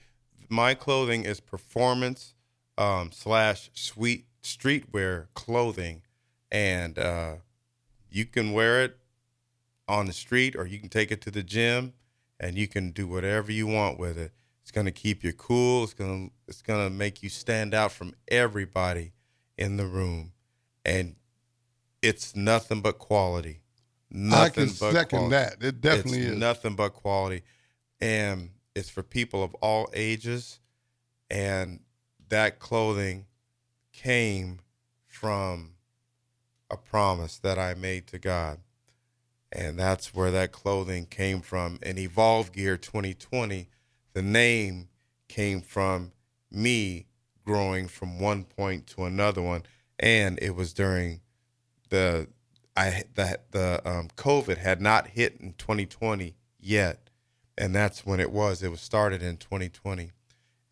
My 0.49 0.73
clothing 0.73 1.25
is 1.25 1.39
performance 1.39 2.33
um, 2.77 3.11
slash 3.11 3.69
sweet 3.73 4.25
streetwear 4.41 5.27
clothing, 5.35 6.01
and 6.51 6.97
uh, 6.97 7.35
you 8.09 8.25
can 8.25 8.51
wear 8.51 8.83
it 8.83 8.97
on 9.87 10.07
the 10.07 10.13
street 10.13 10.55
or 10.55 10.65
you 10.65 10.79
can 10.79 10.89
take 10.89 11.11
it 11.11 11.21
to 11.21 11.31
the 11.31 11.43
gym, 11.43 11.93
and 12.39 12.57
you 12.57 12.67
can 12.67 12.91
do 12.91 13.07
whatever 13.07 13.51
you 13.51 13.67
want 13.67 13.99
with 13.99 14.17
it. 14.17 14.31
It's 14.63 14.71
gonna 14.71 14.91
keep 14.91 15.23
you 15.23 15.33
cool. 15.33 15.83
It's 15.83 15.93
gonna 15.93 16.29
it's 16.47 16.61
gonna 16.61 16.89
make 16.89 17.21
you 17.21 17.29
stand 17.29 17.73
out 17.73 17.91
from 17.91 18.15
everybody 18.27 19.13
in 19.57 19.77
the 19.77 19.85
room, 19.85 20.31
and 20.85 21.15
it's 22.01 22.35
nothing 22.35 22.81
but 22.81 22.97
quality. 22.99 23.62
Nothing 24.12 24.63
I 24.63 24.67
can 24.67 24.75
but 24.79 24.91
second 24.93 25.19
quality 25.19 25.35
that. 25.35 25.55
It 25.62 25.81
definitely 25.81 26.19
it's 26.19 26.31
is. 26.31 26.38
nothing 26.38 26.75
but 26.75 26.93
quality 26.93 27.43
and 28.01 28.49
it's 28.75 28.89
for 28.89 29.03
people 29.03 29.43
of 29.43 29.53
all 29.55 29.89
ages 29.93 30.59
and 31.29 31.81
that 32.29 32.59
clothing 32.59 33.25
came 33.93 34.59
from 35.05 35.73
a 36.71 36.77
promise 36.77 37.38
that 37.39 37.59
I 37.59 37.73
made 37.73 38.07
to 38.07 38.19
God 38.19 38.59
and 39.51 39.77
that's 39.77 40.13
where 40.13 40.31
that 40.31 40.51
clothing 40.51 41.05
came 41.05 41.41
from 41.41 41.79
and 41.83 41.99
Evolve 41.99 42.51
Gear 42.51 42.77
2020 42.77 43.69
the 44.13 44.21
name 44.21 44.89
came 45.27 45.62
from 45.62 46.12
me 46.51 47.05
growing 47.45 47.88
from 47.88 48.19
one 48.19 48.43
point 48.43 48.88
to 48.88 49.03
another 49.03 49.41
one 49.41 49.63
and 49.99 50.39
it 50.41 50.55
was 50.55 50.73
during 50.73 51.21
the 51.89 52.28
I 52.75 53.04
the 53.15 53.39
the 53.52 53.82
um, 53.89 54.10
COVID 54.15 54.58
had 54.58 54.82
not 54.82 55.08
hit 55.08 55.38
in 55.39 55.54
2020 55.58 56.36
yet, 56.60 57.10
and 57.58 57.75
that's 57.75 58.06
when 58.06 58.19
it 58.19 58.32
was. 58.32 58.63
It 58.63 58.71
was 58.71 58.82
started 58.82 59.21
in 59.21 59.38
2020, 59.38 60.12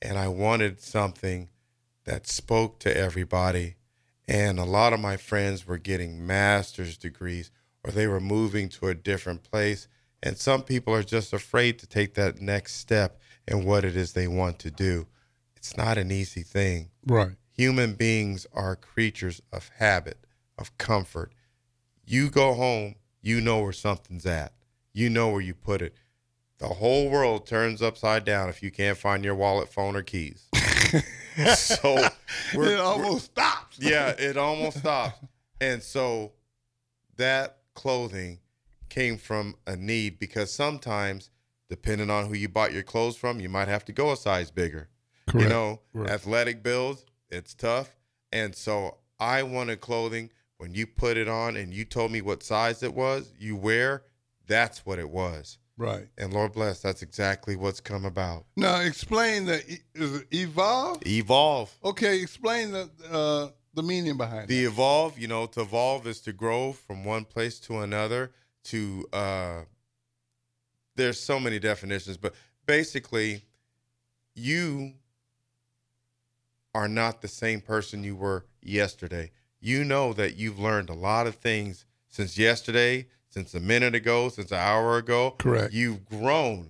and 0.02 0.18
I 0.18 0.28
wanted 0.28 0.82
something 0.82 1.50
that 2.06 2.28
spoke 2.28 2.80
to 2.80 2.96
everybody. 2.96 3.76
And 4.30 4.60
a 4.60 4.66
lot 4.66 4.92
of 4.92 5.00
my 5.00 5.16
friends 5.16 5.66
were 5.66 5.78
getting 5.78 6.26
master's 6.26 6.98
degrees, 6.98 7.50
or 7.84 7.92
they 7.92 8.08
were 8.08 8.20
moving 8.20 8.68
to 8.70 8.88
a 8.88 8.96
different 8.96 9.44
place. 9.44 9.88
And 10.22 10.38
some 10.38 10.64
people 10.64 10.94
are 10.94 11.04
just 11.04 11.32
afraid 11.32 11.80
to 11.80 11.88
take 11.88 12.16
that 12.16 12.42
next 12.42 12.76
step 12.76 13.22
in 13.48 13.64
what 13.64 13.86
it 13.86 13.96
is 13.96 14.14
they 14.14 14.28
want 14.28 14.60
to 14.60 14.72
do. 14.72 15.08
It's 15.56 15.78
not 15.78 15.98
an 15.98 16.12
easy 16.12 16.44
thing 16.44 16.90
right. 17.06 17.32
human 17.52 17.94
beings 17.94 18.46
are 18.54 18.76
creatures 18.76 19.42
of 19.52 19.70
habit, 19.78 20.26
of 20.58 20.78
comfort. 20.78 21.34
You 22.06 22.30
go 22.30 22.54
home, 22.54 22.96
you 23.22 23.42
know 23.42 23.62
where 23.62 23.74
something's 23.74 24.26
at. 24.26 24.54
You 24.94 25.10
know 25.10 25.30
where 25.30 25.42
you 25.42 25.54
put 25.54 25.82
it. 25.82 25.94
The 26.60 26.68
whole 26.68 27.10
world 27.10 27.46
turns 27.46 27.82
upside 27.82 28.26
down 28.26 28.50
if 28.50 28.64
you 28.64 28.72
can't 28.72 28.98
find 28.98 29.24
your 29.24 29.36
wallet, 29.36 29.72
phone, 29.72 29.96
or 29.96 30.02
keys. 30.02 30.48
so 31.56 32.08
it 32.54 32.80
almost 32.80 33.26
stops. 33.26 33.78
yeah, 33.80 34.10
it 34.18 34.38
almost 34.38 34.80
stops. 34.80 35.20
And 35.62 35.84
so 35.84 36.34
that 37.18 37.58
clothing 37.76 38.40
came 38.90 39.18
from 39.18 39.56
a 39.68 39.76
need 39.76 40.18
because 40.18 40.52
sometimes, 40.52 41.30
depending 41.70 42.10
on 42.10 42.26
who 42.28 42.34
you 42.34 42.50
bought 42.50 42.74
your 42.74 42.84
clothes 42.84 43.18
from, 43.18 43.40
you 43.40 43.50
might 43.50 43.68
have 43.68 43.86
to 43.86 43.92
go 43.92 44.12
a 44.12 44.18
size 44.18 44.50
bigger. 44.50 44.90
Correct. 45.28 45.44
You 45.44 45.50
know, 45.50 45.82
Correct. 45.94 46.12
athletic 46.12 46.64
builds, 46.64 47.06
it's 47.30 47.54
tough. 47.54 47.96
And 48.32 48.56
so 48.56 48.98
I 49.20 49.44
wanted 49.44 49.82
clothing 49.82 50.32
when 50.58 50.74
you 50.74 50.88
put 50.88 51.18
it 51.18 51.28
on 51.28 51.56
and 51.56 51.74
you 51.74 51.86
told 51.86 52.12
me 52.12 52.22
what 52.22 52.44
size 52.44 52.84
it 52.84 52.94
was, 52.94 53.32
you 53.40 53.56
wear, 53.56 54.04
that's 54.48 54.86
what 54.86 55.00
it 55.00 55.10
was. 55.10 55.58
Right. 55.78 56.08
And 56.18 56.34
Lord 56.34 56.54
bless, 56.54 56.82
that's 56.82 57.04
exactly 57.04 57.56
what's 57.56 57.80
come 57.80 58.06
about. 58.06 58.46
Now 58.56 58.80
explain 58.80 59.46
the 59.46 59.58
is 59.94 60.16
it 60.16 60.28
evolve? 60.32 61.06
Evolve. 61.06 61.72
Okay, 61.84 62.20
explain 62.20 62.72
the 62.72 62.90
uh, 63.12 63.50
the 63.76 63.84
meaning 63.84 64.18
behind 64.18 64.46
it. 64.46 64.48
The 64.48 64.64
it. 64.64 64.68
evolve, 64.68 65.20
you 65.20 65.28
know, 65.28 65.46
to 65.46 65.62
evolve 65.62 66.08
is 66.08 66.20
to 66.22 66.34
grow 66.34 66.74
from 66.74 67.04
one 67.04 67.26
place 67.26 67.60
to 67.62 67.80
another. 67.80 68.32
To 68.66 69.08
uh, 69.14 69.62
there's 70.96 71.20
so 71.20 71.40
many 71.40 71.60
definitions, 71.60 72.18
but 72.18 72.34
basically, 72.66 73.44
you 74.34 74.94
are 76.74 76.88
not 76.88 77.22
the 77.22 77.28
same 77.28 77.62
person 77.62 78.04
you 78.04 78.16
were 78.16 78.46
yesterday. 78.64 79.32
You 79.68 79.84
know 79.84 80.14
that 80.14 80.38
you've 80.38 80.60
learned 80.60 80.90
a 80.90 80.94
lot 80.94 81.28
of 81.28 81.36
things 81.36 81.84
since 82.08 82.38
yesterday, 82.38 83.10
since 83.28 83.54
a 83.54 83.60
minute 83.60 83.96
ago, 83.96 84.30
since 84.30 84.50
an 84.54 84.60
hour 84.60 84.96
ago. 84.98 85.36
Correct. 85.38 85.74
You've 85.74 86.06
grown. 86.06 86.70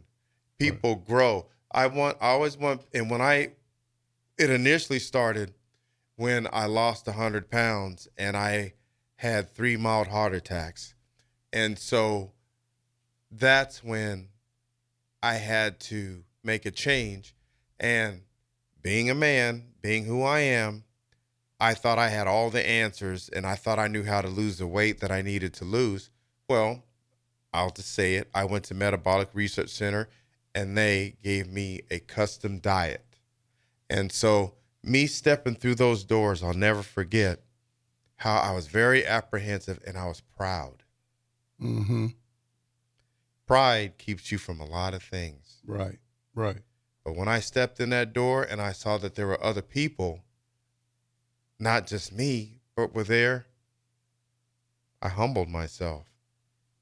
People 0.57 0.95
grow. 0.95 1.45
I 1.71 1.85
want. 1.85 2.17
I 2.19 2.29
always 2.29 2.57
want. 2.57 2.81
And 2.95 3.11
when 3.11 3.21
I, 3.21 3.51
it 4.39 4.49
initially 4.49 4.97
started 4.97 5.53
when 6.15 6.47
I 6.51 6.65
lost 6.65 7.05
100 7.05 7.51
pounds 7.51 8.07
and 8.17 8.35
I 8.35 8.73
had 9.17 9.53
three 9.53 9.77
mild 9.77 10.07
heart 10.07 10.33
attacks. 10.33 10.95
And 11.53 11.77
so 11.77 12.31
that's 13.29 13.83
when 13.83 14.29
I 15.21 15.35
had 15.35 15.79
to 15.81 16.23
make 16.43 16.65
a 16.65 16.71
change. 16.71 17.35
And 17.79 18.21
being 18.81 19.07
a 19.11 19.15
man, 19.15 19.65
being 19.83 20.05
who 20.05 20.23
I 20.23 20.39
am, 20.39 20.83
I 21.59 21.73
thought 21.73 21.97
I 21.97 22.09
had 22.09 22.27
all 22.27 22.49
the 22.49 22.65
answers 22.65 23.29
and 23.29 23.45
I 23.45 23.55
thought 23.55 23.79
I 23.79 23.87
knew 23.87 24.03
how 24.03 24.21
to 24.21 24.27
lose 24.27 24.57
the 24.59 24.67
weight 24.67 24.99
that 24.99 25.11
I 25.11 25.21
needed 25.21 25.53
to 25.55 25.65
lose. 25.65 26.11
Well, 26.47 26.83
I'll 27.53 27.71
just 27.71 27.93
say 27.93 28.15
it. 28.15 28.29
I 28.33 28.45
went 28.45 28.65
to 28.65 28.75
Metabolic 28.75 29.29
Research 29.33 29.69
Center 29.69 30.07
and 30.53 30.77
they 30.77 31.15
gave 31.23 31.47
me 31.47 31.81
a 31.89 31.99
custom 31.99 32.59
diet. 32.59 33.05
And 33.89 34.11
so, 34.11 34.53
me 34.83 35.07
stepping 35.07 35.55
through 35.55 35.75
those 35.75 36.03
doors, 36.03 36.43
I'll 36.43 36.53
never 36.53 36.83
forget 36.83 37.41
how 38.17 38.37
I 38.37 38.53
was 38.53 38.67
very 38.67 39.05
apprehensive 39.05 39.79
and 39.85 39.97
I 39.97 40.07
was 40.07 40.21
proud. 40.21 40.83
Mm-hmm. 41.61 42.07
Pride 43.45 43.97
keeps 43.97 44.31
you 44.31 44.37
from 44.37 44.59
a 44.59 44.65
lot 44.65 44.93
of 44.93 45.01
things. 45.01 45.61
Right. 45.65 45.99
Right. 46.35 46.61
But 47.03 47.15
when 47.15 47.27
I 47.27 47.39
stepped 47.39 47.79
in 47.79 47.89
that 47.91 48.13
door 48.13 48.43
and 48.43 48.61
I 48.61 48.73
saw 48.73 48.97
that 48.97 49.15
there 49.15 49.27
were 49.27 49.43
other 49.43 49.61
people, 49.61 50.23
not 51.59 51.87
just 51.87 52.13
me, 52.13 52.59
but 52.75 52.93
were 52.93 53.03
there, 53.03 53.45
I 55.01 55.09
humbled 55.09 55.49
myself. 55.49 56.05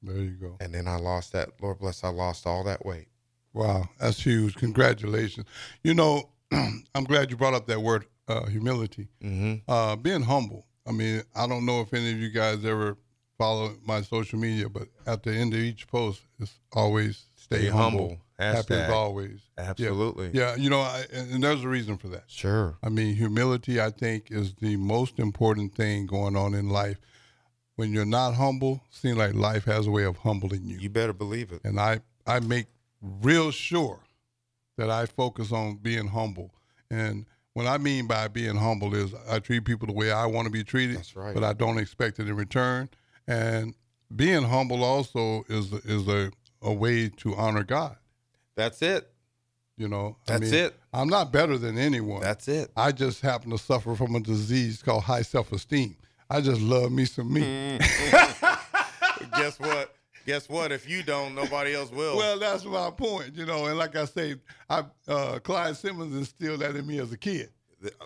There 0.02 0.16
you 0.16 0.30
go. 0.30 0.56
And 0.60 0.74
then 0.74 0.86
I 0.86 0.96
lost 0.96 1.32
that, 1.32 1.50
Lord 1.60 1.78
bless, 1.78 2.04
I 2.04 2.08
lost 2.08 2.46
all 2.46 2.64
that 2.64 2.84
weight. 2.84 3.08
Wow, 3.52 3.88
that's 3.98 4.22
huge. 4.22 4.54
Congratulations. 4.56 5.46
You 5.82 5.94
know, 5.94 6.30
I'm 6.52 7.04
glad 7.04 7.30
you 7.30 7.36
brought 7.36 7.54
up 7.54 7.66
that 7.66 7.80
word, 7.80 8.04
uh, 8.28 8.46
humility. 8.46 9.08
Mm-hmm. 9.22 9.70
Uh, 9.70 9.96
being 9.96 10.22
humble. 10.22 10.66
I 10.86 10.92
mean, 10.92 11.22
I 11.34 11.46
don't 11.46 11.64
know 11.64 11.80
if 11.80 11.92
any 11.94 12.12
of 12.12 12.18
you 12.18 12.30
guys 12.30 12.64
ever 12.64 12.96
follow 13.38 13.74
my 13.84 14.02
social 14.02 14.38
media, 14.38 14.68
but 14.68 14.88
at 15.06 15.22
the 15.22 15.32
end 15.32 15.54
of 15.54 15.60
each 15.60 15.88
post, 15.88 16.22
it's 16.38 16.60
always 16.72 17.24
stay, 17.46 17.58
Stay 17.62 17.68
humble, 17.68 18.00
humble. 18.00 18.18
happy 18.38 18.74
as 18.74 18.90
always. 18.90 19.40
Absolutely. 19.56 20.30
Yeah, 20.32 20.54
you 20.56 20.68
know, 20.68 20.80
I, 20.80 21.04
and, 21.12 21.34
and 21.34 21.44
there's 21.44 21.62
a 21.64 21.68
reason 21.68 21.96
for 21.96 22.08
that. 22.08 22.24
Sure. 22.26 22.76
I 22.82 22.88
mean, 22.88 23.14
humility, 23.14 23.80
I 23.80 23.90
think, 23.90 24.30
is 24.30 24.54
the 24.54 24.76
most 24.76 25.18
important 25.18 25.74
thing 25.74 26.06
going 26.06 26.36
on 26.36 26.54
in 26.54 26.68
life. 26.68 26.98
When 27.76 27.92
you're 27.92 28.04
not 28.06 28.34
humble, 28.34 28.80
seems 28.90 29.18
like 29.18 29.34
life 29.34 29.64
has 29.66 29.86
a 29.86 29.90
way 29.90 30.04
of 30.04 30.16
humbling 30.18 30.62
you. 30.64 30.78
You 30.78 30.88
better 30.90 31.12
believe 31.12 31.52
it. 31.52 31.60
And 31.64 31.78
I, 31.78 32.00
I 32.26 32.40
make 32.40 32.66
real 33.02 33.50
sure 33.50 34.00
that 34.78 34.90
I 34.90 35.06
focus 35.06 35.52
on 35.52 35.76
being 35.76 36.08
humble. 36.08 36.50
And 36.90 37.26
what 37.52 37.66
I 37.66 37.78
mean 37.78 38.06
by 38.06 38.28
being 38.28 38.56
humble 38.56 38.94
is 38.94 39.14
I 39.28 39.38
treat 39.40 39.64
people 39.64 39.86
the 39.86 39.92
way 39.92 40.10
I 40.10 40.26
want 40.26 40.46
to 40.46 40.52
be 40.52 40.64
treated, 40.64 40.96
That's 40.96 41.14
right. 41.16 41.34
but 41.34 41.44
I 41.44 41.52
don't 41.52 41.78
expect 41.78 42.18
it 42.18 42.28
in 42.28 42.36
return. 42.36 42.88
And 43.26 43.74
being 44.14 44.42
humble 44.44 44.82
also 44.84 45.44
is 45.48 45.72
is 45.84 46.06
a, 46.08 46.30
a 46.66 46.72
way 46.72 47.08
to 47.08 47.34
honor 47.36 47.64
God. 47.64 47.96
That's 48.56 48.82
it. 48.82 49.08
You 49.78 49.88
know, 49.88 50.16
That's 50.26 50.40
I 50.40 50.44
mean, 50.44 50.54
it. 50.54 50.74
I'm 50.92 51.08
not 51.08 51.32
better 51.32 51.58
than 51.58 51.76
anyone. 51.76 52.22
That's 52.22 52.48
it. 52.48 52.70
I 52.76 52.92
just 52.92 53.20
happen 53.20 53.50
to 53.50 53.58
suffer 53.58 53.94
from 53.94 54.14
a 54.16 54.20
disease 54.20 54.82
called 54.82 55.02
high 55.02 55.20
self 55.20 55.52
esteem. 55.52 55.96
I 56.30 56.40
just 56.40 56.62
love 56.62 56.90
me 56.90 57.04
some 57.04 57.32
me. 57.32 57.78
Guess 59.36 59.60
what? 59.60 59.94
Guess 60.24 60.48
what? 60.48 60.72
If 60.72 60.88
you 60.88 61.02
don't, 61.02 61.34
nobody 61.34 61.74
else 61.74 61.90
will. 61.92 62.16
Well, 62.16 62.38
that's 62.38 62.64
my 62.64 62.90
point, 62.90 63.34
you 63.34 63.44
know. 63.44 63.66
And 63.66 63.76
like 63.76 63.94
I 63.96 64.06
say, 64.06 64.36
I 64.68 64.84
uh, 65.06 65.38
Clyde 65.40 65.76
Simmons 65.76 66.16
instilled 66.16 66.60
that 66.60 66.74
in 66.74 66.86
me 66.86 66.98
as 66.98 67.12
a 67.12 67.18
kid. 67.18 67.50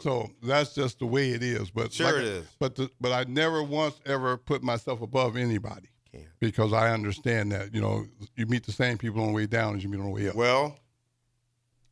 So 0.01 0.29
that's 0.43 0.75
just 0.75 0.99
the 0.99 1.07
way 1.07 1.31
it 1.31 1.43
is. 1.43 1.71
But 1.71 1.93
Sure 1.93 2.07
like 2.07 2.17
it 2.17 2.25
is. 2.25 2.47
But 2.59 2.75
the, 2.75 2.91
but 3.01 3.13
I 3.13 3.25
never 3.31 3.63
once 3.63 4.01
ever 4.05 4.37
put 4.37 4.63
myself 4.65 5.01
above 5.01 5.37
anybody 5.37 5.89
Can't. 6.13 6.25
because 6.41 6.73
I 6.73 6.93
understand 6.93 7.53
that 7.53 7.75
you 7.75 7.81
know 7.81 8.07
you 8.37 8.47
meet 8.47 8.65
the 8.67 8.73
same 8.73 8.99
people 8.99 9.21
on 9.23 9.29
the 9.29 9.33
way 9.35 9.47
down 9.47 9.77
as 9.77 9.83
you 9.83 9.89
meet 9.89 9.99
on 10.01 10.07
the 10.07 10.11
way 10.11 10.29
up. 10.29 10.35
Well, 10.35 10.79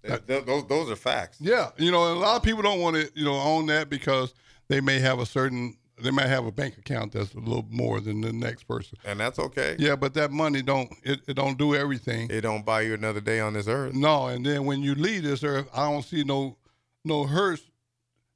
uh, 0.04 0.08
th- 0.08 0.26
th- 0.26 0.44
those 0.46 0.66
those 0.66 0.90
are 0.90 0.96
facts. 0.96 1.38
Yeah, 1.40 1.70
you 1.76 1.90
know, 1.90 2.12
a 2.12 2.14
lot 2.14 2.36
of 2.36 2.42
people 2.42 2.62
don't 2.62 2.80
want 2.80 2.96
to, 2.96 3.10
you 3.14 3.24
know, 3.24 3.34
own 3.34 3.66
that 3.66 3.88
because 3.90 4.34
they 4.68 4.80
may 4.80 4.98
have 4.98 5.18
a 5.18 5.26
certain, 5.26 5.76
they 6.00 6.10
might 6.10 6.26
have 6.26 6.46
a 6.46 6.52
bank 6.52 6.78
account 6.78 7.12
that's 7.12 7.32
a 7.34 7.38
little 7.38 7.66
more 7.70 8.00
than 8.00 8.20
the 8.20 8.32
next 8.32 8.64
person. 8.64 8.98
And 9.04 9.18
that's 9.18 9.38
okay. 9.38 9.76
Yeah, 9.78 9.96
but 9.96 10.14
that 10.14 10.30
money 10.30 10.62
don't, 10.62 10.92
it, 11.02 11.20
it 11.26 11.34
don't 11.34 11.56
do 11.58 11.74
everything. 11.74 12.28
It 12.30 12.42
don't 12.42 12.64
buy 12.64 12.82
you 12.82 12.94
another 12.94 13.20
day 13.20 13.40
on 13.40 13.54
this 13.54 13.66
earth. 13.66 13.94
no, 13.94 14.26
and 14.26 14.44
then 14.44 14.64
when 14.66 14.82
you 14.82 14.94
leave 14.94 15.22
this 15.22 15.42
earth, 15.42 15.68
I 15.74 15.90
don't 15.90 16.04
see 16.04 16.22
no, 16.22 16.56
no 17.04 17.24
hearse 17.24 17.62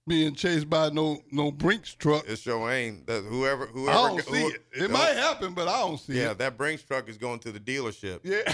being 0.06 0.34
chased 0.34 0.68
by 0.68 0.88
no, 0.90 1.18
no 1.30 1.50
Brinks 1.52 1.94
truck. 1.94 2.28
It 2.28 2.38
sure 2.38 2.70
ain't. 2.70 3.06
That 3.06 3.22
whoever 3.24 3.64
I 3.64 3.70
whoever 3.70 3.92
don't 4.08 4.24
see 4.24 4.42
it. 4.42 4.62
It 4.72 4.90
might 4.90 5.12
oh. 5.12 5.20
happen, 5.20 5.54
but 5.54 5.68
I 5.68 5.78
don't 5.80 5.98
see 5.98 6.14
Yeah, 6.18 6.32
it. 6.32 6.38
that 6.38 6.56
Brinks 6.56 6.82
truck 6.82 7.08
is 7.08 7.18
going 7.18 7.38
to 7.40 7.52
the 7.52 7.60
dealership, 7.60 8.20
Yeah. 8.24 8.52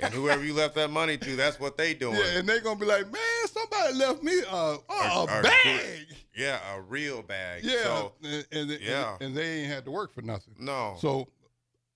and 0.00 0.12
whoever 0.14 0.42
you 0.44 0.54
left 0.54 0.74
that 0.76 0.90
money 0.90 1.16
to, 1.18 1.36
that's 1.36 1.60
what 1.60 1.76
they 1.76 1.94
doing. 1.94 2.16
yeah, 2.16 2.38
and 2.38 2.48
they're 2.48 2.60
gonna 2.60 2.80
be 2.80 2.86
like, 2.86 3.10
man, 3.12 3.46
somebody 3.46 3.94
left 3.94 4.22
me 4.22 4.32
a, 4.50 4.54
a, 4.56 4.76
a 4.88 5.22
A- 5.24 5.42
bag. 5.42 6.06
Yeah, 6.36 6.58
a 6.74 6.80
real 6.80 7.22
bag. 7.22 7.62
Yeah, 7.62 7.82
So, 7.84 8.12
and, 8.24 8.46
and, 8.50 8.70
and- 8.70 8.80
yeah. 8.80 9.16
and 9.20 9.36
they 9.36 9.60
ain't 9.60 9.70
had 9.72 9.84
to 9.84 9.90
work 9.90 10.12
for 10.14 10.22
nothing. 10.22 10.54
no. 10.58 10.96
So 11.00 11.28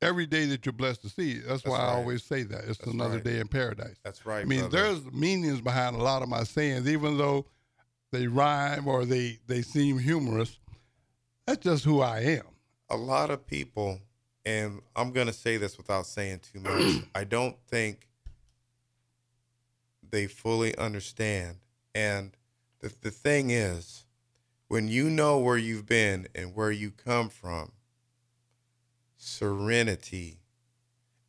every 0.02 0.26
day 0.26 0.44
that 0.46 0.66
you're 0.66 0.72
blessed 0.74 1.00
to 1.02 1.08
see, 1.08 1.38
that's, 1.38 1.64
why 1.64 1.78
I 1.78 1.94
always 1.94 2.22
say 2.22 2.42
that 2.42 2.64
it's 2.68 2.78
That's 2.78 2.92
another 2.92 3.14
right. 3.14 3.24
day 3.24 3.40
in 3.40 3.48
paradise. 3.48 3.96
that's 4.04 4.26
right. 4.26 4.42
I 4.42 4.44
mean, 4.44 4.60
brother. 4.68 4.82
there's 4.82 5.12
meanings 5.12 5.60
behind 5.62 5.96
a 5.96 6.02
lot 6.02 6.22
of 6.22 6.28
my 6.28 6.44
sayings, 6.44 6.86
even 6.86 7.16
though 7.16 7.46
they 8.14 8.26
rhyme 8.26 8.86
or 8.88 9.04
they 9.04 9.38
they 9.46 9.62
seem 9.62 9.98
humorous. 9.98 10.58
That's 11.46 11.62
just 11.62 11.84
who 11.84 12.00
I 12.00 12.20
am. 12.20 12.44
a 12.90 12.96
lot 12.96 13.30
of 13.30 13.46
people, 13.46 14.00
and 14.46 14.80
I'm 14.96 15.12
going 15.12 15.26
to 15.26 15.32
say 15.32 15.56
this 15.56 15.76
without 15.76 16.06
saying 16.06 16.40
too 16.52 16.60
much, 16.60 17.04
I 17.14 17.24
don't 17.24 17.56
think 17.68 18.08
they 20.08 20.26
fully 20.26 20.76
understand. 20.78 21.56
And 21.94 22.36
the, 22.80 22.92
the 23.00 23.10
thing 23.10 23.50
is, 23.50 24.04
when 24.68 24.88
you 24.88 25.10
know 25.10 25.38
where 25.38 25.56
you've 25.56 25.86
been 25.86 26.28
and 26.34 26.54
where 26.54 26.70
you 26.70 26.90
come 26.90 27.28
from, 27.28 27.72
serenity 29.16 30.38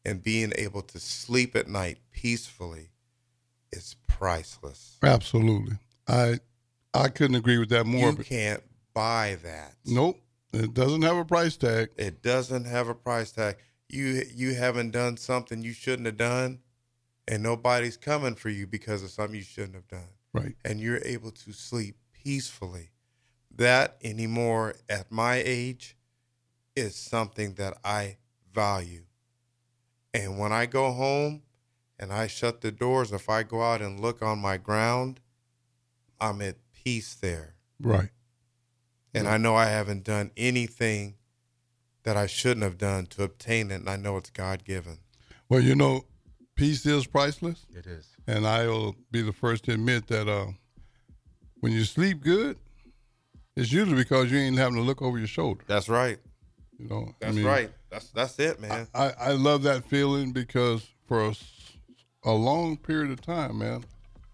and 0.03 0.21
being 0.21 0.51
able 0.57 0.81
to 0.81 0.99
sleep 0.99 1.55
at 1.55 1.67
night 1.67 1.97
peacefully 2.11 2.89
is 3.71 3.95
priceless. 4.07 4.97
Absolutely. 5.01 5.77
I 6.07 6.39
I 6.95 7.09
couldn't 7.09 7.35
agree 7.35 7.57
with 7.57 7.69
that 7.69 7.85
more. 7.85 8.11
You 8.11 8.17
can't 8.17 8.63
buy 8.93 9.37
that. 9.43 9.75
nope, 9.85 10.19
it 10.53 10.73
doesn't 10.73 11.01
have 11.01 11.17
a 11.17 11.25
price 11.25 11.57
tag. 11.57 11.89
It 11.97 12.21
doesn't 12.21 12.65
have 12.65 12.87
a 12.87 12.95
price 12.95 13.31
tag. 13.31 13.57
You 13.89 14.23
you 14.33 14.55
haven't 14.55 14.91
done 14.91 15.17
something 15.17 15.61
you 15.61 15.73
shouldn't 15.73 16.05
have 16.05 16.17
done, 16.17 16.59
and 17.27 17.43
nobody's 17.43 17.97
coming 17.97 18.35
for 18.35 18.49
you 18.49 18.65
because 18.65 19.03
of 19.03 19.09
something 19.11 19.35
you 19.35 19.43
shouldn't 19.43 19.75
have 19.75 19.87
done. 19.87 20.09
Right. 20.33 20.55
And 20.65 20.79
you're 20.79 21.01
able 21.03 21.31
to 21.31 21.51
sleep 21.53 21.95
peacefully. 22.11 22.91
That 23.55 23.97
anymore 24.03 24.75
at 24.89 25.11
my 25.11 25.41
age 25.45 25.95
is 26.75 26.95
something 26.95 27.53
that 27.53 27.77
I 27.85 28.17
value. 28.53 29.03
And 30.13 30.37
when 30.39 30.51
I 30.51 30.65
go 30.65 30.91
home 30.91 31.43
and 31.99 32.11
I 32.11 32.27
shut 32.27 32.61
the 32.61 32.71
doors, 32.71 33.11
if 33.11 33.29
I 33.29 33.43
go 33.43 33.61
out 33.61 33.81
and 33.81 33.99
look 33.99 34.21
on 34.21 34.39
my 34.39 34.57
ground, 34.57 35.21
I'm 36.19 36.41
at 36.41 36.55
peace 36.85 37.15
there 37.15 37.55
Right. 37.81 38.09
and 39.13 39.27
I 39.27 39.37
know 39.37 39.55
I 39.55 39.65
haven't 39.65 40.03
done 40.05 40.31
anything 40.37 41.15
that 42.03 42.15
I 42.15 42.27
shouldn't 42.27 42.63
have 42.63 42.77
done 42.77 43.07
to 43.07 43.23
obtain 43.23 43.71
it, 43.71 43.75
and 43.75 43.89
I 43.89 43.95
know 43.97 44.15
it's 44.17 44.29
God 44.29 44.63
given. 44.63 44.99
Well, 45.49 45.59
you 45.59 45.75
know, 45.75 46.05
peace 46.55 46.85
is 46.85 47.07
priceless, 47.07 47.65
It 47.75 47.87
is. 47.87 48.07
and 48.27 48.45
I 48.47 48.67
will 48.67 48.95
be 49.11 49.21
the 49.23 49.33
first 49.33 49.63
to 49.65 49.73
admit 49.73 50.07
that 50.07 50.27
uh, 50.29 50.47
when 51.61 51.71
you 51.73 51.83
sleep 51.83 52.21
good, 52.21 52.57
it's 53.55 53.71
usually 53.71 53.95
because 53.95 54.31
you 54.31 54.37
ain't 54.37 54.57
having 54.57 54.75
to 54.75 54.81
look 54.83 55.01
over 55.01 55.17
your 55.17 55.27
shoulder. 55.27 55.63
That's 55.67 55.89
right. 55.89 56.19
You 56.77 56.87
know, 56.87 57.07
I 57.09 57.13
That's 57.25 57.35
mean, 57.37 57.45
right. 57.45 57.71
That's 57.89 58.09
that's 58.11 58.37
it, 58.39 58.59
man. 58.59 58.87
I, 58.93 59.13
I 59.19 59.31
love 59.31 59.63
that 59.63 59.85
feeling 59.85 60.31
because 60.33 60.85
for 61.07 61.31
a 62.23 62.33
long 62.33 62.77
period 62.77 63.11
of 63.11 63.21
time, 63.21 63.59
man. 63.59 63.83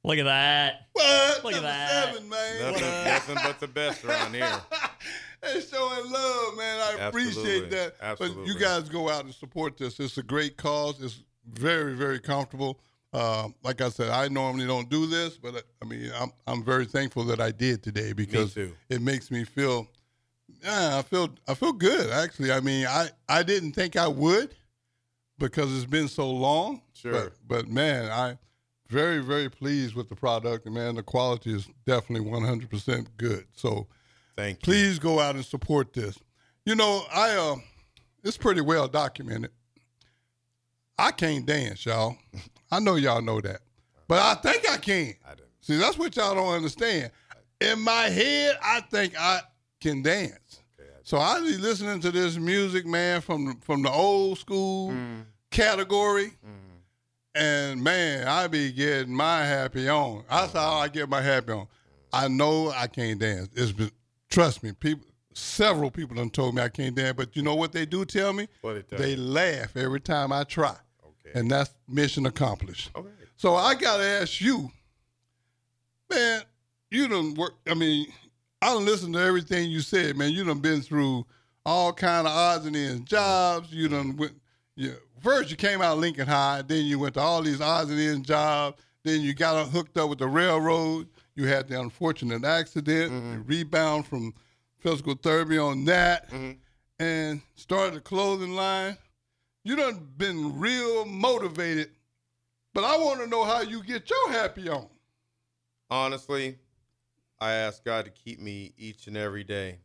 Look 0.05 0.17
at 0.17 0.25
that. 0.25 0.87
What? 0.91 1.43
Look 1.45 1.53
at 1.53 1.61
that. 1.61 2.13
seven, 2.13 2.27
man. 2.27 2.73
Nothing, 2.73 2.81
nothing 3.05 3.37
but 3.43 3.59
the 3.59 3.67
best 3.67 4.03
around 4.03 4.33
here. 4.33 4.51
they 5.41 5.61
showing 5.61 6.11
love, 6.11 6.57
man. 6.57 6.79
I 6.81 7.07
appreciate 7.07 7.69
that. 7.71 7.95
Absolutely. 8.01 8.35
that. 8.35 8.45
But 8.45 8.47
you 8.47 8.59
guys 8.59 8.89
go 8.89 9.09
out 9.09 9.23
and 9.23 9.33
support 9.33 9.77
this. 9.77 9.99
It's 10.01 10.17
a 10.17 10.23
great 10.23 10.57
cause. 10.57 11.01
It's 11.01 11.21
very, 11.53 11.95
very 11.95 12.19
comfortable. 12.19 12.81
Uh, 13.13 13.49
like 13.63 13.79
I 13.79 13.89
said, 13.89 14.09
I 14.09 14.27
normally 14.27 14.65
don't 14.65 14.89
do 14.89 15.05
this, 15.05 15.37
but 15.37 15.55
uh, 15.55 15.61
I 15.81 15.85
mean, 15.85 16.11
I'm 16.15 16.31
I'm 16.47 16.63
very 16.63 16.85
thankful 16.85 17.23
that 17.25 17.39
I 17.39 17.51
did 17.51 17.83
today 17.83 18.11
because 18.11 18.57
it 18.57 19.01
makes 19.01 19.29
me 19.29 19.43
feel. 19.43 19.87
Yeah, 20.63 20.97
I 20.97 21.01
feel 21.03 21.29
I 21.47 21.53
feel 21.53 21.73
good 21.73 22.09
actually. 22.09 22.51
I 22.51 22.59
mean, 22.59 22.87
I 22.87 23.09
I 23.29 23.43
didn't 23.43 23.73
think 23.73 23.95
I 23.95 24.07
would 24.07 24.55
because 25.37 25.75
it's 25.75 25.85
been 25.85 26.07
so 26.07 26.29
long. 26.29 26.81
Sure. 26.93 27.11
But, 27.11 27.33
but 27.47 27.67
man, 27.67 28.09
I 28.09 28.37
very 28.89 29.19
very 29.19 29.49
pleased 29.49 29.93
with 29.93 30.09
the 30.09 30.15
product, 30.15 30.65
and 30.65 30.73
man, 30.73 30.95
the 30.95 31.03
quality 31.03 31.53
is 31.53 31.67
definitely 31.85 32.27
100% 32.29 33.07
good. 33.17 33.45
So 33.55 33.87
Thank 34.35 34.57
you. 34.57 34.73
please 34.73 34.99
go 34.99 35.19
out 35.19 35.35
and 35.35 35.45
support 35.45 35.93
this. 35.93 36.17
You 36.65 36.75
know, 36.75 37.03
I 37.13 37.31
uh, 37.31 37.55
it's 38.23 38.37
pretty 38.37 38.61
well 38.61 38.87
documented. 38.87 39.51
I 40.97 41.11
can't 41.11 41.45
dance, 41.45 41.85
y'all. 41.85 42.17
I 42.75 42.79
know 42.79 42.95
y'all 42.95 43.21
know 43.21 43.39
that, 43.41 43.61
but 44.07 44.19
I 44.19 44.35
think 44.35 44.69
I 44.69 44.77
can. 44.77 45.13
I 45.25 45.35
didn't. 45.35 45.49
See, 45.61 45.77
that's 45.77 45.97
what 45.97 46.15
y'all 46.15 46.35
don't 46.35 46.53
understand. 46.53 47.11
In 47.61 47.79
my 47.79 48.03
head, 48.09 48.57
I 48.63 48.81
think 48.81 49.13
I 49.19 49.41
can 49.79 50.01
dance. 50.01 50.61
So 51.03 51.17
I 51.17 51.39
be 51.39 51.57
listening 51.57 51.99
to 52.01 52.11
this 52.11 52.37
music, 52.37 52.85
man, 52.85 53.21
from 53.21 53.57
from 53.61 53.81
the 53.83 53.91
old 53.91 54.37
school 54.39 54.91
Mm. 54.91 55.25
category, 55.51 56.27
Mm-hmm. 56.45 56.77
and 57.35 57.83
man, 57.83 58.27
I 58.27 58.47
be 58.47 58.71
getting 58.71 59.13
my 59.13 59.43
happy 59.45 59.89
on. 59.89 60.23
That's 60.29 60.53
how 60.53 60.73
I 60.75 60.87
get 60.87 61.09
my 61.09 61.21
happy 61.21 61.51
on. 61.53 61.67
I 62.11 62.27
know 62.27 62.71
I 62.71 62.87
can't 62.87 63.19
dance. 63.19 63.49
It's 63.55 63.71
been, 63.71 63.91
trust 64.29 64.63
me, 64.63 64.71
people. 64.73 65.05
Several 65.35 65.89
people 65.89 66.15
have 66.17 66.31
told 66.31 66.53
me 66.55 66.61
I 66.61 66.69
can't 66.69 66.95
dance, 66.95 67.15
but 67.17 67.35
you 67.35 67.41
know 67.41 67.55
what 67.55 67.71
they 67.71 67.85
do 67.87 68.05
tell 68.05 68.33
me? 68.33 68.47
What 68.61 68.75
it 68.77 68.87
does. 68.89 68.99
They 68.99 69.15
laugh 69.15 69.75
every 69.75 69.99
time 69.99 70.31
I 70.31 70.43
try, 70.43 70.75
Okay. 71.25 71.39
and 71.39 71.49
that's 71.49 71.73
mission 71.87 72.25
accomplished. 72.25 72.91
Okay. 72.95 73.09
So 73.35 73.55
I 73.55 73.75
gotta 73.75 74.03
ask 74.03 74.41
you, 74.41 74.71
man, 76.09 76.43
you 76.91 77.07
done 77.07 77.33
work. 77.35 77.55
I 77.67 77.73
mean, 77.73 78.07
I 78.61 78.73
done 78.73 78.85
listened 78.85 79.13
to 79.15 79.19
everything 79.19 79.69
you 79.69 79.81
said, 79.81 80.15
man. 80.15 80.31
You 80.31 80.43
done 80.43 80.59
been 80.59 80.81
through 80.81 81.25
all 81.65 81.93
kind 81.93 82.27
of 82.27 82.33
odds 82.33 82.65
and 82.65 82.75
ends 82.75 83.09
jobs. 83.09 83.71
You 83.71 83.89
done 83.89 84.11
mm-hmm. 84.11 84.19
went. 84.19 84.33
You, 84.75 84.95
first 85.21 85.51
you 85.51 85.55
came 85.55 85.81
out 85.81 85.93
of 85.93 85.99
Lincoln 85.99 86.27
High, 86.27 86.63
then 86.65 86.85
you 86.85 86.97
went 86.97 87.13
to 87.13 87.19
all 87.19 87.41
these 87.41 87.61
odds 87.61 87.91
and 87.91 87.99
ends 87.99 88.27
jobs. 88.27 88.81
Then 89.03 89.21
you 89.21 89.33
got 89.33 89.67
hooked 89.69 89.97
up 89.97 90.09
with 90.09 90.19
the 90.19 90.27
railroad. 90.27 91.07
You 91.35 91.45
had 91.45 91.67
the 91.67 91.79
unfortunate 91.79 92.43
accident. 92.43 93.11
You 93.11 93.19
mm-hmm. 93.19 93.41
rebound 93.45 94.07
from 94.07 94.33
physical 94.79 95.15
therapy 95.15 95.57
on 95.57 95.85
that, 95.85 96.29
mm-hmm. 96.29 96.51
and 97.03 97.41
started 97.55 97.97
a 97.97 98.01
clothing 98.01 98.55
line. 98.55 98.97
You 99.63 99.75
done 99.75 100.07
been 100.17 100.59
real 100.59 101.05
motivated 101.05 101.89
but 102.73 102.83
I 102.83 102.97
want 102.97 103.19
to 103.21 103.27
know 103.27 103.43
how 103.43 103.61
you 103.61 103.83
get 103.83 104.09
your 104.09 104.31
happy 104.31 104.67
on. 104.67 104.87
Honestly, 105.91 106.57
I 107.39 107.51
ask 107.51 107.83
God 107.85 108.05
to 108.05 108.11
keep 108.11 108.39
me 108.39 108.73
each 108.77 109.05
and 109.05 109.15
every 109.15 109.43
day, 109.43 109.77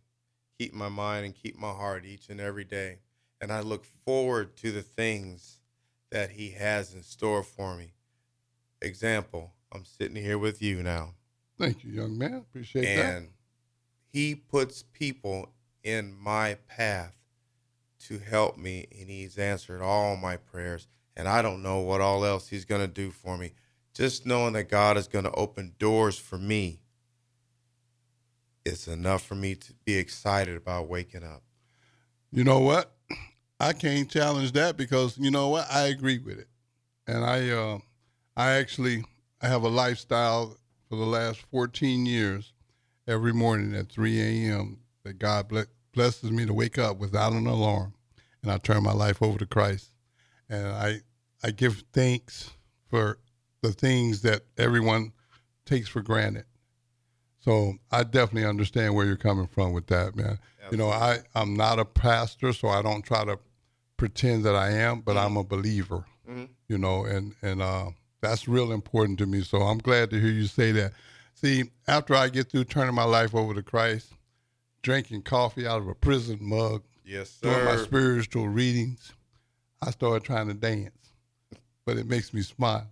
keep 0.58 0.72
my 0.72 0.88
mind 0.88 1.26
and 1.26 1.34
keep 1.34 1.58
my 1.58 1.70
heart 1.70 2.06
each 2.06 2.30
and 2.30 2.40
every 2.40 2.64
day. 2.64 2.98
And 3.40 3.52
I 3.52 3.60
look 3.60 3.84
forward 3.84 4.56
to 4.56 4.72
the 4.72 4.82
things 4.82 5.60
that 6.10 6.30
He 6.30 6.50
has 6.52 6.94
in 6.94 7.02
store 7.02 7.42
for 7.42 7.76
me. 7.76 7.92
Example, 8.80 9.52
I'm 9.70 9.84
sitting 9.84 10.16
here 10.16 10.38
with 10.38 10.62
you 10.62 10.82
now, 10.82 11.14
Thank 11.58 11.84
you, 11.84 11.90
young 11.90 12.16
man. 12.16 12.34
Appreciate 12.34 12.82
that. 12.82 13.16
and 13.16 13.28
He 14.06 14.34
puts 14.34 14.82
people 14.82 15.50
in 15.82 16.14
my 16.18 16.56
path 16.68 17.17
to 18.06 18.18
help 18.18 18.56
me, 18.56 18.86
and 18.98 19.08
He's 19.08 19.38
answered 19.38 19.82
all 19.82 20.16
my 20.16 20.36
prayers. 20.36 20.86
And 21.16 21.28
I 21.28 21.42
don't 21.42 21.62
know 21.62 21.80
what 21.80 22.00
all 22.00 22.24
else 22.24 22.48
He's 22.48 22.64
going 22.64 22.80
to 22.80 22.88
do 22.88 23.10
for 23.10 23.36
me. 23.36 23.52
Just 23.94 24.26
knowing 24.26 24.52
that 24.52 24.68
God 24.68 24.96
is 24.96 25.08
going 25.08 25.24
to 25.24 25.32
open 25.32 25.74
doors 25.78 26.18
for 26.18 26.38
me 26.38 26.80
is 28.64 28.86
enough 28.86 29.24
for 29.24 29.34
me 29.34 29.54
to 29.54 29.72
be 29.84 29.96
excited 29.96 30.56
about 30.56 30.88
waking 30.88 31.24
up. 31.24 31.42
You 32.30 32.44
know 32.44 32.60
what? 32.60 32.92
I 33.60 33.72
can't 33.72 34.08
challenge 34.08 34.52
that 34.52 34.76
because 34.76 35.18
you 35.18 35.30
know 35.30 35.48
what? 35.48 35.66
I 35.70 35.86
agree 35.86 36.18
with 36.18 36.38
it, 36.38 36.48
and 37.06 37.24
I, 37.24 37.50
uh, 37.50 37.78
I 38.36 38.52
actually, 38.52 39.04
I 39.42 39.48
have 39.48 39.64
a 39.64 39.68
lifestyle 39.68 40.56
for 40.88 40.96
the 40.96 41.04
last 41.06 41.40
14 41.50 42.06
years. 42.06 42.52
Every 43.08 43.32
morning 43.32 43.74
at 43.74 43.90
3 43.90 44.20
a.m., 44.20 44.80
that 45.02 45.18
God 45.18 45.48
ble- 45.48 45.64
blesses 45.98 46.30
me 46.30 46.46
to 46.46 46.54
wake 46.54 46.78
up 46.78 46.96
without 46.98 47.32
an 47.32 47.48
alarm, 47.48 47.92
and 48.40 48.52
I 48.52 48.58
turn 48.58 48.84
my 48.84 48.92
life 48.92 49.20
over 49.20 49.36
to 49.36 49.46
Christ, 49.46 49.90
and 50.48 50.68
I, 50.68 51.00
I 51.42 51.50
give 51.50 51.82
thanks 51.92 52.50
for 52.88 53.18
the 53.62 53.72
things 53.72 54.22
that 54.22 54.42
everyone 54.56 55.12
takes 55.66 55.88
for 55.88 56.00
granted. 56.00 56.44
So 57.40 57.74
I 57.90 58.04
definitely 58.04 58.48
understand 58.48 58.94
where 58.94 59.06
you're 59.06 59.16
coming 59.16 59.48
from 59.48 59.72
with 59.72 59.88
that, 59.88 60.14
man. 60.14 60.38
You 60.70 60.76
know, 60.76 60.88
I, 60.88 61.18
I'm 61.34 61.54
not 61.54 61.80
a 61.80 61.84
pastor, 61.84 62.52
so 62.52 62.68
I 62.68 62.80
don't 62.80 63.02
try 63.02 63.24
to 63.24 63.40
pretend 63.96 64.44
that 64.44 64.54
I 64.54 64.70
am, 64.70 65.00
but 65.00 65.16
I'm 65.16 65.36
a 65.36 65.42
believer. 65.42 66.04
Mhm. 66.30 66.48
You 66.68 66.78
know, 66.78 67.06
and 67.06 67.34
and 67.42 67.60
uh, 67.60 67.90
that's 68.20 68.46
real 68.46 68.70
important 68.70 69.18
to 69.18 69.26
me. 69.26 69.42
So 69.42 69.62
I'm 69.62 69.78
glad 69.78 70.10
to 70.10 70.20
hear 70.20 70.30
you 70.30 70.46
say 70.46 70.70
that. 70.72 70.92
See, 71.34 71.64
after 71.88 72.14
I 72.14 72.28
get 72.28 72.50
through 72.50 72.64
turning 72.64 72.94
my 72.94 73.04
life 73.04 73.34
over 73.34 73.52
to 73.54 73.62
Christ, 73.62 74.12
drinking 74.82 75.22
coffee 75.22 75.66
out 75.66 75.80
of 75.80 75.88
a 75.88 75.94
prison 75.94 76.38
mug, 76.40 76.82
Yes, 77.04 77.30
sir. 77.30 77.48
doing 77.50 77.64
my 77.64 77.76
spiritual 77.76 78.48
readings, 78.48 79.12
I 79.82 79.90
started 79.90 80.24
trying 80.24 80.48
to 80.48 80.54
dance. 80.54 80.92
but 81.84 81.96
it 81.96 82.06
makes 82.06 82.34
me 82.34 82.42
smile, 82.42 82.86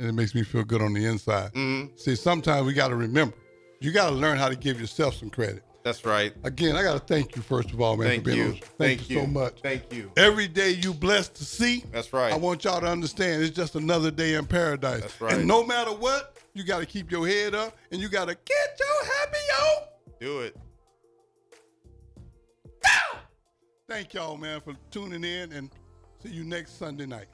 and 0.00 0.08
it 0.08 0.12
makes 0.12 0.34
me 0.34 0.42
feel 0.42 0.64
good 0.64 0.82
on 0.82 0.92
the 0.92 1.04
inside. 1.06 1.50
hmm 1.54 1.84
See, 1.96 2.16
sometimes 2.16 2.66
we 2.66 2.72
got 2.72 2.88
to 2.88 2.96
remember, 2.96 3.36
you 3.80 3.92
got 3.92 4.10
to 4.10 4.16
learn 4.16 4.36
how 4.36 4.48
to 4.48 4.56
give 4.56 4.80
yourself 4.80 5.14
some 5.14 5.30
credit. 5.30 5.62
That's 5.84 6.04
right. 6.04 6.32
Again, 6.42 6.74
I 6.74 6.82
got 6.82 6.94
to 6.94 6.98
thank 6.98 7.36
you 7.36 7.42
first 7.42 7.70
of 7.72 7.80
all, 7.80 7.96
man, 7.96 8.08
Thank 8.08 8.24
for 8.24 8.30
being 8.32 8.38
you. 8.38 8.52
show. 8.54 8.64
Thank, 8.78 9.08
you 9.08 9.20
so 9.20 9.26
much. 9.28 9.60
Thank 9.62 9.92
you. 9.92 10.10
Every 10.16 10.48
day 10.48 10.70
you 10.70 10.92
blessed 10.92 11.36
to 11.36 11.44
see. 11.44 11.84
That's 11.92 12.12
right. 12.12 12.32
I 12.32 12.36
want 12.36 12.64
y'all 12.64 12.80
to 12.80 12.88
understand 12.88 13.44
it's 13.44 13.54
just 13.56 13.76
another 13.76 14.10
day 14.10 14.34
in 14.34 14.46
paradise. 14.46 15.02
That's 15.02 15.20
right. 15.20 15.34
And 15.34 15.46
no 15.46 15.64
matter 15.64 15.92
what, 15.92 16.34
you 16.54 16.64
got 16.64 16.80
to 16.80 16.86
keep 16.86 17.12
your 17.12 17.24
head 17.28 17.54
up 17.54 17.76
and 17.92 18.00
you 18.00 18.08
got 18.08 18.24
to 18.26 18.34
get 18.34 18.80
your 18.80 19.04
happy 19.04 19.38
on. 19.62 19.82
Do 20.18 20.40
it. 20.40 20.56
Thank 23.88 24.14
y'all, 24.14 24.36
man, 24.36 24.60
for 24.60 24.74
tuning 24.90 25.24
in 25.24 25.52
and 25.52 25.70
see 26.22 26.30
you 26.30 26.44
next 26.44 26.78
Sunday 26.78 27.06
night. 27.06 27.28